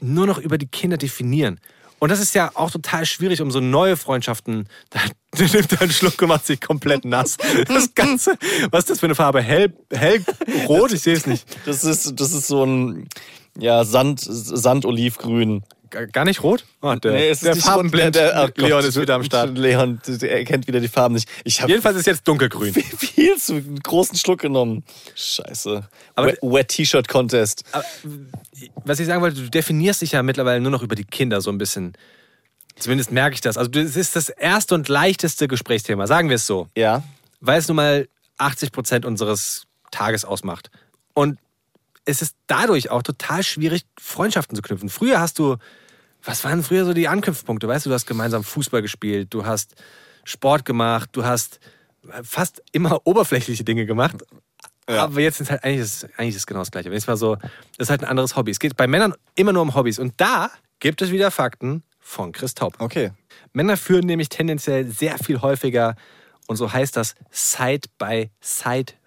nur 0.00 0.26
noch 0.26 0.38
über 0.38 0.58
die 0.58 0.66
Kinder 0.66 0.96
definieren. 0.96 1.60
Und 1.98 2.10
das 2.10 2.20
ist 2.20 2.34
ja 2.34 2.50
auch 2.54 2.70
total 2.70 3.06
schwierig, 3.06 3.40
um 3.40 3.50
so 3.50 3.60
neue 3.60 3.96
Freundschaften. 3.96 4.68
Da 5.30 5.44
nimmt 5.44 5.72
er 5.72 5.82
einen 5.82 5.92
Schluck 5.92 6.20
und 6.22 6.28
macht 6.28 6.46
sich 6.46 6.58
komplett 6.58 7.04
nass. 7.04 7.36
Das 7.68 7.94
Ganze, 7.94 8.38
was 8.70 8.84
ist 8.84 8.90
das 8.90 9.00
für 9.00 9.06
eine 9.06 9.14
Farbe? 9.14 9.42
Hell, 9.42 9.74
hellrot? 9.92 10.90
Ich 10.92 11.02
sehe 11.02 11.14
es 11.14 11.26
nicht. 11.26 11.46
Das 11.66 11.84
ist, 11.84 12.18
das 12.18 12.32
ist 12.32 12.46
so 12.46 12.64
ein 12.64 13.08
ja, 13.58 13.84
Sand, 13.84 14.20
Sand-Olivgrün. 14.22 15.64
Gar 15.90 16.24
nicht 16.24 16.42
rot? 16.42 16.64
Oh, 16.80 16.94
der 16.94 17.12
Nee, 17.12 17.28
es 17.28 17.38
ist 17.38 17.44
der 17.46 17.54
nicht 17.54 17.64
Farbenblind. 17.64 18.14
der- 18.14 18.50
oh. 18.56 18.60
Leon 18.60 18.84
ist 18.84 19.00
wieder 19.00 19.14
am 19.14 19.24
Start. 19.24 19.56
Leon, 19.58 20.00
er 20.22 20.44
kennt 20.44 20.66
wieder 20.66 20.80
die 20.80 20.88
Farben 20.88 21.14
nicht. 21.14 21.28
Ich 21.44 21.60
habe 21.60 21.70
Jedenfalls 21.70 21.96
ist 21.96 22.06
jetzt 22.06 22.26
dunkelgrün. 22.28 22.72
viel, 22.74 22.82
viel 22.98 23.36
zu 23.36 23.54
einen 23.54 23.78
großen 23.80 24.16
Schluck 24.18 24.40
genommen. 24.40 24.84
Scheiße. 25.14 25.88
Aber- 26.14 26.26
Wet, 26.28 26.38
Wet 26.42 26.68
T-Shirt 26.68 27.08
Contest. 27.08 27.64
Aber, 27.72 27.84
was 28.84 29.00
ich 29.00 29.06
sagen 29.06 29.22
wollte, 29.22 29.40
du 29.40 29.48
definierst 29.50 30.02
dich 30.02 30.12
ja 30.12 30.22
mittlerweile 30.22 30.60
nur 30.60 30.70
noch 30.70 30.82
über 30.82 30.94
die 30.94 31.04
Kinder 31.04 31.40
so 31.40 31.50
ein 31.50 31.58
bisschen. 31.58 31.94
Zumindest 32.78 33.10
merke 33.10 33.34
ich 33.34 33.40
das. 33.40 33.56
Also 33.56 33.70
das 33.70 33.96
ist 33.96 34.14
das 34.14 34.28
erste 34.28 34.74
und 34.74 34.88
leichteste 34.88 35.48
Gesprächsthema, 35.48 36.06
sagen 36.06 36.28
wir 36.28 36.36
es 36.36 36.46
so. 36.46 36.68
Ja. 36.76 37.02
weil 37.40 37.58
es 37.58 37.66
nun 37.68 37.76
mal 37.76 38.08
80 38.38 38.70
Prozent 38.72 39.04
unseres 39.04 39.64
Tages 39.90 40.24
ausmacht. 40.24 40.70
Und 41.14 41.38
es 42.08 42.22
ist 42.22 42.36
dadurch 42.46 42.90
auch 42.90 43.02
total 43.02 43.42
schwierig, 43.42 43.82
Freundschaften 44.00 44.56
zu 44.56 44.62
knüpfen. 44.62 44.88
Früher 44.88 45.20
hast 45.20 45.38
du 45.38 45.56
was 46.22 46.44
waren 46.44 46.62
früher 46.62 46.84
so 46.84 46.92
die 46.92 47.08
Anknüpfpunkte? 47.08 47.68
Weißt 47.68 47.86
du, 47.86 47.90
du 47.90 47.94
hast 47.94 48.06
gemeinsam 48.06 48.44
Fußball 48.44 48.82
gespielt, 48.82 49.32
du 49.32 49.46
hast 49.46 49.74
Sport 50.24 50.64
gemacht, 50.64 51.10
du 51.12 51.24
hast 51.24 51.60
fast 52.22 52.62
immer 52.72 53.06
oberflächliche 53.06 53.64
Dinge 53.64 53.86
gemacht. 53.86 54.16
Ja. 54.88 55.04
Aber 55.04 55.20
jetzt 55.20 55.40
ist 55.40 55.50
halt 55.50 55.64
eigentlich 55.64 55.80
ist, 55.80 56.08
eigentlich 56.16 56.36
ist 56.36 56.46
genau 56.46 56.60
das 56.60 56.70
Gleiche. 56.70 56.90
Wenn 56.90 56.96
es 56.96 57.06
mal 57.06 57.16
so, 57.16 57.36
das 57.36 57.86
ist 57.86 57.90
halt 57.90 58.02
ein 58.02 58.08
anderes 58.08 58.36
Hobby. 58.36 58.50
Es 58.50 58.58
geht 58.58 58.76
bei 58.76 58.86
Männern 58.86 59.14
immer 59.34 59.52
nur 59.52 59.62
um 59.62 59.74
Hobbys. 59.74 59.98
Und 59.98 60.14
da 60.16 60.50
gibt 60.80 61.02
es 61.02 61.10
wieder 61.10 61.30
Fakten 61.30 61.82
von 62.00 62.32
Chris 62.32 62.54
Taub. 62.54 62.76
Okay. 62.78 63.12
Männer 63.52 63.76
führen 63.76 64.06
nämlich 64.06 64.28
tendenziell 64.28 64.86
sehr 64.90 65.18
viel 65.18 65.42
häufiger 65.42 65.94
und 66.46 66.56
so 66.56 66.72
heißt 66.72 66.96
das 66.96 67.14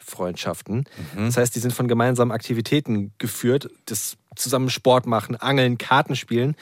Side-by-Side-Freundschaften. 0.01 0.85
Das 1.15 1.37
heißt, 1.37 1.55
die 1.55 1.59
sind 1.59 1.73
von 1.73 1.87
gemeinsamen 1.87 2.31
Aktivitäten 2.31 3.13
geführt, 3.17 3.69
das 3.85 4.17
zusammen 4.35 4.69
Sport 4.69 5.05
machen, 5.05 5.35
Angeln, 5.35 5.77
Karten 5.77 6.15
spielen. 6.15 6.55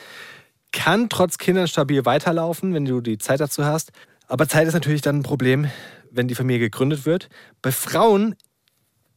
Kann 0.72 1.10
trotz 1.10 1.38
Kindern 1.38 1.68
stabil 1.68 2.06
weiterlaufen, 2.06 2.74
wenn 2.74 2.86
du 2.86 3.02
die 3.02 3.18
Zeit 3.18 3.40
dazu 3.40 3.66
hast. 3.66 3.92
Aber 4.28 4.48
Zeit 4.48 4.68
ist 4.68 4.74
natürlich 4.74 5.02
dann 5.02 5.18
ein 5.18 5.24
Problem, 5.24 5.70
wenn 6.12 6.28
die 6.28 6.36
Familie 6.36 6.60
gegründet 6.60 7.06
wird. 7.06 7.30
Bei 7.62 7.72
Frauen 7.72 8.36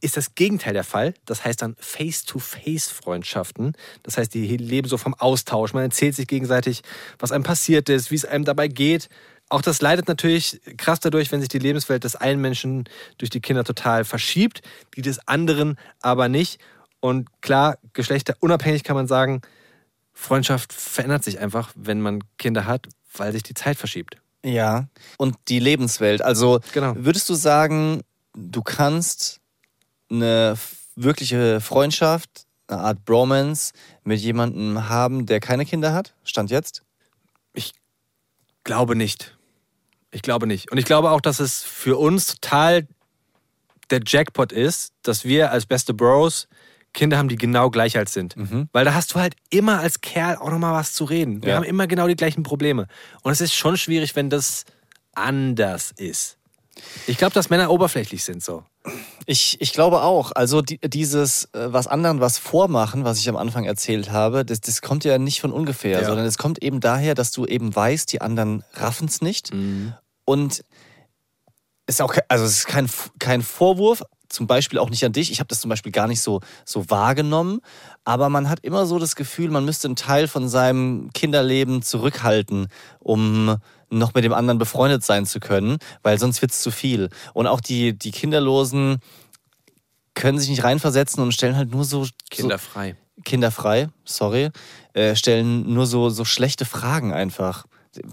ist 0.01 0.17
das 0.17 0.35
Gegenteil 0.35 0.73
der 0.73 0.83
Fall. 0.83 1.13
Das 1.25 1.45
heißt 1.45 1.61
dann 1.61 1.75
Face-to-Face-Freundschaften. 1.79 3.73
Das 4.01 4.17
heißt, 4.17 4.33
die 4.33 4.57
leben 4.57 4.87
so 4.87 4.97
vom 4.97 5.13
Austausch. 5.13 5.73
Man 5.73 5.83
erzählt 5.83 6.15
sich 6.15 6.27
gegenseitig, 6.27 6.81
was 7.19 7.31
einem 7.31 7.43
passiert 7.43 7.87
ist, 7.89 8.11
wie 8.11 8.15
es 8.15 8.25
einem 8.25 8.43
dabei 8.43 8.67
geht. 8.67 9.07
Auch 9.53 9.61
das 9.61 9.81
leidet 9.81 10.07
natürlich 10.07 10.59
krass 10.77 10.99
dadurch, 10.99 11.31
wenn 11.31 11.39
sich 11.39 11.47
die 11.47 11.59
Lebenswelt 11.59 12.03
des 12.03 12.15
einen 12.15 12.41
Menschen 12.41 12.85
durch 13.19 13.29
die 13.29 13.39
Kinder 13.39 13.63
total 13.63 14.03
verschiebt, 14.03 14.63
die 14.95 15.03
des 15.03 15.27
anderen 15.27 15.77
aber 16.01 16.27
nicht. 16.27 16.59
Und 17.01 17.29
klar, 17.41 17.77
geschlechterunabhängig 17.93 18.83
kann 18.83 18.95
man 18.95 19.05
sagen, 19.05 19.43
Freundschaft 20.11 20.73
verändert 20.73 21.23
sich 21.23 21.37
einfach, 21.37 21.71
wenn 21.75 22.01
man 22.01 22.23
Kinder 22.39 22.65
hat, 22.65 22.87
weil 23.15 23.31
sich 23.31 23.43
die 23.43 23.53
Zeit 23.53 23.77
verschiebt. 23.77 24.17
Ja. 24.43 24.87
Und 25.19 25.35
die 25.49 25.59
Lebenswelt. 25.59 26.23
Also 26.23 26.59
Genau. 26.73 26.95
würdest 26.97 27.29
du 27.29 27.35
sagen, 27.35 28.01
du 28.33 28.63
kannst 28.63 29.39
eine 30.09 30.57
wirkliche 30.95 31.61
Freundschaft, 31.61 32.47
eine 32.65 32.79
Art 32.79 33.05
Bromance 33.05 33.73
mit 34.03 34.19
jemandem 34.19 34.89
haben, 34.89 35.27
der 35.27 35.39
keine 35.39 35.67
Kinder 35.67 35.93
hat? 35.93 36.15
Stand 36.23 36.49
jetzt? 36.49 36.81
Glaube 38.63 38.95
nicht. 38.95 39.35
Ich 40.13 40.21
glaube 40.21 40.47
nicht. 40.47 40.71
Und 40.71 40.77
ich 40.77 40.85
glaube 40.85 41.11
auch, 41.11 41.19
dass 41.21 41.39
es 41.39 41.63
für 41.63 41.97
uns 41.97 42.27
total 42.27 42.87
der 43.89 43.99
Jackpot 44.05 44.51
ist, 44.51 44.93
dass 45.03 45.25
wir 45.25 45.51
als 45.51 45.65
beste 45.65 45.93
Bros 45.93 46.47
Kinder 46.93 47.17
haben, 47.17 47.27
die 47.27 47.35
genau 47.37 47.71
gleich 47.71 47.97
alt 47.97 48.09
sind. 48.09 48.35
Weil 48.71 48.85
da 48.85 48.93
hast 48.93 49.13
du 49.15 49.19
halt 49.19 49.35
immer 49.49 49.79
als 49.79 50.01
Kerl 50.01 50.35
auch 50.37 50.51
nochmal 50.51 50.73
was 50.73 50.93
zu 50.93 51.05
reden. 51.05 51.41
Wir 51.41 51.49
Ja. 51.49 51.55
haben 51.55 51.63
immer 51.63 51.87
genau 51.87 52.07
die 52.07 52.15
gleichen 52.15 52.43
Probleme. 52.43 52.87
Und 53.23 53.31
es 53.31 53.41
ist 53.41 53.53
schon 53.55 53.77
schwierig, 53.77 54.15
wenn 54.15 54.29
das 54.29 54.65
anders 55.15 55.91
ist. 55.97 56.37
Ich 57.07 57.17
glaube, 57.17 57.33
dass 57.33 57.49
Männer 57.49 57.69
oberflächlich 57.71 58.23
sind 58.23 58.43
so. 58.43 58.63
Ich, 59.25 59.59
ich 59.61 59.73
glaube 59.73 60.01
auch. 60.01 60.31
Also 60.33 60.61
die, 60.61 60.77
dieses, 60.79 61.45
äh, 61.53 61.71
was 61.73 61.87
anderen 61.87 62.19
was 62.19 62.37
vormachen, 62.37 63.05
was 63.05 63.17
ich 63.19 63.29
am 63.29 63.37
Anfang 63.37 63.63
erzählt 63.65 64.11
habe, 64.11 64.43
das, 64.43 64.59
das 64.61 64.81
kommt 64.81 65.03
ja 65.03 65.17
nicht 65.17 65.39
von 65.41 65.51
ungefähr, 65.51 66.01
Ja. 66.01 66.05
sondern 66.07 66.25
es 66.25 66.37
kommt 66.37 66.61
eben 66.63 66.79
daher, 66.79 67.15
dass 67.15 67.31
du 67.31 67.45
eben 67.45 67.75
weißt, 67.75 68.11
die 68.11 68.21
anderen 68.21 68.63
raffen 68.73 69.07
es 69.07 69.21
nicht. 69.21 69.51
Und 70.25 70.63
ist 71.85 72.01
auch, 72.01 72.15
also 72.29 72.45
es 72.45 72.59
ist 72.59 72.67
kein, 72.67 72.89
kein 73.19 73.41
Vorwurf, 73.41 74.03
zum 74.29 74.47
Beispiel 74.47 74.79
auch 74.79 74.89
nicht 74.89 75.05
an 75.05 75.13
dich. 75.13 75.31
Ich 75.31 75.39
habe 75.39 75.47
das 75.47 75.61
zum 75.61 75.69
Beispiel 75.69 75.91
gar 75.91 76.07
nicht 76.07 76.21
so, 76.21 76.41
so 76.65 76.89
wahrgenommen. 76.89 77.59
Aber 78.03 78.29
man 78.29 78.49
hat 78.49 78.59
immer 78.61 78.85
so 78.85 78.97
das 78.99 79.15
Gefühl, 79.15 79.51
man 79.51 79.65
müsste 79.65 79.87
einen 79.87 79.95
Teil 79.95 80.27
von 80.27 80.49
seinem 80.49 81.11
Kinderleben 81.13 81.83
zurückhalten, 81.83 82.67
um 82.99 83.57
noch 83.89 84.13
mit 84.15 84.23
dem 84.23 84.33
anderen 84.33 84.57
befreundet 84.57 85.03
sein 85.03 85.25
zu 85.25 85.39
können, 85.39 85.77
weil 86.01 86.17
sonst 86.17 86.41
wird 86.41 86.51
es 86.51 86.61
zu 86.61 86.71
viel. 86.71 87.09
Und 87.33 87.45
auch 87.47 87.61
die, 87.61 87.97
die 87.97 88.11
Kinderlosen 88.11 88.99
können 90.15 90.39
sich 90.39 90.49
nicht 90.49 90.63
reinversetzen 90.63 91.21
und 91.21 91.31
stellen 91.31 91.55
halt 91.55 91.71
nur 91.71 91.85
so, 91.85 92.05
so 92.05 92.11
Kinderfrei. 92.31 92.95
kinderfrei, 93.23 93.89
sorry, 94.03 94.49
äh, 94.93 95.15
stellen 95.15 95.71
nur 95.71 95.85
so, 95.85 96.09
so 96.09 96.25
schlechte 96.25 96.65
Fragen 96.65 97.13
einfach. 97.13 97.65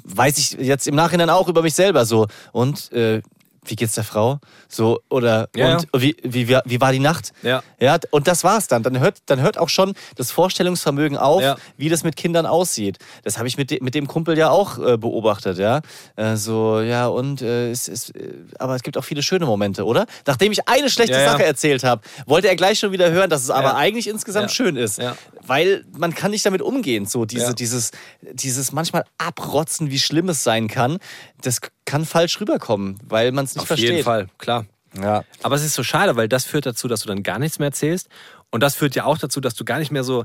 Weiß 0.05 0.39
ich 0.39 0.53
jetzt 0.53 0.87
im 0.87 0.95
Nachhinein 0.95 1.31
auch 1.31 1.49
über 1.49 1.63
mich 1.63 1.75
selber 1.75 2.05
so. 2.05 2.27
Und 2.53 2.93
äh, 2.93 3.23
wie 3.65 3.77
geht's 3.77 3.95
der 3.95 4.05
Frau? 4.05 4.39
So, 4.69 5.01
oder 5.11 5.49
Ja, 5.55 5.77
und 5.77 5.87
Wie, 5.95 6.17
wie, 6.23 6.49
wie, 6.49 6.59
wie 6.65 6.81
war 6.81 6.93
die 6.93 6.99
Nacht? 6.99 7.33
Ja. 7.43 7.63
Ja, 7.79 7.99
und 8.11 8.27
das 8.27 8.43
war's 8.45 8.69
dann. 8.69 8.83
Dann 8.83 8.99
hört, 9.01 9.19
dann 9.27 9.41
hört 9.41 9.59
auch 9.59 9.69
schon 9.69 9.95
das 10.17 10.31
Vorstellungsvermögen 10.31 11.19
auf, 11.19 11.43
Ja. 11.43 11.57
wie 11.77 11.89
das 11.89 12.03
mit 12.05 12.17
Kindern 12.17 12.47
aussieht. 12.47 12.99
Das 13.25 13.37
habe 13.39 13.49
ich 13.49 13.57
mit, 13.59 13.71
de 13.71 13.79
mit 13.83 13.95
dem 13.95 14.07
Kumpel 14.07 14.37
ja 14.39 14.51
auch 14.51 14.79
äh, 14.79 14.97
beobachtet, 14.97 15.59
ja. 15.59 15.81
Äh, 16.17 16.37
so, 16.37 16.81
ja, 16.81 17.07
und 17.09 17.43
äh, 17.43 17.71
es 17.71 17.89
ist, 17.89 18.17
äh, 18.17 18.33
aber 18.59 18.75
es 18.77 18.83
gibt 18.83 18.97
auch 18.97 19.05
viele 19.05 19.23
schöne 19.23 19.45
Momente, 19.47 19.85
oder? 19.85 20.07
Nachdem 20.27 20.53
ich 20.53 20.67
eine 20.69 20.89
schlechte 20.89 21.15
Ja, 21.17 21.21
ja. 21.23 21.33
Sache 21.33 21.45
erzählt 21.45 21.85
habe, 21.85 22.03
wollte 22.27 22.49
er 22.49 22.57
gleich 22.57 22.79
schon 22.79 22.93
wieder 22.93 23.11
hören, 23.11 23.29
dass 23.31 23.43
es 23.43 23.51
aber 23.51 23.69
Ja. 23.71 23.77
eigentlich 23.77 24.09
insgesamt 24.09 24.51
Ja. 24.51 24.55
schön 24.55 24.77
ist. 24.77 24.99
Ja. 24.99 25.17
Weil 25.47 25.85
man 25.97 26.15
kann 26.15 26.31
nicht 26.31 26.47
damit 26.47 26.63
umgehen. 26.63 27.05
So 27.07 27.25
diese, 27.27 27.47
Ja. 27.49 27.53
dieses, 27.53 27.91
dieses 28.33 28.73
manchmal 28.73 29.05
abrotzen, 29.19 29.91
wie 29.91 29.99
schlimm 29.99 30.29
es 30.31 30.43
sein 30.45 30.69
kann, 30.69 30.99
das 31.43 31.61
kann 31.91 32.07
falsch 32.07 32.41
rüberkommen, 32.41 32.99
weil 33.05 33.33
man 33.33 33.45
es 33.45 33.55
nicht 33.55 33.63
Auf 33.63 33.67
versteht. 33.69 33.91
jeden 33.91 34.05
Fall, 34.05 34.29
klar. 34.39 34.67
Ja. 35.01 35.25
Aber 35.43 35.55
es 35.57 35.65
ist 35.65 35.75
so 35.75 35.83
schade, 35.83 36.17
weil 36.17 36.29
das 36.29 36.45
führt 36.45 36.67
dazu, 36.67 36.89
dass 36.89 37.01
du 37.01 37.09
dann 37.09 37.23
gar 37.23 37.39
nichts 37.39 37.59
mehr 37.59 37.67
erzählst. 37.69 38.09
Und 38.51 38.63
das 38.63 38.75
führt 38.75 38.95
ja 38.97 39.05
auch 39.05 39.19
dazu, 39.19 39.41
dass 39.41 39.55
du 39.55 39.65
gar 39.65 39.79
nicht 39.79 39.91
mehr 39.93 40.03
so. 40.05 40.25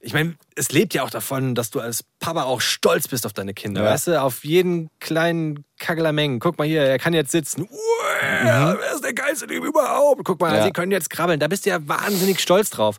Ich 0.00 0.12
meine, 0.12 0.34
es 0.54 0.70
lebt 0.72 0.94
ja 0.94 1.02
auch 1.02 1.10
davon, 1.10 1.54
dass 1.54 1.70
du 1.70 1.80
als 1.80 2.04
Papa 2.20 2.44
auch 2.44 2.60
stolz 2.60 3.08
bist 3.08 3.26
auf 3.26 3.32
deine 3.32 3.54
Kinder. 3.54 3.82
Ja. 3.82 3.90
Weißt 3.90 4.06
du, 4.06 4.22
auf 4.22 4.44
jeden 4.44 4.88
kleinen 5.00 5.64
Kagelameng. 5.78 6.38
Guck 6.38 6.58
mal 6.58 6.66
hier, 6.66 6.82
er 6.82 6.98
kann 6.98 7.12
jetzt 7.12 7.32
sitzen. 7.32 7.62
Uah, 7.62 8.76
Wer 8.78 8.94
ist 8.94 9.04
der 9.04 9.14
geilste 9.14 9.46
Typ 9.46 9.64
überhaupt? 9.64 10.22
Guck 10.24 10.40
mal, 10.40 10.54
Ja. 10.56 10.64
sie 10.64 10.70
können 10.70 10.92
jetzt 10.92 11.10
krabbeln. 11.10 11.40
Da 11.40 11.48
bist 11.48 11.66
du 11.66 11.70
ja 11.70 11.78
wahnsinnig 11.88 12.40
stolz 12.40 12.70
drauf. 12.70 12.98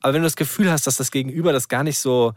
Aber 0.00 0.12
wenn 0.12 0.22
du 0.22 0.26
das 0.26 0.36
Gefühl 0.36 0.70
hast, 0.70 0.86
dass 0.86 0.96
das 0.98 1.10
Gegenüber 1.10 1.52
das 1.52 1.68
gar 1.68 1.82
nicht 1.82 1.98
so 1.98 2.34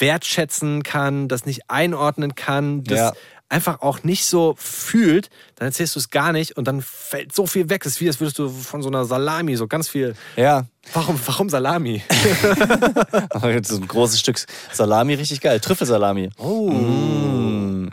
wertschätzen 0.00 0.82
kann, 0.82 1.28
das 1.28 1.46
nicht 1.46 1.68
einordnen 1.70 2.34
kann, 2.34 2.84
das 2.84 2.98
Ja. 2.98 3.12
Einfach 3.50 3.82
auch 3.82 4.02
nicht 4.04 4.24
so 4.24 4.54
fühlt, 4.56 5.28
dann 5.56 5.66
erzählst 5.66 5.96
du 5.96 6.00
es 6.00 6.10
gar 6.10 6.32
nicht 6.32 6.56
und 6.56 6.66
dann 6.66 6.80
fällt 6.80 7.34
so 7.34 7.46
viel 7.46 7.68
weg. 7.68 7.84
Es 7.84 7.94
ist 7.94 8.00
wie, 8.00 8.06
als 8.06 8.20
würdest 8.20 8.38
du 8.38 8.48
von 8.48 8.82
so 8.82 8.88
einer 8.88 9.04
Salami 9.04 9.56
so 9.56 9.66
ganz 9.66 9.88
viel. 9.88 10.14
Ja. 10.36 10.66
Warum, 10.94 11.20
warum 11.26 11.50
Salami? 11.50 12.02
so 13.62 13.76
ein 13.76 13.88
großes 13.88 14.20
Stück 14.20 14.44
Salami, 14.72 15.14
richtig 15.14 15.40
geil. 15.40 15.60
Trüffelsalami. 15.60 16.30
Oh. 16.38 16.70
Mm. 16.70 17.90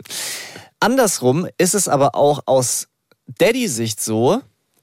Andersrum 0.80 1.48
ist 1.58 1.74
es 1.74 1.88
aber 1.88 2.14
auch 2.14 2.40
aus 2.46 2.88
Daddy-Sicht 3.26 4.00
so, 4.00 4.40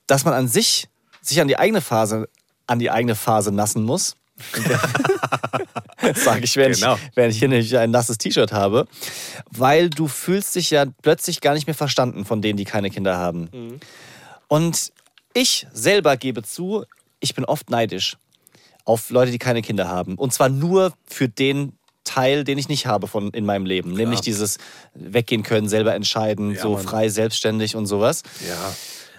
dass 0.07 0.25
man 0.25 0.33
an 0.33 0.47
sich, 0.47 0.89
sich 1.21 1.39
an 1.39 1.47
die 1.47 1.57
eigene 1.57 1.81
Phase, 1.81 2.27
an 2.67 2.79
die 2.79 2.91
eigene 2.91 3.15
Phase 3.15 3.51
nassen 3.51 3.83
muss. 3.83 4.17
Sage 6.15 6.41
ich, 6.43 6.55
wenn, 6.57 6.73
Genau. 6.73 6.95
ich, 6.95 7.15
wenn 7.15 7.29
ich 7.29 7.39
hier 7.39 7.47
nicht 7.47 7.73
ein 7.75 7.91
nasses 7.91 8.17
T-Shirt 8.17 8.51
habe. 8.51 8.87
Weil 9.49 9.89
du 9.89 10.07
fühlst 10.07 10.55
dich 10.55 10.69
ja 10.69 10.85
plötzlich 11.01 11.41
gar 11.41 11.53
nicht 11.53 11.67
mehr 11.67 11.73
verstanden 11.75 12.25
von 12.25 12.41
denen, 12.41 12.57
die 12.57 12.65
keine 12.65 12.89
Kinder 12.89 13.17
haben. 13.17 13.79
Und 14.47 14.91
ich 15.33 15.67
selber 15.73 16.17
gebe 16.17 16.43
zu, 16.43 16.85
ich 17.19 17.33
bin 17.35 17.45
oft 17.45 17.69
neidisch 17.69 18.17
auf 18.83 19.09
Leute, 19.09 19.31
die 19.31 19.39
keine 19.39 19.61
Kinder 19.61 19.87
haben. 19.87 20.15
Und 20.15 20.31
zwar 20.33 20.49
nur 20.49 20.93
für 21.07 21.27
den 21.27 21.73
Teil, 22.03 22.43
den 22.43 22.59
ich 22.59 22.69
nicht 22.69 22.85
habe 22.85 23.07
von, 23.07 23.31
in 23.31 23.45
meinem 23.45 23.65
Leben. 23.65 23.93
Nämlich 23.93 24.21
dieses 24.21 24.59
Weggehen 24.93 25.41
können, 25.41 25.67
selber 25.67 25.95
entscheiden, 25.95 26.53
Ja, 26.53 26.61
so 26.61 26.73
Mann. 26.73 26.83
frei, 26.83 27.09
selbstständig 27.09 27.75
und 27.75 27.87
sowas. 27.87 28.21
Ja. 28.47 28.73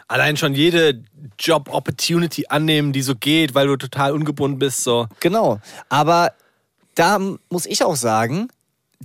Allein 0.09 0.37
schon 0.37 0.55
jede 0.55 1.03
Job-Opportunity 1.39 2.47
annehmen, 2.49 2.93
die 2.93 3.03
so 3.03 3.15
geht, 3.15 3.55
weil 3.55 3.67
du 3.67 3.77
total 3.77 4.13
ungebunden 4.13 4.59
bist. 4.59 4.83
So. 4.85 5.07
Genau. 5.21 5.61
Aber 5.89 6.33
da 6.95 7.19
muss 7.51 7.67
ich 7.67 7.83
auch 7.85 7.97
sagen, 7.97 8.49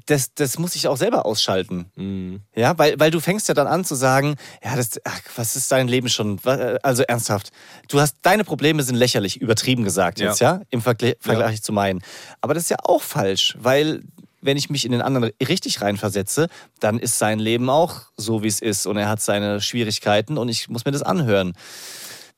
das, 0.05 0.33
das 0.33 0.57
muss 0.57 0.75
ich 0.75 0.87
auch 0.87 0.95
selber 0.95 1.25
ausschalten. 1.25 2.39
Ja, 2.55 2.77
weil, 2.77 2.97
weil 2.99 3.11
du 3.11 3.19
fängst 3.19 3.47
ja 3.49 3.53
dann 3.53 3.67
an 3.67 3.83
zu 3.83 3.95
sagen, 3.95 4.35
ja, 4.63 4.75
das, 4.75 4.91
ach, 5.03 5.19
was 5.35 5.55
ist 5.57 5.71
dein 5.71 5.87
Leben 5.89 6.07
schon? 6.07 6.43
Wa- 6.45 6.77
Also 6.81 7.03
ernsthaft. 7.03 7.51
Du 7.89 7.99
hast, 7.99 8.15
deine 8.21 8.43
Probleme 8.45 8.83
sind 8.83 8.95
lächerlich, 8.95 9.41
übertrieben 9.41 9.83
gesagt 9.83 10.19
Ja. 10.19 10.29
jetzt, 10.29 10.39
ja, 10.39 10.61
im 10.69 10.81
Vergle 10.81 11.17
Vergleich 11.19 11.61
zu 11.61 11.73
meinen. 11.73 12.01
Aber 12.39 12.53
das 12.53 12.63
ist 12.63 12.69
ja 12.69 12.77
auch 12.83 13.01
falsch, 13.01 13.57
weil 13.59 14.03
wenn 14.41 14.57
ich 14.57 14.69
mich 14.69 14.85
in 14.85 14.91
den 14.91 15.01
anderen 15.01 15.31
richtig 15.47 15.81
reinversetze, 15.81 16.47
dann 16.79 16.99
ist 16.99 17.19
sein 17.19 17.39
Leben 17.39 17.69
auch 17.69 18.01
so, 18.17 18.43
wie 18.43 18.47
es 18.47 18.59
ist 18.59 18.85
und 18.85 18.97
er 18.97 19.07
hat 19.07 19.21
seine 19.21 19.61
Schwierigkeiten 19.61 20.37
und 20.37 20.49
ich 20.49 20.69
muss 20.69 20.85
mir 20.85 20.91
das 20.91 21.03
anhören. 21.03 21.53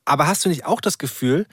Aber 0.05 0.27
hast 0.27 0.45
du 0.45 0.49
nicht 0.49 0.65
auch 0.65 0.81
das 0.81 0.97
Gefühl, 0.97 1.47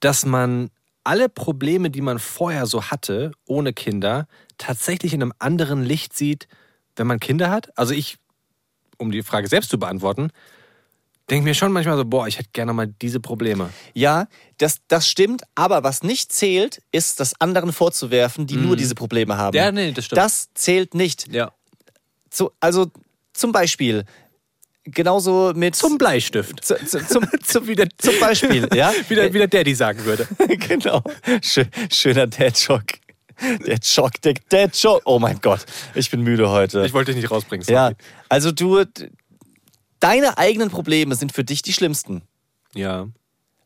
dass 0.00 0.26
man 0.26 0.70
alle 1.04 1.28
Probleme, 1.28 1.90
die 1.90 2.00
man 2.00 2.18
vorher 2.18 2.66
so 2.66 2.84
hatte, 2.84 3.32
ohne 3.46 3.72
Kinder, 3.72 4.26
tatsächlich 4.58 5.12
in 5.12 5.22
einem 5.22 5.32
anderen 5.38 5.82
Licht 5.82 6.14
sieht, 6.16 6.48
wenn 6.96 7.06
man 7.06 7.20
Kinder 7.20 7.50
hat? 7.50 7.76
Also 7.78 7.94
ich, 7.94 8.16
um 8.98 9.10
die 9.10 9.22
Frage 9.22 9.48
selbst 9.48 9.70
zu 9.70 9.78
beantworten, 9.78 10.30
denke 11.30 11.44
mir 11.44 11.54
schon 11.54 11.72
manchmal 11.72 11.96
so, 11.96 12.04
boah, 12.04 12.26
ich 12.26 12.38
hätte 12.38 12.50
gerne 12.52 12.72
mal 12.72 12.86
diese 12.86 13.20
Probleme. 13.20 13.70
Ja, 13.94 14.26
das, 14.58 14.78
das 14.88 15.08
stimmt, 15.08 15.42
aber 15.54 15.82
was 15.82 16.02
nicht 16.02 16.32
zählt, 16.32 16.82
ist 16.92 17.20
das 17.20 17.40
anderen 17.40 17.72
vorzuwerfen, 17.72 18.46
die 18.46 18.56
nur 18.56 18.76
diese 18.76 18.94
Probleme 18.94 19.36
haben. 19.36 19.56
Mhm. 19.56 19.62
Ja, 19.62 19.72
nee, 19.72 19.92
das 19.92 20.06
stimmt. 20.06 20.18
Das 20.18 20.48
zählt 20.54 20.94
nicht. 20.94 21.32
Ja. 21.32 21.52
Zu, 22.30 22.50
also 22.60 22.90
zum 23.32 23.52
Beispiel, 23.52 24.04
genauso 24.84 25.52
mit. 25.54 25.74
Zum 25.74 25.98
Bleistift. 25.98 26.64
zu, 26.64 26.76
zu, 26.84 27.06
zum, 27.06 27.26
zum, 27.42 27.66
wieder, 27.66 27.86
zum 27.98 28.18
Beispiel, 28.20 28.68
ja? 28.74 28.92
Wie 29.08 29.14
der, 29.14 29.32
wie 29.32 29.38
der 29.38 29.48
Daddy 29.48 29.74
sagen 29.74 30.04
würde. 30.04 30.28
genau. 30.68 31.02
Schö, 31.42 31.64
schöner 31.92 32.26
Dad-Joke. 32.26 32.98
Der 33.66 33.78
Jock, 33.82 34.12
der 34.22 34.34
Dad-Joke. 34.48 35.02
Oh 35.06 35.18
mein 35.18 35.40
Gott, 35.40 35.64
ich 35.96 36.08
bin 36.08 36.20
müde 36.20 36.50
heute. 36.50 36.86
Ich 36.86 36.92
wollte 36.92 37.12
dich 37.12 37.20
nicht 37.20 37.32
rausbringen. 37.32 37.66
ja, 37.68 37.86
sorry. 37.86 37.96
also 38.28 38.52
du, 38.52 38.84
deine 40.00 40.38
eigenen 40.38 40.70
Probleme 40.70 41.14
sind 41.14 41.32
für 41.32 41.44
dich 41.44 41.62
die 41.62 41.72
schlimmsten. 41.72 42.22
Ja. 42.74 43.08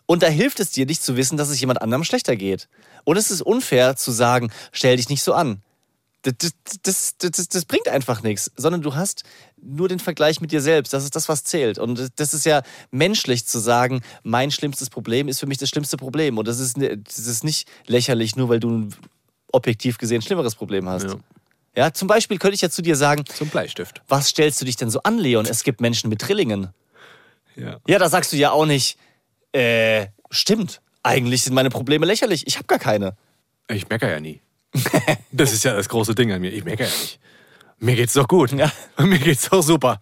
Und 0.07 0.23
da 0.23 0.29
hilft 0.29 0.59
es 0.61 0.71
dir 0.71 0.87
nicht 0.87 1.03
zu 1.03 1.17
wissen, 1.17 1.37
dass 1.37 1.51
es 1.51 1.61
jemand 1.61 1.83
anderem 1.83 2.05
schlechter 2.05 2.37
geht. 2.37 2.69
Und 3.05 3.17
es 3.17 3.31
ist 3.31 3.43
unfair 3.43 3.97
zu 3.97 4.11
sagen, 4.11 4.51
stell 4.73 4.97
dich 4.97 5.09
nicht 5.09 5.23
so 5.23 5.35
an. 5.35 5.63
Das, 6.23 6.35
das, 6.83 7.17
das, 7.19 7.49
das, 7.49 7.65
bringt 7.65 7.89
einfach 7.89 8.23
nichts, 8.23 8.51
sondern 8.57 8.83
du 8.83 8.95
hast 8.95 9.23
nur 9.63 9.89
den 9.89 10.01
Vergleich 10.01 10.41
mit 10.41 10.51
dir 10.51 10.61
selbst. 10.61 10.93
Das 10.93 11.05
ist 11.05 11.15
das, 11.15 11.29
was 11.29 11.45
zählt. 11.45 11.79
Und 11.79 12.11
das 12.17 12.35
ist 12.35 12.45
ja 12.45 12.63
menschlich 12.91 13.47
zu 13.47 13.61
sagen, 13.61 14.03
mein 14.25 14.51
schlimmstes 14.51 14.91
Problem 14.91 15.29
ist 15.29 15.39
für 15.39 15.47
mich 15.47 15.59
das 15.59 15.69
schlimmste 15.69 15.97
Problem. 15.97 16.37
Und 16.37 16.49
das 16.49 16.59
ist, 16.59 16.77
das 16.77 17.19
ist 17.19 17.45
nicht 17.45 17.69
lächerlich, 17.87 18.35
nur 18.35 18.49
weil 18.49 18.61
du 18.61 18.71
ein 18.71 18.95
objektiv 19.53 19.99
gesehen 19.99 20.21
schlimmeres 20.21 20.55
Problem 20.55 20.89
hast. 20.89 21.05
Ja. 21.05 21.17
Ja. 21.79 21.93
zum 21.93 22.09
Beispiel 22.09 22.39
könnte 22.39 22.55
ich 22.55 22.61
ja 22.61 22.71
zu 22.71 22.83
dir 22.83 22.97
sagen, 22.97 23.25
Zum 23.27 23.49
Bleistift. 23.49 24.03
was 24.09 24.29
stellst 24.29 24.61
du 24.61 24.65
dich 24.65 24.77
denn 24.77 24.91
so 24.91 25.01
an, 25.03 25.19
Leon? 25.19 25.47
Es 25.47 25.63
gibt 25.63 25.81
Menschen 25.81 26.11
mit 26.11 26.21
Trillingen. 26.21 26.69
Ja. 27.57 27.79
Ja, 27.87 27.99
da 27.99 28.09
sagst 28.09 28.33
du 28.33 28.37
ja 28.37 28.51
auch 28.51 28.67
nicht, 28.67 28.99
äh, 29.53 30.07
stimmt. 30.31 30.81
Eigentlich 31.03 31.43
sind 31.43 31.55
meine 31.55 31.71
Probleme 31.71 32.05
lächerlich. 32.07 32.47
Ich 32.47 32.57
habe 32.57 32.67
gar 32.67 32.79
keine. 32.79 33.17
Ich 33.69 33.89
meckere 33.89 34.11
ja 34.11 34.21
nie. 34.21 34.41
Das 35.31 35.53
ist 35.53 35.65
ja 35.65 35.75
das 35.75 35.89
große 35.89 36.15
Ding 36.15 36.33
an 36.33 36.41
mir. 36.41 36.53
Ich 36.53 36.65
meckere 36.65 36.87
ja 36.89 36.93
nicht. 36.93 37.21
Mir 37.79 37.95
geht's 37.95 38.15
doch 38.15 38.27
gut. 38.27 38.53
Ja. 38.53 38.73
Mir 38.99 39.19
geht's 39.19 39.49
doch 39.49 39.63
super. 39.63 40.01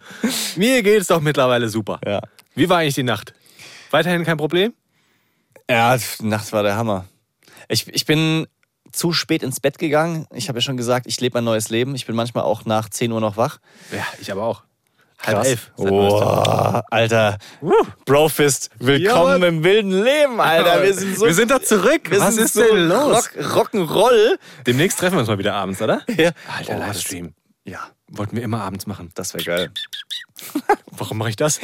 Mir 0.57 0.83
geht's 0.83 1.09
doch 1.09 1.21
mittlerweile 1.21 1.69
super. 1.69 2.01
Ja. 2.07 2.21
Wie 2.55 2.69
war 2.69 2.79
eigentlich 2.79 2.95
die 2.95 3.03
Nacht? 3.03 3.35
Weiterhin 3.91 4.25
kein 4.25 4.39
Problem? 4.39 4.73
Ja, 5.69 5.97
die 5.99 6.27
Nacht 6.27 6.53
war 6.53 6.63
der 6.63 6.77
Hammer. 6.77 7.07
Ich, 7.69 7.87
ich 7.89 8.07
bin 8.07 8.47
zu 8.97 9.13
spät 9.13 9.43
ins 9.43 9.61
Bett 9.61 9.79
gegangen. 9.79 10.27
Ich 10.33 10.49
habe 10.49 10.59
ja 10.59 10.63
schon 10.63 10.77
gesagt, 10.77 11.07
ich 11.07 11.21
lebe 11.21 11.39
ein 11.39 11.45
neues 11.45 11.69
Leben. 11.69 11.95
Ich 11.95 12.07
bin 12.07 12.17
manchmal 12.17 12.45
auch 12.45 12.65
nach 12.65 12.89
10 12.89 13.13
Uhr 13.13 13.21
noch 13.21 13.37
wach. 13.37 13.59
Ja, 13.93 14.05
ich 14.21 14.33
aber 14.33 14.43
auch. 14.45 14.63
Halb 15.25 15.37
Krass. 15.39 15.47
elf. 15.49 15.71
Oh, 15.77 16.81
Alter. 16.91 17.39
Brofist, 18.05 18.69
willkommen 18.79 19.41
Ja, 19.43 19.49
im 19.49 19.65
wilden 19.65 19.91
Leben, 20.03 20.41
Alter. 20.41 20.83
Wir 20.83 20.93
sind 20.93 21.19
so. 21.19 21.25
Wir 21.27 21.33
sind 21.35 21.51
da 21.51 21.63
zurück. 21.63 22.11
wir 22.11 22.21
Was 22.21 22.35
sind 22.35 22.45
ist 22.45 22.55
so 22.55 22.63
denn 22.63 22.89
los? 22.89 23.31
Rock, 23.55 23.73
Rock'n'Roll. 23.75 24.39
Demnächst 24.67 24.99
treffen 24.99 25.15
wir 25.15 25.21
uns 25.21 25.29
mal 25.29 25.39
wieder 25.39 25.55
abends, 25.55 25.81
oder? 25.81 26.03
Ja. 26.09 26.33
Alter, 26.55 26.75
Oh, 26.77 26.79
das- 26.79 26.89
Livestream. 26.89 27.35
Ja, 27.65 27.81
Wollten 28.09 28.37
wir 28.37 28.43
immer 28.45 28.61
abends 28.63 28.87
machen. 28.87 29.11
das 29.15 29.33
wäre 29.35 29.43
geil. 29.45 29.71
Warum 30.91 31.19
mache 31.19 31.31
ich 31.31 31.37
das? 31.37 31.61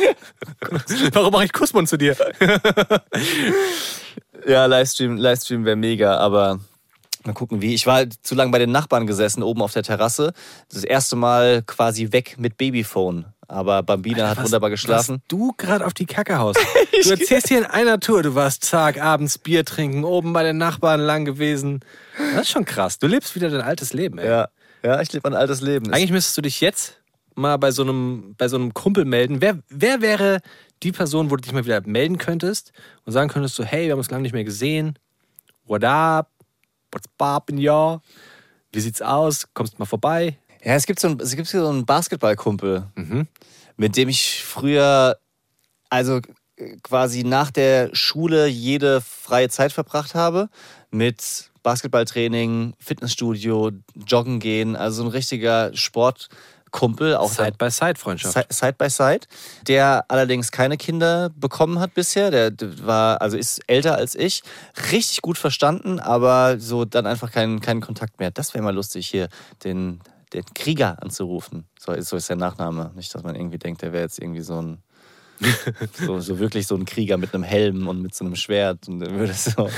Warum 1.12 1.30
mache 1.33 1.45
ich 1.45 1.53
Kussmund 1.53 1.89
zu 1.89 1.97
dir? 1.99 2.16
Ja, 4.47 4.66
Livestream, 4.66 5.16
Livestream 5.18 5.64
wäre 5.64 5.76
mega, 5.76 6.16
aber 6.16 6.59
mal 7.27 7.33
gucken 7.33 7.62
wie. 7.62 7.75
Ich 7.75 7.87
war 7.87 8.05
zu 8.23 8.35
lange 8.35 8.51
bei 8.51 8.59
den 8.59 8.70
Nachbarn 8.70 9.07
gesessen, 9.07 9.43
oben 9.43 9.62
auf 9.62 9.73
der 9.73 9.83
Terrasse. 9.83 10.33
Das 10.70 10.85
erste 10.85 11.16
Mal 11.16 11.62
quasi 11.62 12.12
weg 12.12 12.37
mit 12.39 12.57
Babyphone. 12.57 13.27
Aber 13.49 13.83
Bambina 13.83 14.31
hat 14.31 14.43
wunderbar 14.43 14.70
geschlafen. 14.70 15.16
Was 15.16 15.29
du 15.29 15.53
gerade 15.57 15.85
auf 15.85 15.93
die 15.95 16.07
Kacke 16.07 16.39
haust. 16.39 16.61
Du 17.03 17.11
erzählst 17.11 17.49
hier 17.49 17.59
in 17.59 17.64
einer 17.64 17.99
Tour, 17.99 18.23
du 18.23 18.37
warst 18.37 18.70
Tag, 18.70 19.03
abends 19.03 19.37
Bier 19.37 19.64
trinken, 19.64 20.05
oben 20.05 20.33
bei 20.33 20.45
den 20.45 20.57
Nachbarn 20.57 21.01
lang 21.01 21.25
gewesen. 21.25 21.81
Das 22.35 22.43
ist 22.43 22.51
schon 22.51 22.64
krass. 22.64 23.01
Du 23.01 23.09
lebst 23.09 23.35
wieder 23.35 23.51
dein 23.51 23.61
altes 23.61 23.93
Leben, 23.93 24.18
ey. 24.18 24.29
Ja, 24.29 24.49
ja 24.85 25.01
ich 25.01 25.12
lebe 25.12 25.29
ein 25.29 25.35
altes 25.35 25.62
Leben. 25.62 25.93
Eigentlich 25.93 26.12
müsstest 26.12 26.39
du 26.39 26.43
dich 26.43 26.61
jetzt 26.61 27.03
mal 27.35 27.57
bei 27.57 27.73
so 27.73 27.83
einem, 27.83 28.37
bei 28.39 28.47
so 28.47 28.57
einem 28.57 28.73
Kumpel 28.73 29.05
melden. 29.05 29.41
Wer, 29.41 29.59
wer 29.68 30.01
wäre 30.01 30.43
die 30.83 30.93
Person, 30.93 31.31
wo 31.31 31.37
du 31.37 31.43
dich 31.43 31.53
mal 31.53 31.64
wieder 31.64 31.81
melden 31.85 32.18
könntest 32.18 32.73
und 33.05 33.12
sagen 33.12 33.31
könntest 33.31 33.57
so, 33.57 33.64
hey, 33.64 33.87
wir 33.87 33.93
haben 33.93 33.99
uns 33.99 34.11
lange 34.11 34.23
nicht 34.23 34.35
mehr 34.35 34.45
gesehen. 34.45 34.99
What 35.64 35.85
up? 35.85 36.31
What's 36.93 37.09
poppin', 37.18 37.59
y'all? 37.59 38.01
Wie 38.72 38.80
sieht's 38.80 39.03
aus? 39.03 39.47
Kommst 39.55 39.78
mal 39.78 39.86
vorbei? 39.86 40.38
ja, 40.64 40.74
es 40.74 40.86
gibt 40.86 41.01
so 41.01 41.09
einen, 41.09 41.18
es 41.20 41.34
gibt 41.34 41.49
so 41.49 41.66
einen 41.68 41.84
Basketballkumpel, 41.86 42.84
Mhm. 42.95 43.26
mit 43.76 43.97
dem 43.97 44.09
ich 44.09 44.45
früher, 44.45 45.18
also 45.90 46.20
quasi 46.84 47.24
nach 47.24 47.51
der 47.51 47.90
Schule 47.95 48.47
jede 48.47 49.01
freie 49.01 49.49
Zeit 49.49 49.72
verbracht 49.72 50.14
habe. 50.14 50.49
Mit 50.90 51.51
Basketballtraining, 51.62 52.74
Fitnessstudio, 52.78 53.72
Joggen 54.07 54.38
gehen, 54.38 54.76
also 54.76 55.03
ein 55.03 55.09
richtiger 55.09 55.74
Sportkumpel. 56.73 57.16
Auch 57.16 57.31
Side 57.31 57.55
by 57.59 57.70
Side 57.70 57.95
Freundschaft. 57.99 58.35
Si- 58.35 58.55
Side 58.55 58.75
by 58.79 58.89
Side, 58.89 59.27
der 59.68 60.05
allerdings 60.09 60.51
keine 60.51 60.77
Kinder 60.77 61.31
bekommen 61.37 61.79
hat 61.79 61.95
bisher. 61.95 62.31
Der 62.31 62.53
war, 62.85 63.20
also 63.20 63.37
ist 63.37 63.61
älter 63.66 63.95
als 63.97 64.14
ich, 64.14 64.43
richtig 64.91 65.23
gut 65.23 65.39
verstanden, 65.39 66.01
aber 66.01 66.59
so 66.59 66.85
dann 66.85 67.07
einfach 67.07 67.31
keinen 67.31 67.61
keinen 67.61 67.81
Kontakt 67.81 68.18
mehr. 68.18 68.31
Das 68.31 68.55
wäre 68.55 68.64
mal 68.64 68.75
lustig, 68.75 69.07
hier 69.07 69.29
den, 69.64 70.01
den 70.33 70.45
Krieger 70.55 70.97
anzurufen. 71.03 71.66
So, 71.79 71.99
so 72.01 72.16
ist 72.16 72.29
der 72.29 72.37
Nachname. 72.37 72.91
Nicht, 72.95 73.14
dass 73.14 73.23
man 73.23 73.35
irgendwie 73.37 73.59
denkt, 73.59 73.83
der 73.83 73.93
wäre 73.93 74.03
jetzt 74.05 74.18
irgendwie 74.20 74.43
so 74.43 74.61
ein. 74.61 74.83
So, 76.07 76.20
so 76.20 76.38
wirklich 76.38 76.66
so 76.66 76.74
ein 76.74 76.84
Krieger 76.84 77.16
mit 77.16 77.34
einem 77.34 77.45
Helm 77.45 77.86
und 77.86 78.03
mit 78.03 78.14
so 78.14 78.24
einem 78.24 78.36
Schwert. 78.36 78.88
Und 78.88 79.01
würde 79.01 79.32
so. 79.32 79.68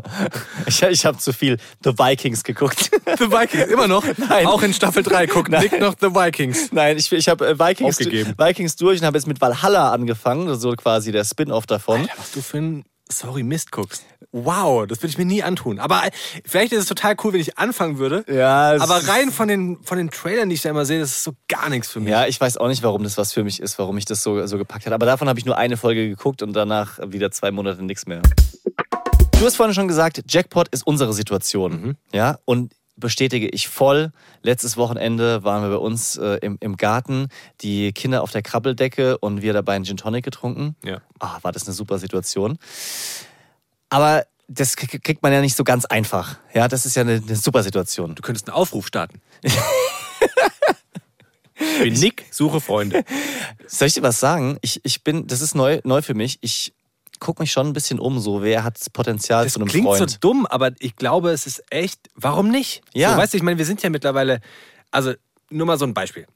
ich 0.66 0.82
ich 0.82 1.04
habe 1.04 1.18
zu 1.18 1.32
viel 1.32 1.58
The 1.82 1.90
Vikings 1.98 2.44
geguckt. 2.44 2.90
The 3.18 3.30
Vikings, 3.30 3.66
immer 3.66 3.88
noch? 3.88 4.04
Nein. 4.28 4.46
Auch 4.46 4.62
in 4.62 4.72
Staffel 4.72 5.02
3 5.02 5.26
guckt 5.26 5.50
Nick 5.50 5.78
noch 5.80 5.94
The 6.00 6.08
Vikings. 6.08 6.72
Nein, 6.72 6.96
ich, 6.96 7.10
ich 7.12 7.28
habe 7.28 7.48
äh, 7.48 7.58
Vikings, 7.58 7.98
Aufgegeben. 7.98 8.34
Vikings 8.38 8.76
durch 8.76 9.00
und 9.00 9.06
habe 9.06 9.18
jetzt 9.18 9.26
mit 9.26 9.40
Valhalla 9.40 9.92
angefangen, 9.92 10.54
so 10.58 10.72
quasi 10.72 11.12
der 11.12 11.24
Spin-off 11.24 11.66
davon. 11.66 12.02
Alter, 12.02 12.12
was 12.16 12.32
du 12.32 12.40
für 12.40 12.58
ein 12.58 12.84
Sorry 13.10 13.42
Mist 13.42 13.72
guckst. 13.72 14.04
Wow, 14.32 14.86
das 14.86 14.98
würde 14.98 15.08
ich 15.08 15.18
mir 15.18 15.24
nie 15.24 15.42
antun. 15.42 15.78
Aber 15.78 16.04
äh, 16.04 16.10
vielleicht 16.44 16.72
ist 16.72 16.80
es 16.80 16.86
total 16.86 17.16
cool, 17.24 17.32
wenn 17.32 17.40
ich 17.40 17.56
anfangen 17.56 17.98
würde. 17.98 18.24
Ja, 18.28 18.76
Aber 18.78 19.08
rein 19.08 19.30
von 19.30 19.48
den, 19.48 19.78
von 19.82 19.96
den 19.96 20.10
Trailern, 20.10 20.50
die 20.50 20.56
ich 20.56 20.62
da 20.62 20.70
immer 20.70 20.84
sehe, 20.84 21.00
das 21.00 21.10
ist 21.10 21.24
so 21.24 21.32
gar 21.48 21.70
nichts 21.70 21.88
für 21.88 22.00
mich. 22.00 22.10
Ja, 22.10 22.26
ich 22.26 22.38
weiß 22.38 22.58
auch 22.58 22.68
nicht, 22.68 22.82
warum 22.82 23.02
das 23.04 23.16
was 23.16 23.32
für 23.32 23.42
mich 23.44 23.60
ist, 23.60 23.78
warum 23.78 23.96
ich 23.96 24.04
das 24.04 24.22
so, 24.22 24.46
so 24.46 24.58
gepackt 24.58 24.84
habe. 24.84 24.94
Aber 24.94 25.06
davon 25.06 25.28
habe 25.28 25.38
ich 25.38 25.46
nur 25.46 25.56
eine 25.56 25.76
Folge 25.78 26.08
geguckt 26.08 26.42
und 26.42 26.52
danach 26.52 26.98
wieder 27.06 27.30
zwei 27.30 27.50
Monate 27.50 27.82
nichts 27.82 28.06
mehr. 28.06 28.20
Du 29.38 29.46
hast 29.46 29.56
vorhin 29.56 29.74
schon 29.74 29.88
gesagt, 29.88 30.20
Jackpot 30.28 30.68
ist 30.68 30.86
unsere 30.86 31.12
Situation. 31.12 31.96
Ja, 32.12 32.38
und 32.44 32.72
bestätige 32.98 33.48
ich 33.48 33.68
voll. 33.68 34.12
Letztes 34.42 34.76
Wochenende 34.76 35.44
waren 35.44 35.62
wir 35.62 35.70
bei 35.70 35.82
uns 35.82 36.16
äh, 36.16 36.38
im, 36.42 36.58
im 36.60 36.76
Garten, 36.76 37.28
die 37.60 37.92
Kinder 37.92 38.22
auf 38.22 38.30
der 38.30 38.42
Krabbeldecke 38.42 39.18
und 39.18 39.42
wir 39.42 39.52
dabei 39.52 39.74
einen 39.74 39.84
Gin 39.84 39.96
Tonic 39.96 40.24
getrunken. 40.24 40.76
Ja. 40.84 41.00
Ah, 41.18 41.38
war 41.42 41.52
das 41.52 41.66
eine 41.66 41.74
super 41.74 41.98
Situation. 41.98 42.58
Aber 43.88 44.24
das 44.48 44.76
kriegt 44.76 45.22
man 45.22 45.32
ja 45.32 45.40
nicht 45.40 45.56
so 45.56 45.64
ganz 45.64 45.84
einfach. 45.84 46.38
Ja, 46.54 46.68
das 46.68 46.86
ist 46.86 46.96
ja 46.96 47.02
eine, 47.02 47.22
eine 47.24 47.36
super 47.36 47.62
Situation. 47.62 48.14
Du 48.14 48.22
könntest 48.22 48.48
einen 48.48 48.56
Aufruf 48.56 48.86
starten. 48.86 49.20
Bin 51.82 51.94
Nick, 51.94 52.24
suche 52.30 52.60
Freunde. 52.60 53.04
Soll 53.66 53.88
ich 53.88 53.94
dir 53.94 54.02
was 54.02 54.20
sagen? 54.20 54.58
Ich, 54.62 54.80
ich 54.84 55.02
bin, 55.02 55.26
das 55.26 55.40
ist 55.40 55.54
neu, 55.54 55.80
neu 55.84 56.02
für 56.02 56.14
mich. 56.14 56.38
Ich 56.40 56.72
gucke 57.18 57.42
mich 57.42 57.52
schon 57.52 57.66
ein 57.68 57.72
bisschen 57.72 57.98
um, 57.98 58.18
so 58.18 58.42
wer 58.42 58.64
hat 58.64 58.78
das 58.78 58.90
Potenzial 58.90 59.44
Das 59.44 59.54
zu 59.54 59.60
einem 59.60 59.68
klingt 59.68 59.86
Freund. 59.86 60.10
so 60.10 60.16
dumm, 60.20 60.46
aber 60.46 60.72
ich 60.78 60.96
glaube, 60.96 61.30
es 61.30 61.46
ist 61.46 61.62
echt. 61.70 62.08
Warum 62.14 62.50
nicht? 62.50 62.82
Ja. 62.94 63.12
So, 63.12 63.18
weißt 63.18 63.32
du, 63.32 63.36
ich 63.38 63.42
meine, 63.42 63.58
wir 63.58 63.64
sind 63.64 63.82
ja 63.82 63.90
mittlerweile. 63.90 64.40
Also, 64.90 65.14
nur 65.50 65.66
mal 65.66 65.78
so 65.78 65.84
ein 65.84 65.94
Beispiel. 65.94 66.26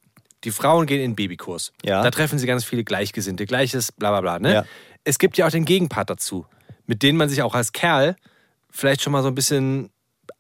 Die 0.45 0.51
Frauen 0.51 0.87
gehen 0.87 1.01
in 1.01 1.13
den 1.13 1.17
Babykurs. 1.17 1.73
Ja. 1.85 2.03
Da 2.03 2.11
treffen 2.11 2.39
sie 2.39 2.47
ganz 2.47 2.65
viele 2.65 2.83
Gleichgesinnte, 2.83 3.47
Gleiches, 3.47 3.93
bla 3.93 4.11
bla 4.11 4.21
bla. 4.21 4.39
Ne? 4.39 4.55
Ja. 4.55 4.65
Es 5.05 5.19
gibt 5.19 5.37
ja 5.39 5.47
auch 5.47 5.51
den 5.51 5.65
Gegenpart 5.65 6.11
dazu, 6.11 6.47
mit 6.87 7.03
denen 7.03 7.17
man 7.17 7.29
sich 7.29 7.43
auch 7.43 7.55
als 7.55 7.73
Kerl 7.73 8.17
vielleicht 8.71 9.03
schon 9.03 9.13
mal 9.13 9.23
so 9.23 9.29
ein 9.29 9.35
bisschen 9.35 9.91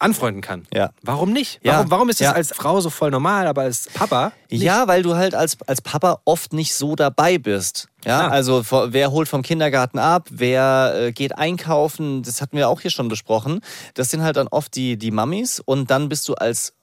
anfreunden 0.02 0.42
kann. 0.42 0.66
Ja. 0.72 0.90
Warum 1.02 1.32
nicht? 1.32 1.60
Ja. 1.62 1.74
Warum, 1.74 1.90
warum 1.90 2.08
ist 2.08 2.20
das 2.20 2.26
Ja. 2.26 2.32
als 2.32 2.52
Frau 2.54 2.80
so 2.80 2.90
voll 2.90 3.10
normal, 3.10 3.46
aber 3.46 3.62
als 3.62 3.88
Papa? 3.94 4.32
Ja, 4.50 4.88
weil 4.88 5.02
du 5.02 5.14
halt 5.16 5.34
als, 5.34 5.56
als 5.66 5.80
Papa 5.80 6.20
oft 6.24 6.52
nicht 6.52 6.74
so 6.74 6.94
dabei 6.96 7.38
bist. 7.38 7.88
Ja, 8.04 8.18
Klar. 8.18 8.32
also 8.32 8.62
wer 8.92 9.12
holt 9.12 9.28
vom 9.28 9.42
Kindergarten 9.42 9.98
ab, 9.98 10.28
wer 10.30 10.94
äh, 10.96 11.12
geht 11.12 11.38
einkaufen, 11.38 12.22
das 12.22 12.42
hatten 12.42 12.56
wir 12.56 12.68
auch 12.68 12.80
hier 12.80 12.90
schon 12.90 13.08
besprochen. 13.08 13.60
Das 13.94 14.10
sind 14.10 14.22
halt 14.22 14.36
dann 14.36 14.48
oft 14.48 14.74
die, 14.74 14.96
die 14.96 15.10
Mamis 15.10 15.60
und 15.60 15.90
dann 15.90 16.08
bist 16.08 16.28
du 16.28 16.34
als 16.34 16.74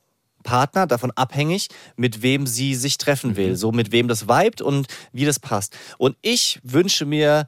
Partner 0.44 0.88
davon 0.88 1.12
abhängig, 1.12 1.68
mit 1.98 2.22
wem 2.22 2.48
sie 2.48 2.74
sich 2.74 2.98
treffen 2.98 3.36
will, 3.36 3.58
so 3.58 3.74
mit 3.74 3.92
wem 3.92 4.08
das 4.08 4.30
vibet 4.30 4.62
und 4.62 4.88
wie 5.12 5.26
das 5.26 5.38
passt. 5.40 5.76
Und 5.98 6.16
ich 6.22 6.62
wünsche 6.64 7.06
mir 7.06 7.48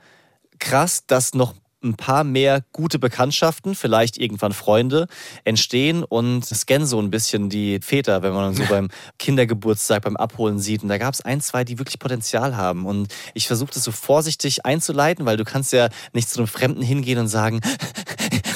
krass, 0.59 1.05
dass 1.07 1.33
noch 1.33 1.53
ein 1.83 1.95
paar 1.95 2.23
mehr 2.23 2.63
gute 2.71 2.99
Bekanntschaften, 2.99 3.75
vielleicht 3.75 4.17
irgendwann 4.17 4.53
Freunde 4.53 5.07
entstehen 5.43 6.03
und 6.03 6.45
scannen 6.45 6.87
so 6.87 6.99
ein 6.99 7.11
bisschen 7.11 7.49
die 7.49 7.79
Väter, 7.81 8.23
wenn 8.23 8.33
man 8.33 8.53
so 8.53 8.63
beim 8.69 8.89
Kindergeburtstag, 9.19 10.03
beim 10.03 10.17
Abholen 10.17 10.59
sieht. 10.59 10.83
Und 10.83 10.89
da 10.89 10.97
gab 10.97 11.13
es 11.13 11.21
ein, 11.21 11.41
zwei, 11.41 11.63
die 11.63 11.79
wirklich 11.79 11.99
Potenzial 11.99 12.55
haben. 12.55 12.85
Und 12.85 13.13
ich 13.33 13.47
versuche 13.47 13.73
das 13.73 13.83
so 13.83 13.91
vorsichtig 13.91 14.65
einzuleiten, 14.65 15.25
weil 15.25 15.37
du 15.37 15.43
kannst 15.43 15.73
ja 15.73 15.89
nicht 16.13 16.29
zu 16.29 16.39
einem 16.39 16.47
Fremden 16.47 16.81
hingehen 16.81 17.19
und 17.19 17.27
sagen, 17.27 17.61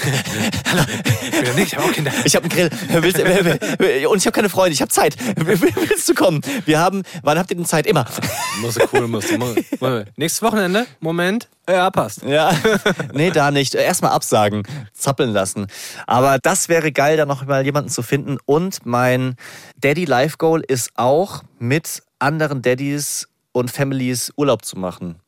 Ich 1.57 1.75
habe 1.75 1.85
auch 1.85 1.91
Kinder. 1.91 2.11
ich 2.23 2.35
habe 2.35 2.43
einen 2.43 2.69
Grill 2.69 2.69
willst, 3.01 3.19
und 3.19 4.17
ich 4.17 4.25
habe 4.25 4.31
keine 4.31 4.49
Freunde, 4.49 4.73
ich 4.73 4.81
habe 4.81 4.91
Zeit. 4.91 5.15
Willst 5.35 6.09
du 6.09 6.13
kommen? 6.13 6.41
Wir 6.65 6.79
haben, 6.79 7.03
wann 7.23 7.37
habt 7.37 7.51
ihr 7.51 7.57
denn 7.57 7.65
Zeit? 7.65 7.87
Immer. 7.87 8.05
Muss 8.61 8.77
cool, 8.93 9.07
muss. 9.07 9.25
Nächstes 10.15 10.41
Wochenende? 10.41 10.85
Moment. 10.99 11.49
Ja, 11.67 11.89
passt. 11.89 12.23
Ja, 12.23 12.53
nee, 13.13 13.31
da 13.31 13.51
nicht. 13.51 13.73
Erstmal 13.73 14.11
absagen, 14.11 14.63
zappeln 14.93 15.31
lassen. 15.31 15.67
Aber 16.05 16.37
das 16.39 16.69
wäre 16.69 16.91
geil, 16.91 17.17
da 17.17 17.25
noch 17.25 17.45
mal 17.45 17.65
jemanden 17.65 17.89
zu 17.89 18.03
finden. 18.03 18.37
Und 18.45 18.85
mein 18.85 19.35
Daddy 19.77 20.05
Life 20.05 20.37
Goal 20.37 20.61
ist 20.67 20.91
auch, 20.95 21.43
mit 21.57 22.03
anderen 22.19 22.61
Daddys 22.61 23.27
und 23.51 23.71
Families 23.71 24.31
Urlaub 24.35 24.65
zu 24.65 24.77
machen. 24.77 25.19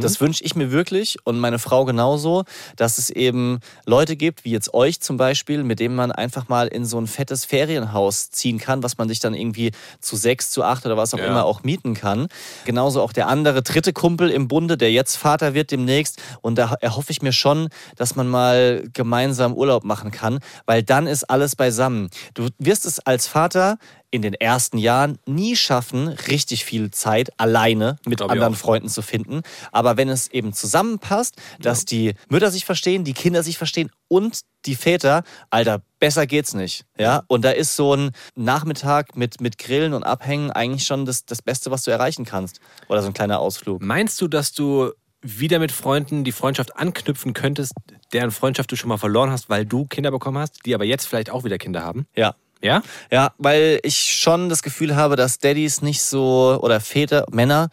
Das 0.00 0.20
wünsche 0.20 0.44
ich 0.44 0.54
mir 0.56 0.70
wirklich 0.70 1.18
und 1.24 1.38
meine 1.38 1.58
Frau 1.58 1.84
genauso, 1.84 2.44
dass 2.76 2.98
es 2.98 3.10
eben 3.10 3.60
Leute 3.86 4.16
gibt, 4.16 4.44
wie 4.44 4.50
jetzt 4.50 4.74
euch 4.74 5.00
zum 5.00 5.16
Beispiel, 5.16 5.64
mit 5.64 5.80
denen 5.80 5.94
man 5.94 6.12
einfach 6.12 6.48
mal 6.48 6.68
in 6.68 6.84
so 6.84 6.98
ein 6.98 7.06
fettes 7.06 7.44
Ferienhaus 7.44 8.30
ziehen 8.30 8.58
kann, 8.58 8.82
was 8.82 8.98
man 8.98 9.08
sich 9.08 9.20
dann 9.20 9.34
irgendwie 9.34 9.72
zu 10.00 10.16
sechs, 10.16 10.50
zu 10.50 10.64
acht 10.64 10.86
oder 10.86 10.96
was 10.96 11.14
auch 11.14 11.18
Ja. 11.18 11.26
immer 11.26 11.44
auch 11.44 11.62
mieten 11.62 11.94
kann. 11.94 12.28
Genauso 12.64 13.02
auch 13.02 13.12
der 13.12 13.28
andere 13.28 13.62
dritte 13.62 13.92
Kumpel 13.92 14.30
im 14.30 14.48
Bunde, 14.48 14.76
der 14.76 14.90
jetzt 14.92 15.16
Vater 15.16 15.54
wird 15.54 15.70
demnächst. 15.70 16.20
Und 16.40 16.56
da 16.56 16.74
erhoffe 16.80 17.10
ich 17.12 17.22
mir 17.22 17.32
schon, 17.32 17.68
dass 17.96 18.16
man 18.16 18.28
mal 18.28 18.84
gemeinsam 18.92 19.54
Urlaub 19.54 19.84
machen 19.84 20.10
kann, 20.10 20.38
weil 20.66 20.82
dann 20.82 21.06
ist 21.06 21.24
alles 21.30 21.56
beisammen. 21.56 22.10
Du 22.34 22.48
wirst 22.58 22.86
es 22.86 22.98
als 23.00 23.26
Vater 23.26 23.78
in 24.12 24.22
den 24.22 24.34
ersten 24.34 24.76
Jahren 24.78 25.18
nie 25.26 25.56
schaffen, 25.56 26.06
richtig 26.06 26.64
viel 26.64 26.90
Zeit 26.90 27.32
alleine 27.40 27.96
mit 28.06 28.18
Glaub 28.18 28.30
anderen. 28.30 28.54
Freunden 28.54 28.88
zu 28.88 29.00
finden. 29.00 29.40
Aber 29.72 29.96
wenn 29.96 30.10
es 30.10 30.28
eben 30.28 30.52
zusammenpasst, 30.52 31.36
dass 31.58 31.86
die 31.86 32.14
Mütter 32.28 32.50
sich 32.50 32.66
verstehen, 32.66 33.04
die 33.04 33.14
Kinder 33.14 33.42
sich 33.42 33.56
verstehen 33.56 33.90
und 34.08 34.40
die 34.66 34.76
Väter, 34.76 35.24
Alter, 35.48 35.82
besser 35.98 36.26
geht's 36.26 36.52
nicht. 36.52 36.84
Ja? 36.98 37.22
Und 37.26 37.44
da 37.44 37.50
ist 37.50 37.74
so 37.74 37.94
ein 37.94 38.10
Nachmittag 38.36 39.16
mit, 39.16 39.40
mit 39.40 39.56
Grillen 39.56 39.94
und 39.94 40.04
Abhängen 40.04 40.50
eigentlich 40.50 40.84
schon 40.84 41.06
das, 41.06 41.24
das 41.24 41.40
Beste, 41.40 41.70
was 41.70 41.82
du 41.82 41.90
erreichen 41.90 42.26
kannst. 42.26 42.60
Oder 42.88 43.00
so 43.00 43.08
ein 43.08 43.14
kleiner 43.14 43.40
Ausflug. 43.40 43.80
Meinst 43.82 44.20
du, 44.20 44.28
dass 44.28 44.52
du 44.52 44.92
wieder 45.22 45.58
mit 45.58 45.72
Freunden 45.72 46.24
die 46.24 46.32
Freundschaft 46.32 46.76
anknüpfen 46.76 47.32
könntest, 47.32 47.72
deren 48.12 48.30
Freundschaft 48.30 48.70
du 48.70 48.76
schon 48.76 48.88
mal 48.88 48.98
verloren 48.98 49.30
hast, 49.30 49.48
weil 49.48 49.64
du 49.64 49.86
Kinder 49.86 50.10
bekommen 50.10 50.38
hast, 50.38 50.66
die 50.66 50.74
aber 50.74 50.84
jetzt 50.84 51.06
vielleicht 51.06 51.30
auch 51.30 51.44
wieder 51.44 51.58
Kinder 51.58 51.82
haben? 51.82 52.06
Ja. 52.14 52.34
Ja? 52.62 52.82
Ja, 53.10 53.32
weil 53.38 53.80
ich 53.82 53.96
schon 53.96 54.48
das 54.48 54.62
Gefühl 54.62 54.96
habe, 54.96 55.16
dass 55.16 55.38
Daddys 55.38 55.82
nicht 55.82 56.02
so, 56.02 56.58
oder 56.62 56.80
Väter, 56.80 57.26
Männer, 57.30 57.68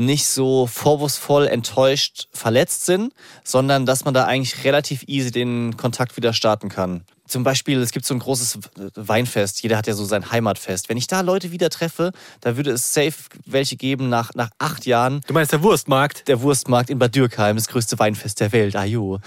nicht 0.00 0.26
so 0.26 0.66
vorwurfsvoll 0.66 1.46
enttäuscht 1.46 2.28
verletzt 2.32 2.86
sind, 2.86 3.12
sondern 3.44 3.86
dass 3.86 4.04
man 4.04 4.14
da 4.14 4.24
eigentlich 4.24 4.64
relativ 4.64 5.04
easy 5.06 5.30
den 5.30 5.76
Kontakt 5.76 6.16
wieder 6.16 6.32
starten 6.32 6.68
kann. 6.68 7.04
Zum 7.28 7.44
Beispiel, 7.44 7.80
es 7.80 7.92
gibt 7.92 8.04
so 8.06 8.12
ein 8.14 8.18
großes 8.18 8.58
Weinfest, 8.96 9.62
jeder 9.62 9.76
hat 9.76 9.86
ja 9.86 9.94
so 9.94 10.04
sein 10.04 10.32
Heimatfest. 10.32 10.88
Wenn 10.88 10.96
ich 10.96 11.06
da 11.06 11.20
Leute 11.20 11.52
wieder 11.52 11.70
treffe, 11.70 12.10
da 12.40 12.56
würde 12.56 12.72
es 12.72 12.92
safe 12.92 13.12
welche 13.46 13.76
geben 13.76 14.08
nach, 14.08 14.34
nach 14.34 14.50
acht 14.58 14.84
Jahren. 14.84 15.20
Du 15.28 15.34
meinst 15.34 15.52
der 15.52 15.62
Wurstmarkt? 15.62 16.26
Der 16.26 16.40
Wurstmarkt 16.40 16.90
in 16.90 16.98
Bad 16.98 17.14
Dürkheim, 17.14 17.54
das 17.54 17.68
größte 17.68 17.96
Weinfest 18.00 18.40
der 18.40 18.50
Welt. 18.50 18.74
Ajo. 18.74 19.20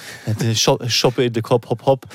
Shop- 0.54 0.90
Shoppe 0.90 1.26
in 1.26 1.32
de 1.34 1.42
Kopf, 1.42 1.70
hop, 1.70 1.86
hop. 1.86 2.06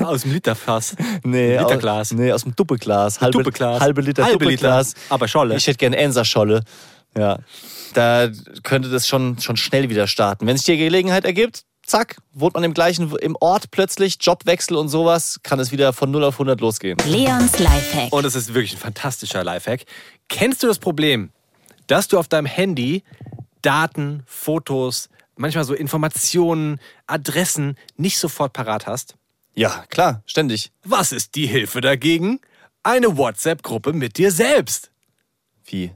Aus 0.00 0.22
dem 0.22 0.32
Literfass. 0.32 0.96
Nee, 1.22 1.56
Literglas. 1.56 2.10
Aus, 2.10 2.18
nee, 2.18 2.32
aus 2.32 2.42
dem 2.42 2.56
Doppelglas. 2.56 3.20
Halbe, 3.20 3.38
Doppelglas. 3.38 3.80
halbe 3.80 4.00
Liter 4.00 4.24
Halbe 4.24 4.38
Doppelglas. 4.38 4.94
Liter, 4.94 5.00
aber 5.14 5.28
Scholle. 5.28 5.56
Ich 5.56 5.66
hätte 5.68 5.78
gerne 5.78 5.98
Enser-Scholle. 5.98 6.62
Ja. 7.16 7.38
Da 7.94 8.30
könnte 8.62 8.88
das 8.88 9.06
schon, 9.06 9.38
schon 9.38 9.56
schnell 9.56 9.88
wieder 9.88 10.06
starten. 10.06 10.46
Wenn 10.46 10.56
sich 10.56 10.66
die 10.66 10.76
Gelegenheit 10.76 11.24
ergibt, 11.24 11.64
zack, 11.84 12.16
wohnt 12.32 12.54
man 12.54 12.64
im 12.64 12.74
gleichen, 12.74 13.14
im 13.16 13.36
Ort 13.40 13.70
plötzlich, 13.70 14.18
Jobwechsel 14.20 14.76
und 14.76 14.88
sowas, 14.88 15.40
kann 15.42 15.60
es 15.60 15.72
wieder 15.72 15.92
von 15.92 16.10
0 16.10 16.24
auf 16.24 16.34
100 16.34 16.60
losgehen. 16.60 16.98
Leons 17.06 17.58
Lifehack. 17.58 18.12
Und 18.12 18.24
es 18.24 18.34
ist 18.34 18.54
wirklich 18.54 18.74
ein 18.74 18.78
fantastischer 18.78 19.44
Lifehack. 19.44 19.84
Kennst 20.28 20.62
du 20.62 20.66
das 20.66 20.78
Problem, 20.78 21.30
dass 21.86 22.08
du 22.08 22.18
auf 22.18 22.28
deinem 22.28 22.46
Handy 22.46 23.02
Daten, 23.60 24.22
Fotos, 24.26 25.08
manchmal 25.36 25.64
so 25.64 25.74
Informationen, 25.74 26.80
Adressen 27.06 27.76
nicht 27.96 28.18
sofort 28.18 28.52
parat 28.52 28.86
hast? 28.86 29.16
Ja, 29.54 29.84
klar, 29.88 30.22
ständig. 30.26 30.72
Was 30.82 31.12
ist 31.12 31.34
die 31.34 31.46
Hilfe 31.46 31.80
dagegen? 31.80 32.40
Eine 32.82 33.16
WhatsApp-Gruppe 33.16 33.92
mit 33.92 34.16
dir 34.18 34.32
selbst. 34.32 34.90
Wie? 35.64 35.92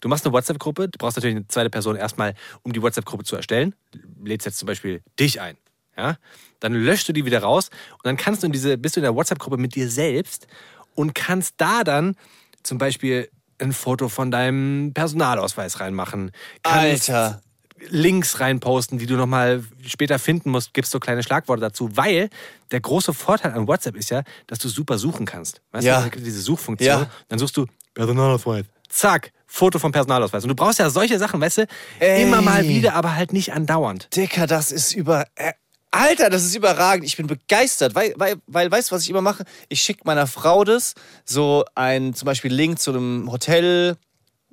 Du 0.00 0.08
machst 0.08 0.24
eine 0.24 0.32
WhatsApp-Gruppe, 0.32 0.88
du 0.88 0.98
brauchst 0.98 1.16
natürlich 1.16 1.36
eine 1.36 1.48
zweite 1.48 1.70
Person 1.70 1.96
erstmal, 1.96 2.34
um 2.62 2.72
die 2.72 2.80
WhatsApp-Gruppe 2.82 3.24
zu 3.24 3.36
erstellen. 3.36 3.74
Lädst 4.22 4.46
jetzt 4.46 4.58
zum 4.58 4.66
Beispiel 4.66 5.02
dich 5.18 5.40
ein. 5.40 5.56
Ja? 5.96 6.16
Dann 6.60 6.72
löschst 6.74 7.08
du 7.08 7.12
die 7.12 7.24
wieder 7.24 7.40
raus 7.42 7.70
und 7.94 8.04
dann 8.06 8.16
kannst 8.16 8.42
du 8.42 8.46
in 8.46 8.52
diese, 8.52 8.78
bist 8.78 8.96
du 8.96 9.00
in 9.00 9.04
der 9.04 9.14
WhatsApp-Gruppe 9.14 9.56
mit 9.56 9.74
dir 9.74 9.88
selbst 9.90 10.46
und 10.94 11.14
kannst 11.14 11.54
da 11.58 11.82
dann 11.84 12.16
zum 12.62 12.78
Beispiel 12.78 13.28
ein 13.60 13.72
Foto 13.72 14.08
von 14.08 14.30
deinem 14.30 14.92
Personalausweis 14.94 15.80
reinmachen. 15.80 16.30
Kannst 16.62 17.10
Alter. 17.10 17.42
Links 17.90 18.40
reinposten, 18.40 18.98
die 18.98 19.06
du 19.06 19.14
nochmal 19.14 19.62
später 19.86 20.18
finden 20.18 20.50
musst, 20.50 20.74
gibst 20.74 20.90
so 20.90 20.98
kleine 20.98 21.22
Schlagworte 21.22 21.60
dazu, 21.60 21.96
weil 21.96 22.28
der 22.72 22.80
große 22.80 23.14
Vorteil 23.14 23.52
an 23.52 23.68
WhatsApp 23.68 23.94
ist 23.96 24.10
ja, 24.10 24.22
dass 24.48 24.58
du 24.58 24.68
super 24.68 24.98
suchen 24.98 25.26
kannst. 25.26 25.60
Weißt 25.70 25.86
Ja. 25.86 26.08
du, 26.08 26.20
diese 26.20 26.40
Suchfunktion, 26.40 26.88
Ja. 27.02 27.10
dann 27.28 27.38
suchst 27.38 27.56
du 27.56 27.66
Personalausweis. 27.94 28.64
Zack, 28.88 29.32
Foto 29.48 29.78
vom 29.78 29.90
Personalausweis. 29.90 30.44
Und 30.44 30.50
du 30.50 30.54
brauchst 30.54 30.78
ja 30.78 30.90
solche 30.90 31.18
Sachen, 31.18 31.40
weißt 31.40 31.58
du, 31.58 31.66
Ey. 31.98 32.22
immer 32.22 32.42
mal 32.42 32.68
wieder, 32.68 32.94
aber 32.94 33.16
halt 33.16 33.32
nicht 33.32 33.52
andauernd. 33.52 34.14
Dicker, 34.14 34.46
das 34.46 34.70
ist 34.70 34.92
über. 34.92 35.26
Äh, 35.34 35.52
Alter, 35.90 36.28
das 36.28 36.44
ist 36.44 36.54
überragend. 36.54 37.06
Ich 37.06 37.16
bin 37.16 37.26
begeistert, 37.26 37.94
weil, 37.94 38.12
weil, 38.16 38.36
weil 38.46 38.70
weißt 38.70 38.90
du, 38.90 38.94
was 38.94 39.02
ich 39.02 39.10
immer 39.10 39.22
mache? 39.22 39.44
Ich 39.70 39.80
schicke 39.80 40.02
meiner 40.04 40.26
Frau 40.26 40.62
das, 40.62 40.94
so 41.24 41.64
ein 41.74 42.12
zum 42.12 42.26
Beispiel 42.26 42.52
Link 42.52 42.78
zu 42.78 42.90
einem 42.90 43.32
Hotel, 43.32 43.96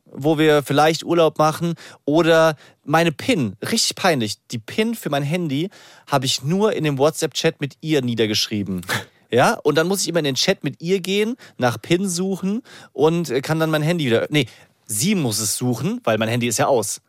wo 0.05 0.37
wir 0.37 0.63
vielleicht 0.63 1.03
Urlaub 1.03 1.37
machen 1.37 1.73
oder 2.05 2.55
meine 2.85 3.11
PIN, 3.11 3.57
richtig 3.61 3.95
peinlich, 3.95 4.37
die 4.51 4.59
PIN 4.59 4.95
für 4.95 5.09
mein 5.09 5.23
Handy 5.23 5.69
habe 6.07 6.25
ich 6.25 6.43
nur 6.43 6.71
in 6.73 6.85
dem 6.85 6.97
WhatsApp-Chat 6.97 7.59
mit 7.59 7.75
ihr 7.81 8.01
niedergeschrieben. 8.01 8.81
Ja, 9.31 9.55
und 9.63 9.75
dann 9.75 9.87
muss 9.87 10.01
ich 10.01 10.07
immer 10.07 10.19
in 10.19 10.25
den 10.25 10.35
Chat 10.35 10.63
mit 10.63 10.81
ihr 10.81 11.01
gehen, 11.01 11.35
nach 11.57 11.81
PIN 11.81 12.07
suchen 12.07 12.61
und 12.93 13.31
äh, 13.31 13.41
kann 13.41 13.59
dann 13.59 13.71
mein 13.71 13.81
Handy 13.81 14.05
wieder. 14.05 14.27
Nee, 14.29 14.45
sie 14.85 15.15
muss 15.15 15.39
es 15.39 15.55
suchen, 15.57 16.01
weil 16.03 16.17
mein 16.17 16.29
Handy 16.29 16.47
ist 16.47 16.57
ja 16.59 16.67
aus. 16.67 17.01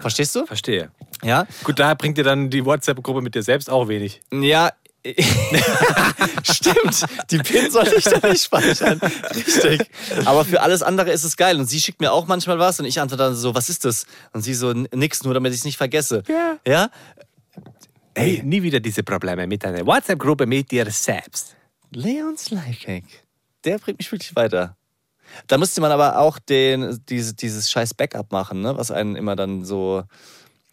Verstehst 0.00 0.34
du? 0.34 0.46
Verstehe. 0.46 0.90
Ja. 1.22 1.46
Gut, 1.64 1.78
da 1.78 1.94
bringt 1.94 2.18
dir 2.18 2.24
dann 2.24 2.50
die 2.50 2.64
WhatsApp-Gruppe 2.64 3.20
mit 3.22 3.34
dir 3.34 3.42
selbst 3.42 3.70
auch 3.70 3.88
wenig. 3.88 4.20
Ja. 4.32 4.70
Stimmt, 6.42 7.04
die 7.30 7.38
PIN 7.38 7.70
sollte 7.70 7.94
ich 7.96 8.04
da 8.04 8.26
nicht 8.28 8.42
speichern. 8.44 8.98
Richtig. 9.34 9.88
Aber 10.24 10.44
für 10.44 10.60
alles 10.60 10.82
andere 10.82 11.10
ist 11.12 11.24
es 11.24 11.36
geil. 11.36 11.58
Und 11.58 11.66
sie 11.66 11.80
schickt 11.80 12.00
mir 12.00 12.12
auch 12.12 12.26
manchmal 12.26 12.58
was 12.58 12.80
und 12.80 12.86
ich 12.86 13.00
antworte 13.00 13.22
dann 13.24 13.34
so, 13.36 13.54
was 13.54 13.68
ist 13.68 13.84
das? 13.84 14.06
Und 14.32 14.42
sie 14.42 14.54
so, 14.54 14.70
"N- 14.70 14.88
nix, 14.94 15.22
nur 15.24 15.34
damit 15.34 15.52
ich 15.52 15.60
es 15.60 15.64
nicht 15.64 15.76
vergesse. 15.76 16.22
Ja. 16.28 16.58
Ja? 16.66 16.90
Ey, 18.14 18.42
nie 18.44 18.62
wieder 18.62 18.80
diese 18.80 19.02
Probleme 19.02 19.46
mit 19.46 19.62
deiner 19.64 19.86
WhatsApp-Gruppe 19.86 20.46
mit 20.46 20.70
dir 20.70 20.90
selbst. 20.90 21.54
Leons 21.92 22.50
Lifehack. 22.50 23.04
Der 23.64 23.78
bringt 23.78 23.98
mich 23.98 24.10
wirklich 24.10 24.34
weiter. 24.36 24.76
Da 25.46 25.58
müsste 25.58 25.80
man 25.80 25.90
aber 25.92 26.18
auch 26.18 26.38
den, 26.38 27.00
diese, 27.08 27.34
dieses 27.34 27.70
scheiß 27.70 27.94
Backup 27.94 28.32
machen, 28.32 28.60
ne? 28.60 28.76
was 28.76 28.90
einen 28.90 29.16
immer 29.16 29.36
dann 29.36 29.64
so, 29.64 30.04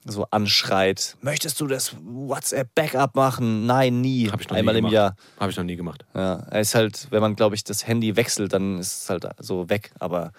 so 0.05 0.25
anschreit. 0.31 1.17
Möchtest 1.21 1.59
du 1.61 1.67
das 1.67 1.95
WhatsApp-Backup 2.03 3.15
machen? 3.15 3.65
Nein, 3.65 4.01
nie. 4.01 4.29
Hab 4.29 4.39
ich 4.41 4.49
noch 4.49 4.55
Einmal 4.57 4.75
nie 4.75 4.79
im. 4.87 4.87
Jahr. 4.87 5.15
Habe 5.39 5.51
ich 5.51 5.57
noch 5.57 5.63
nie 5.63 5.75
gemacht. 5.75 6.05
Ja, 6.13 6.35
ist 6.59 6.75
halt, 6.75 7.07
wenn 7.11 7.21
man, 7.21 7.35
glaube 7.35 7.55
ich, 7.55 7.63
das 7.63 7.87
Handy 7.87 8.15
wechselt, 8.15 8.53
dann 8.53 8.79
ist 8.79 9.03
es 9.03 9.09
halt 9.09 9.27
so 9.39 9.69
weg. 9.69 9.91
Aber 9.99 10.31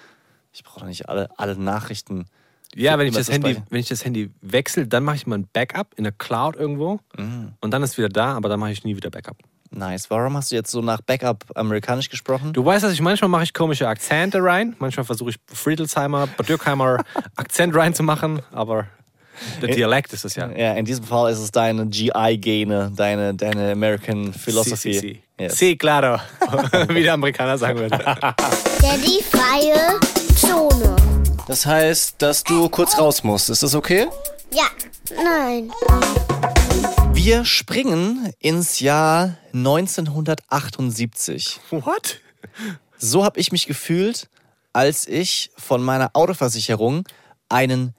ich 0.52 0.62
brauche 0.64 0.80
doch 0.80 0.86
nicht 0.86 1.08
alle, 1.08 1.28
alle 1.36 1.56
Nachrichten. 1.56 2.26
Ja, 2.74 2.98
wenn 2.98 3.06
ich, 3.06 3.14
das 3.14 3.30
Handy, 3.30 3.56
wenn 3.70 3.80
ich 3.80 3.88
das 3.88 4.04
Handy 4.04 4.30
wechsle, 4.42 4.86
dann 4.86 5.02
mache 5.04 5.16
ich 5.16 5.26
mal 5.26 5.38
ein 5.38 5.48
Backup 5.52 5.94
in 5.96 6.04
der 6.04 6.12
Cloud 6.12 6.56
irgendwo 6.56 7.00
Mhm. 7.16 7.52
und 7.60 7.70
dann 7.70 7.82
ist 7.82 7.92
es 7.92 7.98
wieder 7.98 8.08
da, 8.10 8.34
aber 8.36 8.48
dann 8.50 8.60
mache 8.60 8.72
ich 8.72 8.84
nie 8.84 8.96
wieder 8.96 9.08
Backup. 9.08 9.38
Nice. 9.70 10.10
Warum 10.10 10.36
hast 10.36 10.50
du 10.52 10.56
jetzt 10.56 10.70
so 10.70 10.80
nach 10.80 11.00
Backup 11.00 11.44
amerikanisch 11.54 12.08
gesprochen? 12.08 12.52
Du 12.52 12.64
weißt, 12.64 12.84
dass 12.84 12.92
ich 12.92 13.00
manchmal 13.00 13.28
mache 13.28 13.44
ich 13.44 13.54
komische 13.54 13.88
Akzente 13.88 14.42
rein, 14.42 14.76
manchmal 14.78 15.04
versuche 15.04 15.30
ich 15.30 15.36
Friedelsheimer, 15.46 16.26
Bad 16.26 16.48
Dürkheimer 16.48 17.04
Akzent 17.36 17.74
reinzumachen, 17.74 18.42
aber 18.52 18.86
der 19.60 19.74
Dialekt 19.74 20.12
ist 20.12 20.24
es 20.24 20.34
ja. 20.34 20.50
Ja, 20.50 20.74
in 20.74 20.84
diesem 20.84 21.04
Fall 21.04 21.32
ist 21.32 21.38
es 21.38 21.50
deine 21.50 21.86
GI-Gene, 21.86 22.92
deine, 22.94 23.34
deine 23.34 23.72
American 23.72 24.32
Philosophy. 24.32 24.92
Si, 24.94 24.98
si, 25.00 25.08
si. 25.08 25.22
Yes. 25.38 25.58
Si, 25.58 25.76
claro. 25.76 26.18
Wie 26.88 27.02
der 27.02 27.14
Amerikaner 27.14 27.58
sagen 27.58 27.78
würde. 27.78 27.98
Daddy 28.80 29.22
freie 29.22 30.00
Zone. 30.36 30.96
Das 31.46 31.66
heißt, 31.66 32.16
dass 32.18 32.42
du 32.42 32.68
kurz 32.68 32.98
raus 32.98 33.22
musst. 33.22 33.50
Ist 33.50 33.62
das 33.62 33.74
okay? 33.74 34.06
Ja, 34.52 34.66
nein. 35.14 35.70
Wir 37.16 37.44
springen 37.44 38.32
ins 38.38 38.78
Jahr 38.80 39.36
1978. 39.52 41.60
What? 41.70 42.20
So 42.98 43.24
habe 43.24 43.40
ich 43.40 43.50
mich 43.52 43.66
gefühlt, 43.66 44.28
als 44.72 45.06
ich 45.08 45.50
von 45.56 45.82
meiner 45.82 46.10
Autoversicherung 46.14 47.04
einen. 47.48 47.94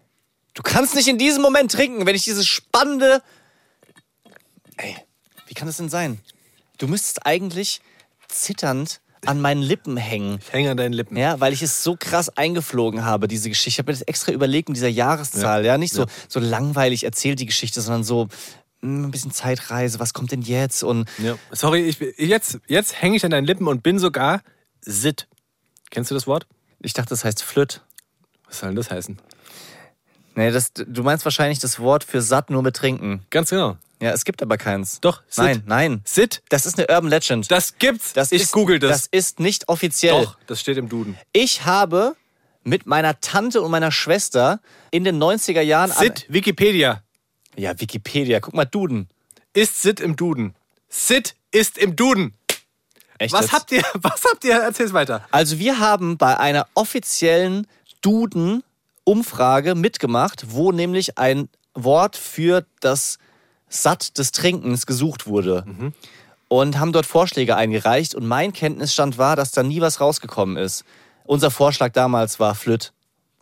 Du 0.53 0.61
kannst 0.63 0.95
nicht 0.95 1.07
in 1.09 1.17
diesem 1.17 1.41
Moment 1.41 1.71
trinken, 1.71 2.05
wenn 2.05 2.15
ich 2.15 2.23
dieses 2.23 2.47
spannende. 2.47 3.21
Ey, 4.77 4.95
wie 5.47 5.53
kann 5.55 5.67
das 5.67 5.75
denn 5.77 5.89
sein? 5.89 6.19
Du 6.77 6.87
müsstest 6.87 7.25
eigentlich 7.25 7.81
zitternd 8.29 9.01
an 9.25 9.41
meinen 9.41 9.61
Lippen 9.63 9.97
hängen. 9.97 10.37
Ich 10.41 10.53
hänge 10.53 10.69
an 10.71 10.77
deinen 10.77 10.93
Lippen. 10.93 11.17
Ja, 11.17 11.39
weil 11.39 11.51
ich 11.53 11.63
es 11.63 11.83
so 11.83 11.95
krass 11.99 12.29
eingeflogen 12.37 13.03
habe, 13.03 13.27
diese 13.27 13.49
Geschichte. 13.49 13.69
Ich 13.69 13.79
habe 13.79 13.91
mir 13.91 13.97
das 13.97 14.03
extra 14.07 14.31
überlegt 14.31 14.69
mit 14.69 14.77
dieser 14.77 14.87
Jahreszahl. 14.87 15.65
Ja, 15.65 15.77
nicht 15.77 15.93
so, 15.93 16.03
Ja. 16.03 16.07
so 16.29 16.39
langweilig 16.39 17.03
erzählt 17.03 17.39
die 17.39 17.45
Geschichte, 17.47 17.81
sondern 17.81 18.03
so 18.03 18.27
ein 18.83 19.11
bisschen 19.11 19.31
Zeitreise. 19.31 19.99
Was 19.99 20.13
kommt 20.13 20.31
denn 20.31 20.41
jetzt? 20.41 20.83
Und 20.83 21.09
Ja. 21.17 21.37
Sorry, 21.51 21.81
ich, 21.81 21.99
jetzt, 22.17 22.59
jetzt 22.67 23.01
hänge 23.01 23.15
ich 23.17 23.25
an 23.25 23.31
deinen 23.31 23.45
Lippen 23.45 23.67
und 23.67 23.83
bin 23.83 23.99
sogar 23.99 24.41
Sit. 24.81 25.27
Kennst 25.89 26.11
du 26.11 26.15
das 26.15 26.27
Wort? 26.27 26.47
ich 26.79 26.93
dachte, 26.93 27.09
das 27.09 27.23
heißt 27.25 27.43
Flöt. 27.43 27.81
Was 28.45 28.59
soll 28.59 28.69
denn 28.69 28.75
das 28.75 28.91
heißen? 28.91 29.17
Nee, 30.35 30.51
das, 30.51 30.71
du 30.73 31.03
meinst 31.03 31.25
wahrscheinlich 31.25 31.59
das 31.59 31.79
Wort 31.79 32.03
für 32.03 32.21
satt 32.21 32.49
nur 32.51 32.61
mit 32.61 32.75
Trinken. 32.75 33.25
Ganz 33.31 33.49
genau. 33.49 33.77
Ja, 33.99 34.11
es 34.11 34.23
gibt 34.25 34.43
aber 34.43 34.57
keins. 34.57 35.01
Doch, 35.01 35.23
Sit. 35.27 35.43
Nein, 35.43 35.63
nein. 35.65 36.01
Sit. 36.05 36.43
Das 36.49 36.67
ist 36.67 36.77
eine 36.77 36.87
Urban 36.87 37.09
Legend. 37.09 37.49
Das 37.49 37.79
gibt's. 37.79 38.13
Das 38.13 38.31
ich 38.31 38.43
ist, 38.43 38.51
google 38.51 38.77
das. 38.77 38.91
Das 38.91 39.07
ist 39.07 39.39
nicht 39.39 39.67
offiziell. 39.69 40.23
Doch, 40.23 40.37
das 40.45 40.61
steht 40.61 40.77
im 40.77 40.87
Duden. 40.87 41.17
Ich 41.33 41.65
habe 41.65 42.15
mit 42.63 42.85
meiner 42.85 43.19
Tante 43.19 43.61
und 43.61 43.71
meiner 43.71 43.91
Schwester 43.91 44.59
in 44.91 45.03
den 45.03 45.21
90er 45.21 45.61
Jahren. 45.61 45.91
Sit, 45.91 46.27
Wikipedia. 46.29 47.01
Ja, 47.57 47.79
Wikipedia. 47.79 48.39
Guck 48.39 48.53
mal, 48.53 48.65
Duden. 48.65 49.09
Ist 49.53 49.81
Sit 49.81 49.99
im 49.99 50.15
Duden. 50.15 50.55
Sit 50.89 51.35
ist 51.51 51.77
im 51.77 51.95
Duden. 51.95 52.33
Echt 53.17 53.33
Was 53.33 53.41
jetzt? 53.41 53.53
habt 53.53 53.71
ihr? 53.71 53.83
Was 53.95 54.23
habt 54.29 54.43
ihr? 54.43 54.53
Erzähl's 54.55 54.93
weiter. 54.93 55.25
Also 55.31 55.57
wir 55.59 55.79
haben 55.79 56.17
bei 56.17 56.39
einer 56.39 56.67
offiziellen 56.75 57.65
Duden-Umfrage 58.01 59.75
mitgemacht, 59.75 60.45
wo 60.49 60.71
nämlich 60.71 61.17
ein 61.17 61.49
Wort 61.73 62.15
für 62.15 62.65
das 62.79 63.17
Satt 63.69 64.17
des 64.17 64.31
Trinkens 64.31 64.85
gesucht 64.85 65.25
wurde. 65.27 65.65
Und 66.47 66.79
haben 66.79 66.93
dort 66.93 67.05
Vorschläge 67.05 67.55
eingereicht. 67.55 68.15
Und 68.15 68.27
mein 68.27 68.53
Kenntnisstand 68.53 69.17
war, 69.17 69.35
dass 69.35 69.51
da 69.51 69.63
nie 69.63 69.81
was 69.81 69.99
rausgekommen 69.99 70.57
ist. 70.57 70.85
Unser 71.25 71.51
Vorschlag 71.51 71.91
damals 71.91 72.39
war 72.39 72.55
Flöt. 72.55 72.93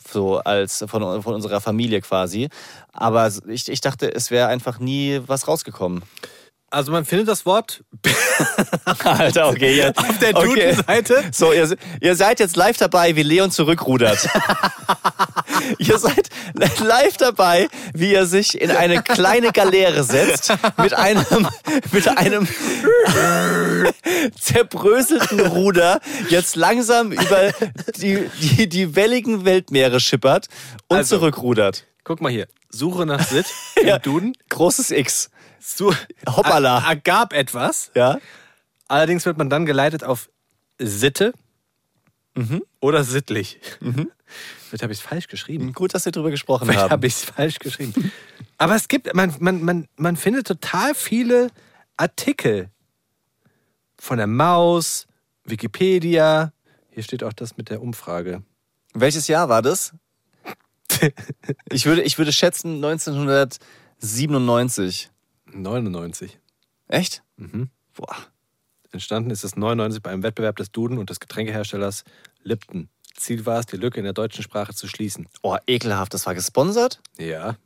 So 0.08 0.38
als 0.38 0.86
von, 0.88 1.22
von 1.22 1.34
unserer 1.34 1.62
Familie 1.62 2.02
quasi. 2.02 2.50
Aber 2.94 3.32
ich, 3.48 3.70
ich 3.70 3.82
dachte, 3.82 4.14
es 4.14 4.32
wäre 4.32 4.48
einfach 4.48 4.80
nie 4.80 5.22
was 5.26 5.48
rausgekommen. 5.48 6.04
Also 6.72 6.92
man 6.92 7.06
findet 7.06 7.28
das 7.28 7.46
Wort 7.46 7.84
Alter, 9.04 9.50
okay. 9.50 9.78
Jetzt, 9.78 9.98
auf 10.10 10.18
der 10.20 10.36
okay. 10.36 10.46
Duden-Seite. 10.74 11.24
So, 11.32 11.54
ihr, 11.54 11.76
ihr 12.02 12.16
seid 12.16 12.40
jetzt 12.40 12.56
live 12.58 12.78
dabei, 12.78 13.16
wie 13.16 13.24
Leon 13.24 13.52
zurückrudert. 13.52 14.28
ihr 15.78 15.98
seid 15.98 16.30
live 16.80 17.18
dabei, 17.18 17.70
wie 17.94 18.14
er 18.14 18.26
sich 18.26 18.60
in 18.60 18.72
eine 18.72 19.02
kleine 19.04 19.52
Galeere 19.52 20.04
setzt 20.04 20.54
mit 20.78 20.94
einem, 20.94 21.26
mit 21.92 22.08
einem 22.18 22.48
zerbröselten 24.40 25.40
Ruder 25.42 26.00
jetzt 26.30 26.56
langsam 26.56 27.12
über 27.12 27.52
die, 27.98 28.30
die, 28.42 28.68
die 28.68 28.96
welligen 28.96 29.46
Weltmeere 29.46 30.00
schippert 30.00 30.48
und 30.88 30.98
Also. 30.98 31.18
zurückrudert. 31.18 31.86
Guck 32.04 32.22
mal 32.22 32.32
hier. 32.32 32.48
Suche 32.70 33.06
nach 33.06 33.26
Sit 33.26 33.46
Ja. 33.84 33.96
im 33.96 34.02
Duden. 34.02 34.38
Großes 34.50 34.92
X. 34.92 35.30
Su 35.66 35.94
Hoppala. 36.28 36.80
Er- 36.80 36.88
Ergab 36.90 37.32
etwas. 37.34 37.92
Ja? 37.96 38.20
Allerdings 38.88 39.26
wird 39.26 39.38
man 39.38 39.50
dann 39.50 39.66
geleitet 39.66 40.04
auf 40.04 40.30
Sitte 40.80 41.34
Mhm. 42.36 42.64
oder 42.82 43.04
sittlich. 43.06 43.60
Vielleicht 43.80 44.84
habe 44.84 44.92
ich 44.92 45.00
es 45.00 45.06
falsch 45.06 45.28
geschrieben. 45.30 45.72
Gut, 45.74 45.94
dass 45.94 46.04
wir 46.06 46.12
drüber 46.12 46.32
gesprochen 46.32 46.66
Vielleicht 46.66 46.82
haben. 46.84 46.92
habe 46.92 47.08
ich 47.08 47.14
es 47.14 47.24
falsch 47.24 47.60
geschrieben. 47.60 48.12
Aber 48.58 48.76
es 48.76 48.88
gibt, 48.90 49.14
man, 49.16 49.34
man, 49.40 49.64
man, 49.64 49.88
man 49.96 50.18
findet 50.18 50.46
total 50.48 50.94
viele 50.96 51.48
Artikel 51.98 52.70
von 53.98 54.18
der 54.18 54.28
Maus, 54.28 55.08
Wikipedia. 55.46 56.52
Hier 56.92 57.04
steht 57.04 57.24
auch 57.24 57.32
das 57.34 57.56
mit 57.58 57.70
der 57.70 57.82
Umfrage. 57.82 58.44
Welches 58.94 59.28
Jahr 59.30 59.48
war 59.50 59.62
das? 59.62 59.94
Ich 61.72 61.86
würde, 61.86 62.02
ich 62.04 62.18
würde 62.18 62.32
schätzen 62.34 62.84
1997. 62.84 65.10
99. 65.62 66.40
Echt? 66.88 67.24
Mhm. 67.38 67.70
Boah. 67.94 68.16
Entstanden 68.92 69.30
ist 69.30 69.44
es 69.44 69.56
99 69.56 70.02
bei 70.02 70.12
einem 70.12 70.24
Wettbewerb 70.24 70.56
des 70.58 70.72
Duden 70.72 70.98
und 70.98 71.10
des 71.10 71.20
Getränkeherstellers 71.20 72.04
Lipton. 72.44 72.90
Ziel 73.16 73.46
war 73.46 73.60
es, 73.60 73.66
die 73.66 73.78
Lücke 73.78 74.00
in 74.00 74.04
der 74.04 74.14
deutschen 74.14 74.44
Sprache 74.44 74.74
zu 74.74 74.88
schließen. 74.88 75.28
Oh, 75.42 75.58
ekelhaft. 75.68 76.14
Das 76.14 76.26
war 76.26 76.36
gesponsert? 76.36 77.02
Ja. 77.18 77.58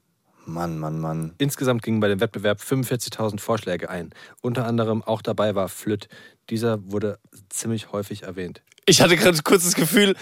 Mann, 0.46 0.80
Mann, 0.80 1.00
Mann. 1.00 1.34
Insgesamt 1.38 1.84
gingen 1.84 2.00
bei 2.00 2.08
dem 2.08 2.20
Wettbewerb 2.20 2.60
45.000 2.60 3.40
Vorschläge 3.40 3.90
ein. 3.90 4.12
Unter 4.42 4.66
anderem 4.66 5.04
auch 5.04 5.22
dabei 5.22 5.56
war 5.56 5.70
Flütt. 5.70 6.08
Dieser 6.50 6.92
wurde 6.92 7.20
ziemlich 7.50 7.92
häufig 7.92 8.24
erwähnt. 8.24 8.62
Ich 8.86 9.02
hatte 9.02 9.16
gerade 9.18 9.40
kurz 9.44 9.66
das 9.66 9.76
Gefühl, 9.76 10.16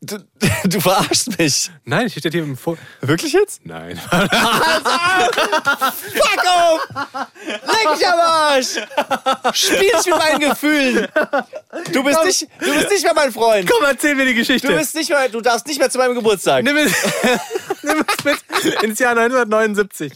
du, 0.00 0.18
du 0.64 0.80
verarschst 0.80 1.38
mich. 1.38 1.70
Nein, 1.84 2.08
hier 2.08 2.20
steht 2.20 2.32
hier 2.32 2.42
im 2.42 2.56
Vor 2.56 2.76
Wirklich 3.00 3.32
jetzt? 3.32 3.64
Nein. 3.64 3.96
Fuck 4.10 4.30
off! 6.46 6.88
Leck 7.46 7.90
mich 7.96 8.06
am 8.06 8.18
Arsch! 8.18 8.78
Spiel 9.52 9.78
nicht 9.78 10.06
mit 10.06 10.16
meinen 10.16 10.40
Gefühlen! 10.40 11.08
Du 11.92 12.02
bist, 12.02 12.24
nicht, 12.24 12.48
du 12.60 12.74
bist 12.74 12.90
nicht 12.90 13.04
mehr 13.04 13.14
mein 13.14 13.32
Freund! 13.32 13.70
Komm, 13.70 13.84
erzähl 13.84 14.14
mir 14.14 14.26
die 14.26 14.34
Geschichte. 14.34 14.68
Du, 14.68 14.76
bist 14.76 14.94
nicht 14.94 15.10
mehr, 15.10 15.28
du 15.28 15.40
darfst 15.40 15.66
nicht 15.66 15.78
mehr 15.78 15.90
zu 15.90 15.98
meinem 15.98 16.14
Geburtstag. 16.14 16.64
Nimm 16.64 16.76
es, 16.76 16.92
nimm 17.82 18.04
es 18.06 18.24
mit 18.24 18.82
ins 18.82 18.98
Jahr 18.98 19.16
1979. 19.16 20.12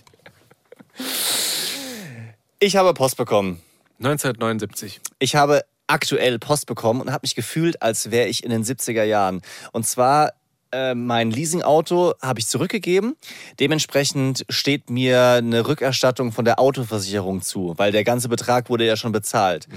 Ich 2.61 2.77
habe 2.77 2.95
Post 2.95 3.17
bekommen. 3.17 3.61
1979. 3.99 5.01
Ich 5.19 5.37
habe 5.37 5.65
aktuell 5.87 6.39
Post 6.39 6.67
bekommen 6.67 7.01
und 7.01 7.13
habe 7.13 7.23
mich 7.23 7.35
gefühlt, 7.35 7.83
als 7.83 8.11
wäre 8.11 8.29
ich 8.29 8.45
in 8.45 8.51
den 8.51 8.65
70er 8.65 9.05
Jahren. 9.05 9.43
Und 9.73 9.87
zwar 9.87 10.33
äh, 10.75 10.95
mein 10.95 11.31
Leasingauto 11.31 12.15
habe 12.21 12.41
ich 12.41 12.47
zurückgegeben. 12.49 13.17
Dementsprechend 13.61 14.45
steht 14.49 14.91
mir 14.91 15.35
eine 15.35 15.67
Rückerstattung 15.67 16.33
von 16.33 16.45
der 16.45 16.59
Autoversicherung 16.59 17.43
zu, 17.43 17.75
weil 17.77 17.93
der 17.93 18.03
ganze 18.03 18.29
Betrag 18.29 18.69
wurde 18.69 18.85
ja 18.85 18.97
schon 18.97 19.13
bezahlt. 19.13 19.69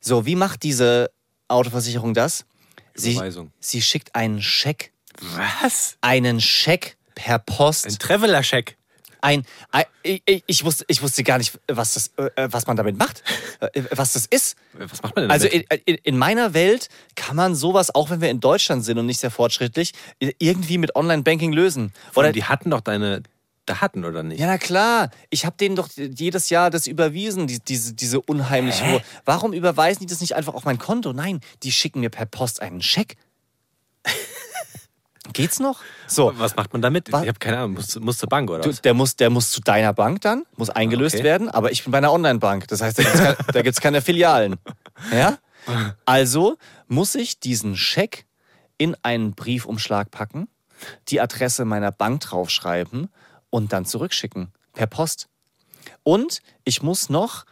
So, 0.00 0.26
wie 0.26 0.34
macht 0.34 0.64
diese 0.64 1.10
Autoversicherung 1.46 2.14
das? 2.14 2.46
Sie, 2.94 3.20
sie 3.60 3.80
schickt 3.80 4.14
einen 4.16 4.42
Scheck, 4.42 4.92
Was? 5.20 5.96
einen 6.00 6.40
Scheck 6.40 6.96
per 7.14 7.38
Post. 7.38 7.86
Ein 7.86 7.98
Traveler-Check. 7.98 8.76
Ein, 9.20 9.44
ein 9.70 9.84
ich, 10.02 10.44
ich, 10.46 10.64
wusste, 10.64 10.84
ich 10.88 11.02
wusste 11.02 11.22
gar 11.22 11.38
nicht, 11.38 11.58
was, 11.68 11.94
das, 11.94 12.10
äh, 12.16 12.48
was 12.50 12.66
man 12.66 12.76
damit 12.76 12.98
macht, 12.98 13.22
äh, 13.60 13.82
was 13.92 14.12
das 14.14 14.26
ist. 14.26 14.56
Was 14.74 15.02
macht 15.02 15.14
man 15.16 15.24
denn 15.24 15.30
Also 15.30 15.48
damit? 15.48 15.66
in, 15.72 15.78
in, 15.84 15.98
in 16.02 16.18
meiner 16.18 16.54
Welt 16.54 16.88
kann 17.16 17.36
man 17.36 17.54
sowas, 17.54 17.94
auch 17.94 18.10
wenn 18.10 18.20
wir 18.20 18.30
in 18.30 18.40
Deutschland 18.40 18.84
sind 18.84 18.98
und 18.98 19.06
nicht 19.06 19.20
sehr 19.20 19.30
fortschrittlich, 19.30 19.92
irgendwie 20.18 20.78
mit 20.78 20.96
Online-Banking 20.96 21.52
lösen. 21.52 21.92
Oder 22.14 22.32
die 22.32 22.44
hatten 22.44 22.70
doch 22.70 22.80
deine 22.80 23.22
Daten, 23.66 24.04
oder 24.04 24.22
nicht? 24.22 24.40
ja, 24.40 24.46
na 24.46 24.58
klar. 24.58 25.10
Ich 25.28 25.44
habe 25.44 25.56
denen 25.56 25.76
doch 25.76 25.88
jedes 25.96 26.50
Jahr 26.50 26.70
das 26.70 26.86
überwiesen, 26.86 27.46
die, 27.46 27.60
diese, 27.60 27.94
diese 27.94 28.20
unheimlich 28.20 28.82
hohe. 28.82 29.02
Warum 29.24 29.52
überweisen 29.52 30.00
die 30.00 30.06
das 30.06 30.20
nicht 30.20 30.34
einfach 30.34 30.54
auf 30.54 30.64
mein 30.64 30.78
Konto? 30.78 31.12
Nein, 31.12 31.40
die 31.62 31.70
schicken 31.70 32.00
mir 32.00 32.10
per 32.10 32.26
Post 32.26 32.62
einen 32.62 32.82
Scheck. 32.82 33.16
Geht's 35.32 35.60
noch? 35.60 35.80
So, 36.06 36.32
Was 36.36 36.56
macht 36.56 36.72
man 36.72 36.80
damit? 36.82 37.12
Was? 37.12 37.22
Ich 37.22 37.28
habe 37.28 37.38
keine 37.38 37.58
Ahnung. 37.58 37.74
Muss, 37.74 37.98
muss 38.00 38.18
zur 38.18 38.28
Bank, 38.28 38.50
oder? 38.50 38.60
Du, 38.60 38.70
was? 38.70 38.80
der, 38.80 38.94
muss, 38.94 39.16
der 39.16 39.30
muss 39.30 39.52
zu 39.52 39.60
deiner 39.60 39.92
Bank 39.92 40.22
dann, 40.22 40.44
muss 40.56 40.70
eingelöst 40.70 41.16
Okay. 41.16 41.24
werden, 41.24 41.48
aber 41.50 41.70
ich 41.72 41.84
bin 41.84 41.92
bei 41.92 41.98
einer 41.98 42.12
Online-Bank. 42.12 42.66
Das 42.68 42.80
heißt, 42.80 42.98
da 43.52 43.62
gibt's 43.62 43.80
keine 43.80 44.00
Filialen. 44.02 44.56
Ja? 45.12 45.38
Also 46.06 46.56
muss 46.88 47.14
ich 47.14 47.38
diesen 47.38 47.76
Scheck 47.76 48.24
in 48.78 48.96
einen 49.02 49.34
Briefumschlag 49.34 50.10
packen, 50.10 50.48
die 51.08 51.20
Adresse 51.20 51.66
meiner 51.66 51.92
Bank 51.92 52.22
draufschreiben 52.22 53.10
und 53.50 53.72
dann 53.74 53.84
zurückschicken. 53.84 54.52
Per 54.72 54.86
Post. 54.86 55.28
Und 56.02 56.40
ich 56.64 56.82
muss 56.82 57.10
noch. 57.10 57.44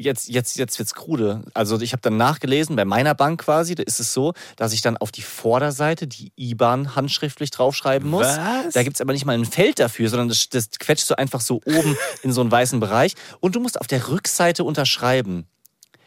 Jetzt, 0.00 0.28
jetzt, 0.28 0.56
jetzt 0.56 0.78
wird's 0.78 0.94
krude. 0.94 1.42
Also 1.54 1.80
ich 1.80 1.92
habe 1.92 2.00
dann 2.02 2.16
nachgelesen, 2.16 2.76
bei 2.76 2.84
meiner 2.84 3.14
Bank 3.14 3.42
quasi, 3.42 3.74
da 3.74 3.82
ist 3.82 3.98
es 3.98 4.12
so, 4.12 4.32
dass 4.56 4.72
ich 4.72 4.80
dann 4.80 4.96
auf 4.96 5.10
die 5.10 5.22
Vorderseite 5.22 6.06
die 6.06 6.32
IBAN 6.36 6.94
handschriftlich 6.94 7.50
draufschreiben 7.50 8.08
muss. 8.08 8.26
Was? 8.26 8.74
Da 8.74 8.84
gibt's 8.84 9.00
aber 9.00 9.12
nicht 9.12 9.24
mal 9.24 9.36
ein 9.36 9.44
Feld 9.44 9.80
dafür, 9.80 10.08
sondern 10.08 10.28
das, 10.28 10.48
das 10.50 10.70
quetscht 10.78 11.06
so 11.06 11.16
einfach 11.16 11.40
so 11.40 11.60
oben 11.64 11.96
in 12.22 12.32
so 12.32 12.40
einen 12.40 12.52
weißen 12.52 12.78
Bereich. 12.78 13.14
Und 13.40 13.56
du 13.56 13.60
musst 13.60 13.80
auf 13.80 13.88
der 13.88 14.08
Rückseite 14.08 14.62
unterschreiben. 14.62 15.48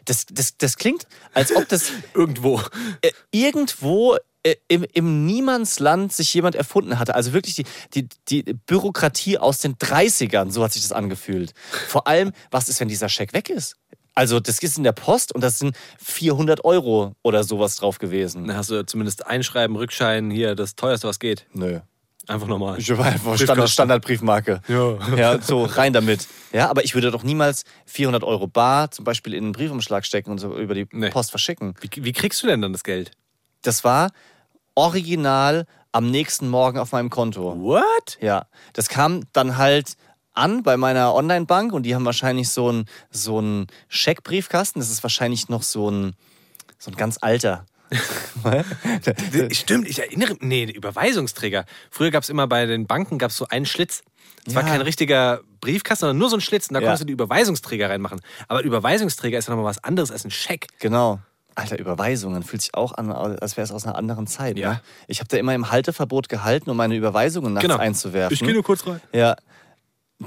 Das, 0.06 0.24
das, 0.30 0.56
das 0.56 0.76
klingt, 0.78 1.06
als 1.34 1.54
ob 1.54 1.68
das 1.68 1.92
Irgendwo. 2.14 2.60
äh, 3.02 3.12
irgendwo 3.30 4.16
äh, 4.42 4.56
im, 4.66 4.84
im 4.92 5.26
Niemandsland 5.26 6.12
sich 6.12 6.34
jemand 6.34 6.56
erfunden 6.56 6.98
hatte. 6.98 7.14
Also 7.14 7.32
wirklich 7.32 7.54
die, 7.54 7.64
die, 7.94 8.08
die 8.28 8.42
Bürokratie 8.54 9.38
aus 9.38 9.58
den 9.58 9.76
30ern, 9.76 10.50
so 10.50 10.64
hat 10.64 10.72
sich 10.72 10.82
das 10.82 10.92
angefühlt. 10.92 11.54
Vor 11.88 12.08
allem, 12.08 12.32
was 12.50 12.68
ist, 12.68 12.80
wenn 12.80 12.88
dieser 12.88 13.08
Scheck 13.08 13.32
weg 13.34 13.50
ist? 13.50 13.76
Also 14.14 14.40
das 14.40 14.58
ist 14.58 14.76
in 14.76 14.84
der 14.84 14.92
Post 14.92 15.34
und 15.34 15.40
das 15.42 15.58
sind 15.58 15.76
400 15.98 16.64
Euro 16.64 17.14
oder 17.22 17.44
sowas 17.44 17.76
drauf 17.76 17.98
gewesen. 17.98 18.46
Dann 18.46 18.56
hast 18.56 18.70
du 18.70 18.84
zumindest 18.84 19.26
Einschreiben, 19.26 19.76
Rückschein, 19.76 20.30
hier 20.30 20.54
das 20.54 20.74
teuerste, 20.74 21.08
was 21.08 21.18
geht. 21.18 21.46
Nö. 21.54 21.80
Einfach 22.28 22.46
nochmal. 22.46 22.78
Ich 22.78 22.96
war 22.96 23.06
einfach 23.06 23.36
Standard, 23.36 23.68
Standardbriefmarke. 23.68 24.60
Ja. 24.68 25.16
Ja, 25.16 25.40
so 25.40 25.64
rein 25.64 25.92
damit. 25.92 26.28
Ja, 26.52 26.70
aber 26.70 26.84
ich 26.84 26.94
würde 26.94 27.10
doch 27.10 27.24
niemals 27.24 27.64
400 27.86 28.22
Euro 28.22 28.46
bar 28.46 28.92
zum 28.92 29.04
Beispiel 29.04 29.34
in 29.34 29.44
einen 29.44 29.52
Briefumschlag 29.52 30.06
stecken 30.06 30.30
und 30.30 30.38
so 30.38 30.56
über 30.56 30.74
die 30.74 30.86
Nee. 30.92 31.10
Post 31.10 31.30
verschicken. 31.30 31.74
Wie, 31.80 32.04
wie 32.04 32.12
kriegst 32.12 32.40
du 32.42 32.46
denn 32.46 32.60
dann 32.62 32.72
das 32.72 32.84
Geld? 32.84 33.10
Das 33.62 33.82
war 33.82 34.10
original 34.76 35.66
am 35.90 36.10
nächsten 36.10 36.48
Morgen 36.48 36.78
auf 36.78 36.92
meinem 36.92 37.10
Konto. 37.10 37.60
What? 37.60 38.18
Ja, 38.20 38.46
das 38.72 38.88
kam 38.88 39.24
dann 39.32 39.56
halt 39.56 39.94
an 40.34 40.62
bei 40.62 40.76
meiner 40.76 41.14
Online-Bank 41.14 41.72
und 41.72 41.84
die 41.84 41.94
haben 41.94 42.04
wahrscheinlich 42.04 42.48
so 42.48 42.68
einen 42.68 42.86
so 43.10 43.38
einen 43.38 43.66
Scheckbriefkasten. 43.88 44.80
Das 44.80 44.90
ist 44.90 45.02
wahrscheinlich 45.02 45.48
noch 45.48 45.62
so 45.62 45.90
ein, 45.90 46.14
so 46.78 46.90
ein 46.90 46.96
ganz 46.96 47.18
alter. 47.20 47.66
Stimmt, 49.52 49.88
ich 49.88 49.98
erinnere 49.98 50.30
mich. 50.34 50.40
Nee, 50.42 50.64
Überweisungsträger. 50.64 51.64
Früher 51.90 52.10
gab 52.10 52.22
es 52.22 52.28
immer 52.30 52.46
bei 52.46 52.66
den 52.66 52.86
Banken 52.86 53.18
gab's 53.18 53.36
so 53.36 53.46
einen 53.48 53.66
Schlitz. 53.66 54.02
Es 54.46 54.54
war 54.54 54.62
Ja. 54.62 54.68
kein 54.68 54.80
richtiger 54.80 55.40
Briefkasten, 55.60 56.00
sondern 56.02 56.18
nur 56.18 56.30
so 56.30 56.36
ein 56.36 56.40
Schlitz. 56.40 56.68
Und 56.68 56.74
da 56.74 56.80
Ja. 56.80 56.86
konntest 56.86 57.02
du 57.02 57.06
die 57.06 57.12
Überweisungsträger 57.12 57.90
reinmachen. 57.90 58.20
Aber 58.48 58.62
Überweisungsträger 58.62 59.38
ist 59.38 59.46
ja 59.48 59.54
nochmal 59.54 59.68
was 59.70 59.82
anderes 59.84 60.10
als 60.10 60.24
ein 60.24 60.30
Scheck. 60.30 60.66
Genau. 60.80 61.20
Alter, 61.54 61.78
Überweisungen 61.78 62.42
fühlt 62.42 62.62
sich 62.62 62.74
auch 62.74 62.92
an, 62.94 63.12
als 63.12 63.58
wäre 63.58 63.64
es 63.66 63.72
aus 63.72 63.84
einer 63.84 63.96
anderen 63.96 64.26
Zeit. 64.26 64.56
Ja. 64.58 64.72
Ne? 64.72 64.80
Ich 65.06 65.20
habe 65.20 65.28
da 65.28 65.36
immer 65.36 65.54
im 65.54 65.70
Halteverbot 65.70 66.30
gehalten, 66.30 66.70
um 66.70 66.76
meine 66.78 66.96
Überweisungen 66.96 67.52
nachts 67.52 67.68
einzuwerfen. 67.70 68.32
Ich 68.34 68.40
gehe 68.40 68.54
nur 68.54 68.62
kurz 68.62 68.86
rein. 68.86 69.02
Ja. 69.12 69.36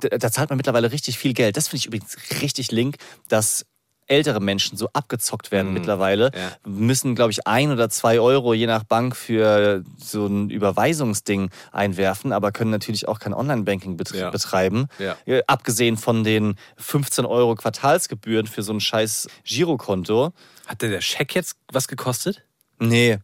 Da, 0.02 0.10
da 0.18 0.32
zahlt 0.32 0.50
man 0.50 0.58
mittlerweile 0.58 0.92
richtig 0.92 1.18
viel 1.18 1.34
Geld. 1.34 1.58
Das 1.58 1.68
finde 1.70 1.80
ich 1.80 1.86
übrigens 1.88 2.18
richtig 2.42 2.72
link, 2.72 2.98
dass 3.28 3.66
ältere 4.08 4.40
Menschen 4.40 4.78
so 4.78 4.88
abgezockt 4.94 5.50
werden 5.52 5.74
mittlerweile. 5.74 6.30
Ja. 6.36 6.52
Müssen, 6.70 7.16
glaube 7.16 7.32
ich, 7.32 7.48
ein 7.48 7.72
oder 7.72 7.90
zwei 7.90 8.20
Euro 8.20 8.54
je 8.54 8.68
nach 8.68 8.84
Bank 8.84 9.16
für 9.16 9.84
so 9.98 10.28
ein 10.28 10.52
Überweisungsding 10.52 11.50
einwerfen, 11.72 12.32
aber 12.32 12.52
können 12.52 12.70
natürlich 12.70 13.08
auch 13.08 13.18
kein 13.18 13.34
Online-Banking 13.34 13.98
betr 13.98 14.16
Ja. 14.16 14.30
betreiben. 14.30 14.90
Ja. 15.00 15.18
Äh, 15.26 15.42
Abgesehen 15.48 15.98
von 15.98 16.24
den 16.24 16.56
15 16.78 17.26
Euro 17.26 17.56
Quartalsgebühren 17.56 18.46
für 18.46 18.62
so 18.62 18.74
ein 18.74 18.80
scheiß 18.80 19.28
Girokonto. 19.44 20.34
Hat 20.68 20.82
denn 20.84 20.92
der 20.92 21.02
Scheck 21.02 21.34
jetzt 21.34 21.56
was 21.72 21.88
gekostet? 21.88 22.44
Nee. 22.78 23.18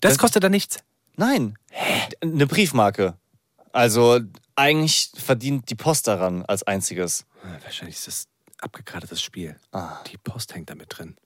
Das, 0.00 0.12
Das- 0.12 0.18
kostet 0.18 0.44
da 0.44 0.48
nichts. 0.48 0.78
Nein. 1.16 1.56
Eine 2.20 2.46
Briefmarke. 2.46 3.14
Also 3.72 4.20
eigentlich 4.60 5.10
verdient 5.14 5.70
die 5.70 5.74
Post 5.74 6.06
daran 6.06 6.44
als 6.44 6.62
einziges. 6.62 7.24
Wahrscheinlich 7.62 7.96
ist 7.96 8.06
das 8.06 8.28
abgekartetes 8.60 9.22
Spiel. 9.22 9.56
Ah. 9.72 10.02
Die 10.04 10.18
Post 10.18 10.54
hängt 10.54 10.68
da 10.68 10.74
mit 10.74 10.98
drin. 10.98 11.16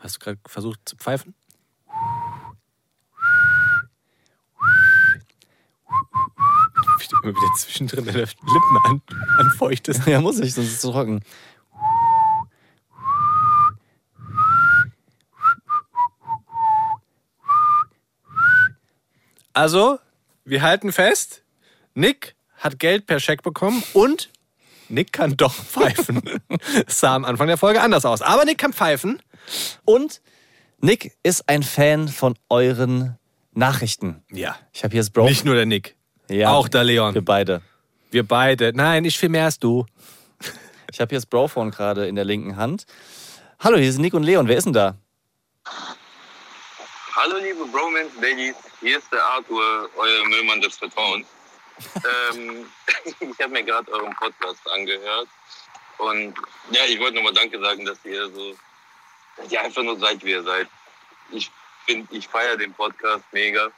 Hast 0.00 0.16
du 0.16 0.18
gerade 0.18 0.38
versucht 0.46 0.80
zu 0.84 0.96
pfeifen? 0.96 1.34
Wie 6.98 7.06
du 7.08 7.16
immer 7.22 7.32
wieder 7.32 7.54
zwischendrin 7.56 8.04
deine 8.04 8.18
Lippen 8.18 8.78
an, 8.84 9.02
anfeuchtest. 9.38 10.06
Ja, 10.06 10.20
muss 10.20 10.40
ich, 10.40 10.52
sonst 10.52 10.66
ist 10.66 10.74
es 10.74 10.80
zu 10.82 10.92
trocken. 10.92 11.24
Also, 19.54 20.00
wir 20.44 20.62
halten 20.62 20.92
fest, 20.92 21.42
Nick 21.94 22.34
hat 22.56 22.78
Geld 22.78 23.06
per 23.06 23.20
Scheck 23.20 23.42
bekommen 23.42 23.82
und 23.92 24.30
Nick 24.88 25.12
kann 25.12 25.36
doch 25.36 25.54
pfeifen. 25.64 26.22
Es 26.86 27.00
sah 27.00 27.14
am 27.14 27.24
Anfang 27.24 27.46
der 27.46 27.56
Folge 27.56 27.80
anders 27.80 28.04
aus. 28.04 28.22
Aber 28.22 28.44
Nick 28.44 28.58
kann 28.58 28.72
pfeifen. 28.72 29.22
Und 29.84 30.20
Nick 30.78 31.16
ist 31.22 31.48
ein 31.48 31.62
Fan 31.62 32.08
von 32.08 32.36
euren 32.48 33.18
Nachrichten. 33.52 34.22
Ja. 34.30 34.56
Ich 34.72 34.84
habe 34.84 34.92
hier 34.92 35.00
das 35.00 35.10
Bro. 35.10 35.24
Nicht 35.26 35.44
nur 35.44 35.54
der 35.54 35.66
Nick. 35.66 35.96
Ja, 36.28 36.50
Auch 36.52 36.68
der 36.68 36.84
Leon. 36.84 37.14
Wir 37.14 37.24
beide. 37.24 37.62
Wir 38.10 38.26
beide. 38.26 38.72
Nein, 38.74 39.04
ich 39.04 39.18
viel 39.18 39.28
mehr 39.28 39.44
als 39.44 39.58
du. 39.58 39.86
Ich 40.90 41.00
habe 41.00 41.10
hier 41.10 41.18
das 41.18 41.26
Brophone 41.26 41.70
gerade 41.70 42.06
in 42.06 42.14
der 42.14 42.24
linken 42.24 42.56
Hand. 42.56 42.86
Hallo, 43.58 43.78
hier 43.78 43.92
sind 43.92 44.02
Nick 44.02 44.14
und 44.14 44.22
Leon. 44.22 44.48
Wer 44.48 44.56
ist 44.56 44.64
denn 44.64 44.72
da? 44.72 44.96
Hallo 47.16 47.36
liebe 47.38 47.64
Bromance 47.70 48.14
Ladies, 48.20 48.54
hier 48.84 48.98
ist 48.98 49.10
der 49.10 49.24
Arthur, 49.24 49.88
euer 49.96 50.24
Müllmann 50.26 50.60
des 50.60 50.76
Vertrauens. 50.76 51.26
ähm, 52.34 52.70
ich 53.20 53.38
habe 53.40 53.52
mir 53.52 53.64
gerade 53.64 53.90
euren 53.90 54.14
Podcast 54.16 54.60
angehört 54.70 55.28
und 55.98 56.34
ja, 56.70 56.84
ich 56.86 57.00
wollte 57.00 57.16
nochmal 57.16 57.32
Danke 57.32 57.58
sagen, 57.58 57.84
dass 57.86 58.04
ihr 58.04 58.28
so, 58.30 58.54
dass 59.36 59.50
ihr 59.50 59.60
einfach 59.60 59.82
nur 59.82 59.98
seid, 59.98 60.22
wie 60.22 60.32
ihr 60.32 60.42
seid. 60.42 60.68
Ich 61.30 61.50
bin, 61.86 62.06
ich 62.10 62.28
feiere 62.28 62.58
den 62.58 62.74
Podcast 62.74 63.24
mega 63.32 63.70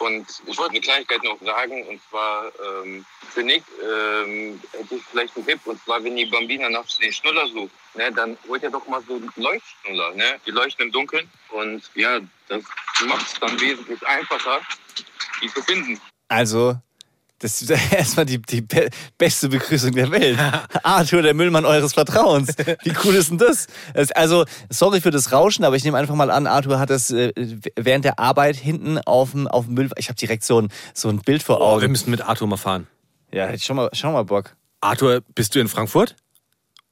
und 0.00 0.26
ich 0.46 0.58
wollte 0.58 0.72
eine 0.72 0.80
Kleinigkeit 0.80 1.22
noch 1.22 1.40
sagen 1.40 1.86
und 1.86 2.00
zwar 2.08 2.46
ähm, 2.46 3.04
für 3.32 3.42
Nick 3.42 3.62
ähm, 3.82 4.60
hätte 4.72 4.94
ich 4.96 5.02
vielleicht 5.04 5.36
einen 5.36 5.46
Tipp 5.46 5.60
und 5.64 5.82
zwar, 5.84 6.02
wenn 6.02 6.16
die 6.16 6.26
Bambina 6.26 6.68
nachts 6.68 6.98
den 6.98 7.12
Schnuller 7.12 7.46
sucht, 7.48 7.72
ne, 7.94 8.10
dann 8.12 8.36
holt 8.48 8.62
ihr 8.62 8.70
doch 8.70 8.86
mal 8.88 9.02
so 9.06 9.20
Leuchtschnuller, 9.36 10.14
ne? 10.14 10.40
Die 10.46 10.50
leuchten 10.50 10.86
im 10.86 10.92
Dunkeln 10.92 11.30
und 11.50 11.82
ja, 11.94 12.20
das 12.48 12.62
macht 13.06 13.26
es 13.26 13.40
dann 13.40 13.60
wesentlich 13.60 14.06
einfacher, 14.06 14.60
die 15.42 15.48
zu 15.52 15.62
finden. 15.62 16.00
Also, 16.28 16.76
das 17.40 17.60
ist 17.62 17.70
erstmal 17.92 18.24
die, 18.26 18.40
die 18.40 18.60
be 18.60 18.88
beste 19.18 19.48
Begrüßung 19.48 19.92
der 19.92 20.10
Welt. 20.10 20.38
Arthur, 20.82 21.22
der 21.22 21.34
Müllmann 21.34 21.64
eures 21.64 21.94
Vertrauens. 21.94 22.54
Wie 22.84 22.92
cool 23.04 23.14
ist 23.16 23.30
denn 23.30 23.38
das? 23.38 23.66
Also, 24.14 24.44
sorry 24.70 25.00
für 25.00 25.10
das 25.10 25.32
Rauschen, 25.32 25.64
aber 25.64 25.74
ich 25.76 25.84
nehme 25.84 25.98
einfach 25.98 26.14
mal 26.14 26.30
an, 26.30 26.46
Arthur 26.46 26.78
hat 26.78 26.90
das 26.90 27.10
äh, 27.10 27.32
während 27.76 28.04
der 28.04 28.18
Arbeit 28.18 28.56
hinten 28.56 28.98
auf 28.98 29.32
dem, 29.32 29.48
auf 29.48 29.64
dem 29.66 29.74
Müll. 29.74 29.90
Ich 29.96 30.08
habe 30.08 30.16
direkt 30.16 30.44
so 30.44 30.60
ein, 30.60 30.68
so 30.94 31.08
ein 31.08 31.18
Bild 31.18 31.42
vor 31.42 31.56
Oh, 31.56 31.60
wir 31.60 31.66
Augen. 31.84 31.90
müssen 31.90 32.10
mit 32.10 32.20
Arthur 32.22 32.46
mal 32.46 32.56
fahren. 32.56 32.86
ja, 33.32 33.44
hätte 33.46 33.56
ich 33.56 33.64
schon 33.64 33.76
mal, 33.76 33.90
schon 33.92 34.12
mal 34.12 34.24
Bock. 34.24 34.54
Arthur, 34.80 35.20
bist 35.34 35.54
du 35.54 35.60
in 35.60 35.68
Frankfurt? 35.68 36.16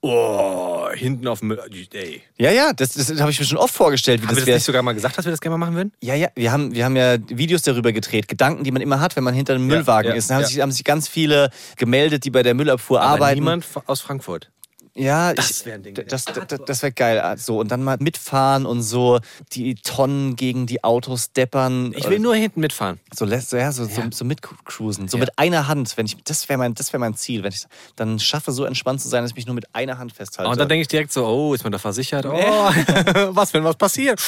Oh, 0.00 0.77
hinten 0.94 1.26
auf 1.26 1.40
dem 1.40 1.48
Müll. 1.48 1.60
Ey. 1.92 2.22
Ja, 2.36 2.50
ja, 2.50 2.72
das, 2.72 2.90
das 2.90 3.20
habe 3.20 3.30
ich 3.30 3.38
mir 3.38 3.46
schon 3.46 3.58
oft 3.58 3.74
vorgestellt, 3.74 4.22
wie 4.22 4.26
Haben 4.26 4.30
wir 4.30 4.36
das 4.36 4.42
das 4.42 4.46
wäre. 4.46 4.56
nicht 4.56 4.64
sogar 4.64 4.82
mal 4.82 4.92
gesagt, 4.94 5.18
dass 5.18 5.24
wir 5.24 5.30
das 5.30 5.40
gerne 5.40 5.56
mal 5.56 5.66
machen 5.66 5.76
würden? 5.76 5.92
Ja, 6.00 6.14
ja, 6.14 6.28
wir 6.34 6.52
haben, 6.52 6.74
wir 6.74 6.84
haben 6.84 6.96
ja 6.96 7.16
Videos 7.28 7.62
darüber 7.62 7.92
gedreht, 7.92 8.28
Gedanken, 8.28 8.64
die 8.64 8.70
man 8.70 8.82
immer 8.82 9.00
hat, 9.00 9.16
wenn 9.16 9.24
man 9.24 9.34
hinter 9.34 9.54
einem 9.54 9.66
Müllwagen 9.66 10.10
ja, 10.12 10.16
ist. 10.16 10.30
Da 10.30 10.34
haben, 10.34 10.42
ja. 10.42 10.48
sich, 10.48 10.60
haben 10.60 10.72
sich 10.72 10.84
ganz 10.84 11.08
viele 11.08 11.50
gemeldet, 11.76 12.24
die 12.24 12.30
bei 12.30 12.42
der 12.42 12.54
Müllabfuhr 12.54 13.00
Aber 13.00 13.10
arbeiten. 13.10 13.40
niemand 13.40 13.64
aus 13.86 14.00
Frankfurt. 14.00 14.50
Ja, 14.98 15.32
Das 15.34 15.50
ich- 15.50 15.66
wär 15.66 15.74
ein 15.74 15.82
Ding. 15.82 15.94
Das, 16.08 16.24
das, 16.24 16.60
das 16.66 16.82
wäre 16.82 16.92
geil. 16.92 17.34
So, 17.38 17.58
und 17.60 17.70
dann 17.70 17.82
mal 17.82 17.96
mitfahren 18.00 18.66
und 18.66 18.82
so 18.82 19.20
die 19.52 19.74
Tonnen 19.76 20.36
gegen 20.36 20.66
die 20.66 20.82
Autos 20.84 21.32
deppern. 21.32 21.92
Ich 21.96 22.08
will 22.08 22.18
nur 22.18 22.34
hinten 22.34 22.60
mitfahren. 22.60 22.98
so, 23.14 23.24
ja, 23.26 23.40
so, 23.72 23.84
so, 23.84 24.02
so 24.10 24.24
mitcruisen. 24.24 25.08
So 25.08 25.16
Ja. 25.16 25.20
mit 25.22 25.38
einer 25.38 25.68
Hand. 25.68 25.96
Wenn 25.96 26.06
ich, 26.06 26.16
das 26.24 26.48
wäre 26.48 26.58
mein, 26.58 26.74
das 26.74 26.92
wär 26.92 27.00
mein 27.00 27.14
Ziel. 27.14 27.42
Wenn 27.42 27.52
ich 27.52 27.64
dann 27.96 28.18
schaffe, 28.18 28.52
so 28.52 28.64
entspannt 28.64 29.00
zu 29.00 29.08
sein, 29.08 29.22
dass 29.22 29.30
ich 29.30 29.36
mich 29.36 29.46
nur 29.46 29.54
mit 29.54 29.74
einer 29.74 29.98
Hand 29.98 30.12
festhalte. 30.12 30.50
Und 30.50 30.58
dann 30.58 30.68
denke 30.68 30.82
ich 30.82 30.88
direkt 30.88 31.12
so, 31.12 31.26
oh, 31.26 31.54
ist 31.54 31.62
man 31.64 31.72
da 31.72 31.78
versichert? 31.78 32.26
Oh, 32.26 32.32
was, 33.30 33.54
wenn 33.54 33.64
was 33.64 33.76
passiert? 33.76 34.20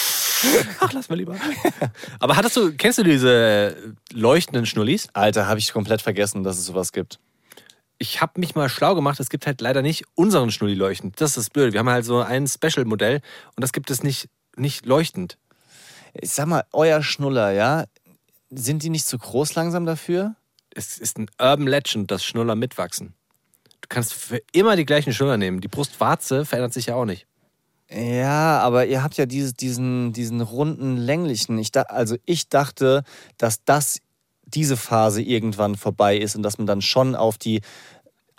Ach, 0.81 0.93
lass 0.93 1.09
mal 1.09 1.17
lieber. 1.17 1.35
Aber 2.19 2.37
hattest 2.37 2.57
du, 2.57 2.73
kennst 2.73 2.99
du 2.99 3.03
diese 3.03 3.77
leuchtenden 4.13 4.67
Schnullis? 4.67 5.09
Alter, 5.13 5.47
habe 5.47 5.59
ich 5.59 5.73
komplett 5.73 6.01
vergessen, 6.03 6.43
dass 6.45 6.59
es 6.59 6.67
sowas 6.67 6.93
gibt. 6.93 7.19
Ich 8.03 8.23
habe 8.23 8.41
mich 8.41 8.55
mal 8.55 8.71
schlau 8.71 8.95
gemacht, 8.95 9.21
es 9.21 9.29
gibt 9.29 9.47
halt 9.47 9.61
leider 9.61 9.83
nicht 9.83 10.05
unseren 10.15 10.51
Schnulli 10.51 10.73
leuchtend. 10.73 11.21
Das 11.21 11.31
ist 11.31 11.37
das 11.37 11.51
Blöde. 11.51 11.75
Wir 11.75 11.81
haben 11.81 11.91
halt 11.91 12.07
so 12.07 12.21
ein 12.21 12.49
Special-Modell 12.49 13.21
und 13.57 13.61
das 13.61 13.73
gibt 13.73 13.91
es 13.91 14.03
nicht, 14.03 14.31
nicht 14.57 14.87
leuchtend. 14.87 15.37
Ich 16.15 16.31
sag 16.31 16.47
mal, 16.47 16.65
euer 16.73 17.03
Schnuller, 17.03 17.53
ja? 17.53 17.85
Sind 18.49 18.83
die 18.83 18.89
nicht 18.89 19.07
zu 19.07 19.19
groß 19.19 19.55
langsam 19.55 19.85
dafür? 19.85 20.35
Es 20.75 20.97
ist 20.97 21.19
ein 21.19 21.31
Urban 21.39 21.67
Legend, 21.67 22.11
dass 22.11 22.25
Schnuller 22.25 22.55
mitwachsen. 22.55 23.15
Du 23.83 23.89
kannst 23.91 24.15
für 24.15 24.41
immer 24.53 24.77
die 24.77 24.87
gleichen 24.87 25.13
Schnuller 25.13 25.37
nehmen. 25.37 25.61
Die 25.61 25.69
Brustwarze 25.69 26.47
verändert 26.47 26.73
sich 26.73 26.87
ja 26.87 26.95
auch 26.95 27.05
nicht. 27.05 27.27
Ja, 27.91 28.61
aber 28.61 28.87
ihr 28.87 29.03
habt 29.03 29.19
ja 29.19 29.27
dieses, 29.27 29.55
diesen, 29.55 30.15
diesen 30.15 30.41
runden, 30.41 30.97
länglichen. 30.97 31.59
Ich 31.59 31.71
da, 31.71 31.83
also 31.83 32.17
ich 32.25 32.49
dachte, 32.49 33.03
dass 33.37 33.63
das 33.65 33.99
diese 34.55 34.77
Phase 34.77 35.23
irgendwann 35.23 35.75
vorbei 35.77 36.17
ist 36.17 36.37
und 36.37 36.43
dass 36.43 36.59
man 36.59 36.67
dann 36.67 36.83
schon 36.83 37.15
auf 37.15 37.39
die 37.39 37.61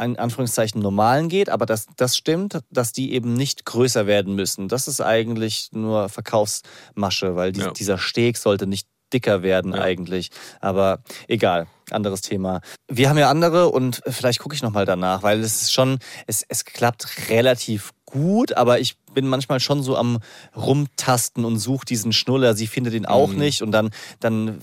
in 0.01 0.17
Anführungszeichen 0.17 0.81
normalen 0.81 1.29
geht, 1.29 1.49
aber 1.49 1.67
das, 1.67 1.85
das 1.95 2.17
stimmt, 2.17 2.59
dass 2.71 2.91
die 2.91 3.13
eben 3.13 3.33
nicht 3.35 3.65
größer 3.65 4.07
werden 4.07 4.33
müssen. 4.33 4.67
Das 4.67 4.87
ist 4.87 4.99
eigentlich 4.99 5.69
nur 5.73 6.09
Verkaufsmasche, 6.09 7.35
weil 7.35 7.51
die, 7.51 7.59
Ja. 7.61 7.71
dieser 7.71 7.99
Steg 7.99 8.37
sollte 8.37 8.65
nicht 8.65 8.87
dicker 9.13 9.43
werden 9.43 9.73
eigentlich. 9.73 10.29
Aber 10.59 10.99
egal, 11.27 11.67
anderes 11.91 12.21
Thema. 12.21 12.61
Wir 12.87 13.09
haben 13.09 13.17
ja 13.17 13.29
andere 13.29 13.69
und 13.69 14.01
vielleicht 14.07 14.39
gucke 14.39 14.55
ich 14.55 14.61
nochmal 14.63 14.85
danach, 14.85 15.23
weil 15.23 15.39
es 15.41 15.63
ist 15.63 15.73
schon, 15.73 15.99
es, 16.27 16.43
es 16.47 16.65
klappt 16.65 17.29
relativ 17.29 17.91
gut, 18.05 18.53
aber 18.53 18.79
ich 18.79 18.97
bin 19.13 19.27
manchmal 19.27 19.59
schon 19.59 19.83
so 19.83 19.95
am 19.97 20.19
rumtasten 20.55 21.43
und 21.45 21.59
suche 21.59 21.85
diesen 21.85 22.13
Schnuller. 22.13 22.55
Sie 22.55 22.67
findet 22.67 22.93
ihn 22.93 23.05
auch 23.05 23.29
Mhm. 23.29 23.37
nicht 23.39 23.61
und 23.61 23.71
dann, 23.71 23.89
dann 24.19 24.59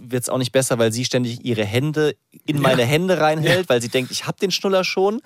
wird 0.00 0.22
es 0.22 0.28
auch 0.28 0.38
nicht 0.38 0.52
besser, 0.52 0.78
weil 0.78 0.92
sie 0.92 1.04
ständig 1.04 1.44
ihre 1.44 1.64
Hände 1.64 2.16
in 2.46 2.60
meine 2.60 2.84
Hände 2.84 3.20
reinhält, 3.20 3.68
weil 3.68 3.82
sie 3.82 3.88
denkt, 3.88 4.10
ich 4.10 4.26
habe 4.26 4.38
den 4.38 4.50
Schnuller 4.50 4.84
schon. 4.84 5.20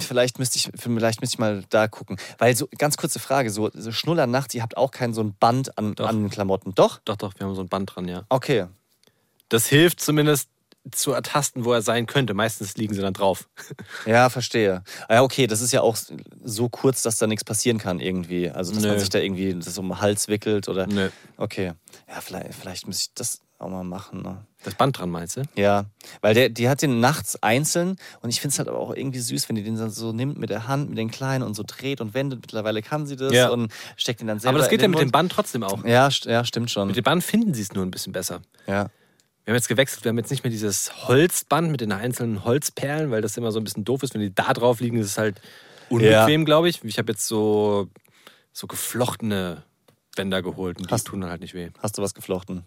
Vielleicht 0.00 0.38
müsste 0.38 0.56
ich, 0.56 0.70
vielleicht 0.76 1.20
müsste 1.20 1.34
ich 1.34 1.38
mal 1.38 1.64
da 1.68 1.86
gucken. 1.88 2.16
Weil 2.38 2.56
so, 2.56 2.68
ganz 2.78 2.96
kurze 2.96 3.18
Frage, 3.18 3.50
so, 3.50 3.70
so 3.72 3.92
Schnuller 3.92 4.26
nachts, 4.26 4.54
ihr 4.54 4.62
habt 4.62 4.76
auch 4.76 4.90
kein 4.90 5.14
so 5.14 5.22
ein 5.22 5.34
Band 5.38 5.76
an, 5.78 5.94
Doch. 5.94 6.08
an 6.08 6.22
den 6.22 6.30
Klamotten. 6.30 6.74
Doch? 6.74 6.98
Doch, 7.04 7.16
doch, 7.16 7.34
wir 7.38 7.46
haben 7.46 7.54
so 7.54 7.62
ein 7.62 7.68
Band 7.68 7.94
dran, 7.94 8.08
ja. 8.08 8.24
Okay. 8.28 8.66
Das 9.48 9.66
hilft 9.66 10.00
zumindest 10.00 10.48
zu 10.92 11.12
ertasten, 11.12 11.64
wo 11.64 11.72
er 11.72 11.82
sein 11.82 12.06
könnte. 12.06 12.34
Meistens 12.34 12.76
liegen 12.76 12.94
sie 12.94 13.02
dann 13.02 13.14
drauf. 13.14 13.48
Ja, 14.06 14.30
verstehe. 14.30 14.82
Ah 15.08 15.14
Ja, 15.14 15.22
okay, 15.22 15.46
das 15.46 15.60
ist 15.60 15.72
ja 15.72 15.82
auch 15.82 15.96
so 16.42 16.68
kurz, 16.68 17.02
dass 17.02 17.18
da 17.18 17.26
nichts 17.26 17.44
passieren 17.44 17.78
kann 17.78 18.00
irgendwie. 18.00 18.50
Also, 18.50 18.72
dass 18.72 18.82
Nö. 18.82 18.88
man 18.88 18.98
sich 18.98 19.10
da 19.10 19.18
irgendwie 19.18 19.54
das 19.54 19.76
um 19.78 19.88
den 19.88 20.00
Hals 20.00 20.28
wickelt 20.28 20.68
oder. 20.68 20.86
Nö. 20.86 21.10
Okay. 21.36 21.72
Ja, 22.08 22.20
vielleicht, 22.20 22.54
vielleicht 22.54 22.86
muss 22.86 23.02
ich 23.02 23.14
das 23.14 23.40
auch 23.60 23.68
mal 23.68 23.84
machen. 23.84 24.22
Ne? 24.22 24.44
Das 24.64 24.74
Band 24.74 24.98
dran, 24.98 25.10
meinst 25.10 25.36
du? 25.36 25.42
Ja, 25.54 25.84
weil 26.22 26.34
der, 26.34 26.48
die 26.48 26.68
hat 26.68 26.82
den 26.82 27.00
nachts 27.00 27.42
einzeln 27.42 27.96
und 28.22 28.30
ich 28.30 28.40
finde 28.40 28.52
es 28.52 28.58
halt 28.58 28.68
aber 28.68 28.78
auch 28.78 28.94
irgendwie 28.94 29.18
süß, 29.20 29.48
wenn 29.48 29.56
die 29.56 29.62
den 29.62 29.76
dann 29.76 29.90
so 29.90 30.12
nimmt 30.12 30.38
mit 30.38 30.50
der 30.50 30.66
Hand, 30.68 30.88
mit 30.90 30.98
den 30.98 31.10
Kleinen 31.10 31.42
und 31.44 31.54
so 31.54 31.62
dreht 31.66 32.00
und 32.00 32.14
wendet. 32.14 32.40
Mittlerweile 32.40 32.82
kann 32.82 33.06
sie 33.06 33.16
das 33.16 33.32
Ja. 33.32 33.48
und 33.50 33.72
steckt 33.96 34.20
ihn 34.20 34.26
dann 34.26 34.38
selber 34.38 34.50
Aber 34.50 34.58
das 34.60 34.68
geht 34.70 34.82
ja 34.82 34.88
mit 34.88 34.98
dem. 35.00 35.10
Band 35.10 35.32
trotzdem 35.32 35.62
auch. 35.62 35.84
Ja, 35.84 36.08
st- 36.08 36.28
ja, 36.30 36.44
stimmt 36.44 36.70
schon. 36.70 36.88
Mit 36.88 36.96
dem 36.96 37.04
Band 37.04 37.22
finden 37.22 37.54
sie 37.54 37.62
es 37.62 37.72
nur 37.72 37.84
ein 37.84 37.90
bisschen 37.90 38.12
besser. 38.12 38.40
Ja. 38.66 38.90
Wir 39.44 39.52
haben 39.52 39.56
jetzt 39.56 39.68
gewechselt, 39.68 40.04
wir 40.04 40.10
haben 40.10 40.18
jetzt 40.18 40.30
nicht 40.30 40.44
mehr 40.44 40.50
dieses 40.50 41.08
Holzband 41.08 41.70
mit 41.70 41.80
den 41.80 41.92
einzelnen 41.92 42.44
Holzperlen, 42.44 43.10
weil 43.10 43.22
das 43.22 43.36
immer 43.36 43.52
so 43.52 43.58
ein 43.60 43.64
bisschen 43.64 43.84
doof 43.84 44.02
ist. 44.02 44.14
Wenn 44.14 44.20
die 44.20 44.34
da 44.34 44.52
drauf 44.52 44.80
liegen, 44.80 44.98
ist 44.98 45.06
es 45.06 45.18
halt 45.18 45.40
unbequem, 45.88 46.44
glaube 46.44 46.68
ich. 46.68 46.84
Ich 46.84 46.98
habe 46.98 47.12
jetzt 47.12 47.26
so, 47.26 47.88
so 48.52 48.66
geflochtene 48.66 49.64
Bänder 50.16 50.42
geholt 50.42 50.78
und 50.78 50.88
die 50.90 50.92
Hast- 50.94 51.06
tun 51.06 51.20
dann 51.22 51.30
halt 51.30 51.40
nicht 51.40 51.54
weh. 51.54 51.70
Hast 51.78 51.96
du 51.98 52.02
was 52.02 52.14
geflochten? 52.14 52.64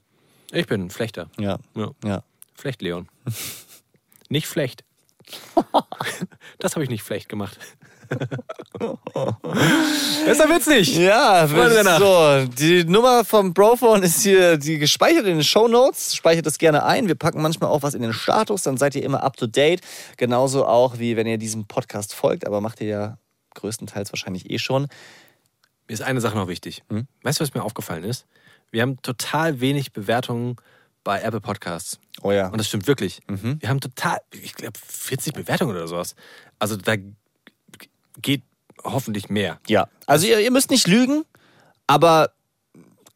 Ich 0.54 0.68
bin 0.68 0.86
ein 0.86 0.90
Flechter. 0.92 1.30
Ja. 1.40 1.58
Ja. 1.76 1.92
Ja. 2.06 2.24
Flecht, 2.56 2.82
Leon. 2.82 3.10
nicht 4.30 4.48
Flecht. 4.48 4.84
Das 6.60 6.76
habe 6.76 6.84
ich 6.84 6.90
nicht 6.90 7.04
Flecht 7.04 7.28
gemacht. 7.28 7.58
Besser 10.26 10.48
wird's 10.48 10.68
nicht. 10.68 10.96
Ja, 10.96 11.48
so, 11.48 12.46
die 12.46 12.86
Nummer 12.86 13.26
vom 13.26 13.54
Brophone 13.54 14.04
ist 14.04 14.22
hier 14.22 14.58
die 14.58 14.78
gespeichert 14.78 15.26
in 15.26 15.36
den 15.36 15.44
Show 15.44 15.68
Notes. 15.68 16.16
Speichert 16.16 16.46
das 16.46 16.58
gerne 16.58 16.86
ein. 16.86 17.08
Wir 17.08 17.16
packen 17.16 17.42
manchmal 17.42 17.70
auch 17.70 17.82
was 17.84 17.96
in 17.96 18.02
den 18.02 18.14
Status, 18.14 18.64
dann 18.64 18.78
seid 18.78 18.96
ihr 18.96 19.04
immer 19.04 19.24
up 19.24 19.36
to 19.36 19.48
date. 19.48 19.82
Genauso 20.16 20.66
auch 20.66 21.00
wie 21.00 21.18
wenn 21.18 21.28
ihr 21.28 21.38
diesem 21.38 21.66
Podcast 21.66 22.14
folgt, 22.14 22.48
aber 22.48 22.62
macht 22.62 22.80
ihr 22.80 22.88
ja 22.88 23.18
größtenteils 23.56 24.12
wahrscheinlich 24.14 24.50
eh 24.50 24.60
schon. 24.60 24.88
Mir 25.88 25.94
ist 25.94 26.02
eine 26.02 26.22
Sache 26.22 26.36
noch 26.38 26.48
wichtig. 26.48 26.84
Hm? 26.90 27.08
Weißt 27.24 27.40
du, 27.40 27.44
was 27.44 27.54
mir 27.54 27.64
aufgefallen 27.64 28.04
ist? 28.04 28.26
Wir 28.72 28.82
haben 28.82 29.02
total 29.02 29.60
wenig 29.60 29.92
Bewertungen 29.94 30.56
bei 31.04 31.22
Apple 31.22 31.42
Podcasts. 31.42 32.00
Oh 32.22 32.32
ja. 32.32 32.48
Und 32.48 32.58
das 32.58 32.68
stimmt 32.68 32.88
wirklich. 32.88 33.20
Mhm. 33.28 33.58
Wir 33.60 33.70
haben 33.70 33.80
total, 33.82 34.20
ich 34.32 34.54
glaube, 34.54 34.80
40 34.88 35.34
Bewertungen 35.34 35.76
oder 35.76 35.88
sowas. 35.88 36.16
Also 36.60 36.78
da 36.78 36.96
geht 38.22 38.44
hoffentlich 38.84 39.30
mehr. 39.30 39.60
Ja, 39.68 39.88
also 40.08 40.26
ihr, 40.28 40.40
ihr 40.40 40.52
müsst 40.52 40.70
nicht 40.70 40.88
lügen, 40.88 41.24
aber 41.88 42.32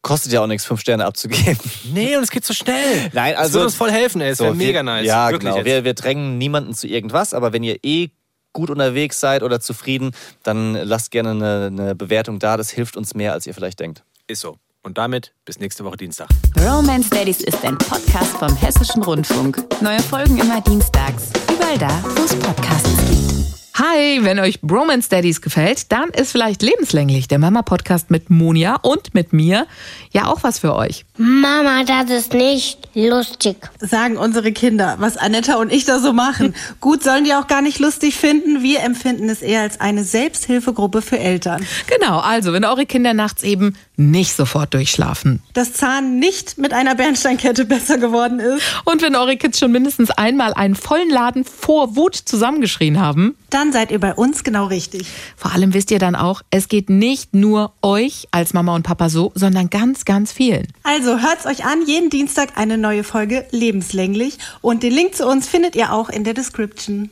kostet 0.02 0.32
ja 0.32 0.42
auch 0.42 0.46
nichts, 0.46 0.64
fünf 0.66 0.80
Sterne 0.80 1.04
abzugeben. 1.06 1.58
Nee, 1.92 2.16
und 2.16 2.22
es 2.22 2.30
geht 2.30 2.44
so 2.44 2.52
schnell. 2.54 3.10
Nein, 3.14 3.32
Das 3.32 3.40
also- 3.42 3.54
würde 3.54 3.66
uns 3.66 3.74
voll 3.74 3.90
helfen, 3.90 4.20
ey. 4.20 4.30
Es 4.30 4.38
wäre 4.40 4.50
So, 4.50 4.54
mega 4.56 4.78
wir, 4.80 4.82
nice. 4.84 5.06
Ja, 5.06 5.30
Wirklich 5.30 5.40
genau. 5.40 5.56
jetzt. 5.56 5.64
Wir, 5.66 5.84
wir 5.84 5.94
drängen 5.94 6.38
niemanden 6.38 6.74
zu 6.74 6.86
irgendwas, 6.86 7.34
aber 7.34 7.52
wenn 7.52 7.62
ihr 7.64 7.78
eh 7.82 8.10
gut 8.52 8.70
unterwegs 8.70 9.20
seid 9.20 9.42
oder 9.42 9.60
zufrieden, 9.60 10.12
dann 10.42 10.74
lasst 10.74 11.10
gerne 11.10 11.30
eine, 11.30 11.66
eine 11.66 11.94
Bewertung 11.94 12.38
da. 12.38 12.56
Das 12.56 12.70
hilft 12.70 12.96
uns 12.96 13.14
mehr, 13.14 13.32
als 13.32 13.46
ihr 13.46 13.54
vielleicht 13.54 13.80
denkt. 13.80 14.04
Ist 14.26 14.40
so. 14.40 14.56
Und 14.82 14.96
damit 14.96 15.34
bis 15.44 15.58
nächste 15.58 15.84
Woche 15.84 15.96
Dienstag. 15.96 16.28
Romance 16.58 17.10
Daddies 17.10 17.40
ist 17.40 17.64
ein 17.64 17.76
Podcast 17.76 18.36
vom 18.36 18.54
Hessischen 18.56 19.02
Rundfunk. 19.02 19.62
Neue 19.82 20.00
Folgen 20.00 20.38
immer 20.38 20.60
dienstags. 20.60 21.30
Überall 21.52 21.78
da, 21.78 22.02
wo 22.16 22.24
es 22.24 22.34
Podcasts 22.36 22.96
gibt. 23.08 23.37
Hi, 23.78 24.24
wenn 24.24 24.40
euch 24.40 24.60
Bromance 24.60 25.08
Daddies 25.08 25.40
gefällt, 25.40 25.92
dann 25.92 26.08
ist 26.08 26.32
vielleicht 26.32 26.62
lebenslänglich 26.62 27.28
der 27.28 27.38
Mama-Podcast 27.38 28.10
mit 28.10 28.28
Monja 28.28 28.74
und 28.74 29.14
mit 29.14 29.32
mir 29.32 29.68
ja 30.10 30.26
auch 30.26 30.42
was 30.42 30.58
für 30.58 30.74
euch. 30.74 31.04
Mama, 31.16 31.84
das 31.84 32.10
ist 32.10 32.32
nicht 32.32 32.88
lustig. 32.94 33.56
sagen 33.78 34.16
unsere 34.16 34.50
Kinder, 34.50 34.96
was 34.98 35.16
Anetta 35.16 35.58
und 35.58 35.72
ich 35.72 35.84
da 35.84 36.00
so 36.00 36.12
machen. 36.12 36.56
Gut, 36.80 37.04
sollen 37.04 37.22
die 37.22 37.34
auch 37.34 37.46
gar 37.46 37.62
nicht 37.62 37.78
lustig 37.78 38.16
finden. 38.16 38.64
Wir 38.64 38.80
empfinden 38.80 39.28
es 39.28 39.42
eher 39.42 39.60
als 39.60 39.80
eine 39.80 40.02
Selbsthilfegruppe 40.02 41.00
für 41.00 41.20
Eltern. 41.20 41.64
Genau, 41.86 42.18
also 42.18 42.52
wenn 42.52 42.64
eure 42.64 42.84
Kinder 42.84 43.14
nachts 43.14 43.44
eben 43.44 43.76
nicht 43.98 44.34
sofort 44.34 44.74
durchschlafen. 44.74 45.40
Das 45.54 45.72
Zahn 45.72 46.18
nicht 46.18 46.56
mit 46.56 46.72
einer 46.72 46.94
Bernsteinkette 46.94 47.64
besser 47.64 47.98
geworden 47.98 48.40
ist, 48.40 48.62
Und 48.84 49.02
wenn 49.02 49.14
eure 49.14 49.36
Kids 49.36 49.58
schon 49.58 49.72
mindestens 49.72 50.10
einmal 50.10 50.54
einen 50.54 50.74
vollen 50.74 51.10
Laden 51.10 51.44
vor 51.44 51.96
Wut 51.96 52.14
zusammengeschrien 52.14 53.00
haben. 53.00 53.36
Dann 53.68 53.72
seid 53.74 53.90
ihr 53.90 54.00
bei 54.00 54.14
uns 54.14 54.44
genau 54.44 54.66
richtig. 54.66 55.06
Vor 55.36 55.52
allem 55.52 55.74
wisst 55.74 55.90
ihr 55.90 55.98
dann 55.98 56.16
auch, 56.16 56.40
es 56.50 56.68
geht 56.68 56.88
nicht 56.88 57.34
nur 57.34 57.74
euch 57.82 58.26
als 58.30 58.54
Mama 58.54 58.74
und 58.74 58.82
Papa 58.82 59.10
so, 59.10 59.30
sondern 59.34 59.68
ganz, 59.68 60.06
ganz 60.06 60.32
vielen. 60.32 60.68
Also 60.84 61.20
hört's 61.20 61.44
euch 61.44 61.66
an, 61.66 61.84
jeden 61.86 62.08
Dienstag 62.08 62.56
eine 62.56 62.78
neue 62.78 63.04
Folge 63.04 63.44
lebenslänglich 63.50 64.38
und 64.62 64.82
den 64.82 64.92
Link 64.94 65.14
zu 65.14 65.26
uns 65.26 65.46
findet 65.46 65.76
ihr 65.76 65.92
auch 65.92 66.08
in 66.08 66.24
der 66.24 66.32
Description. 66.32 67.10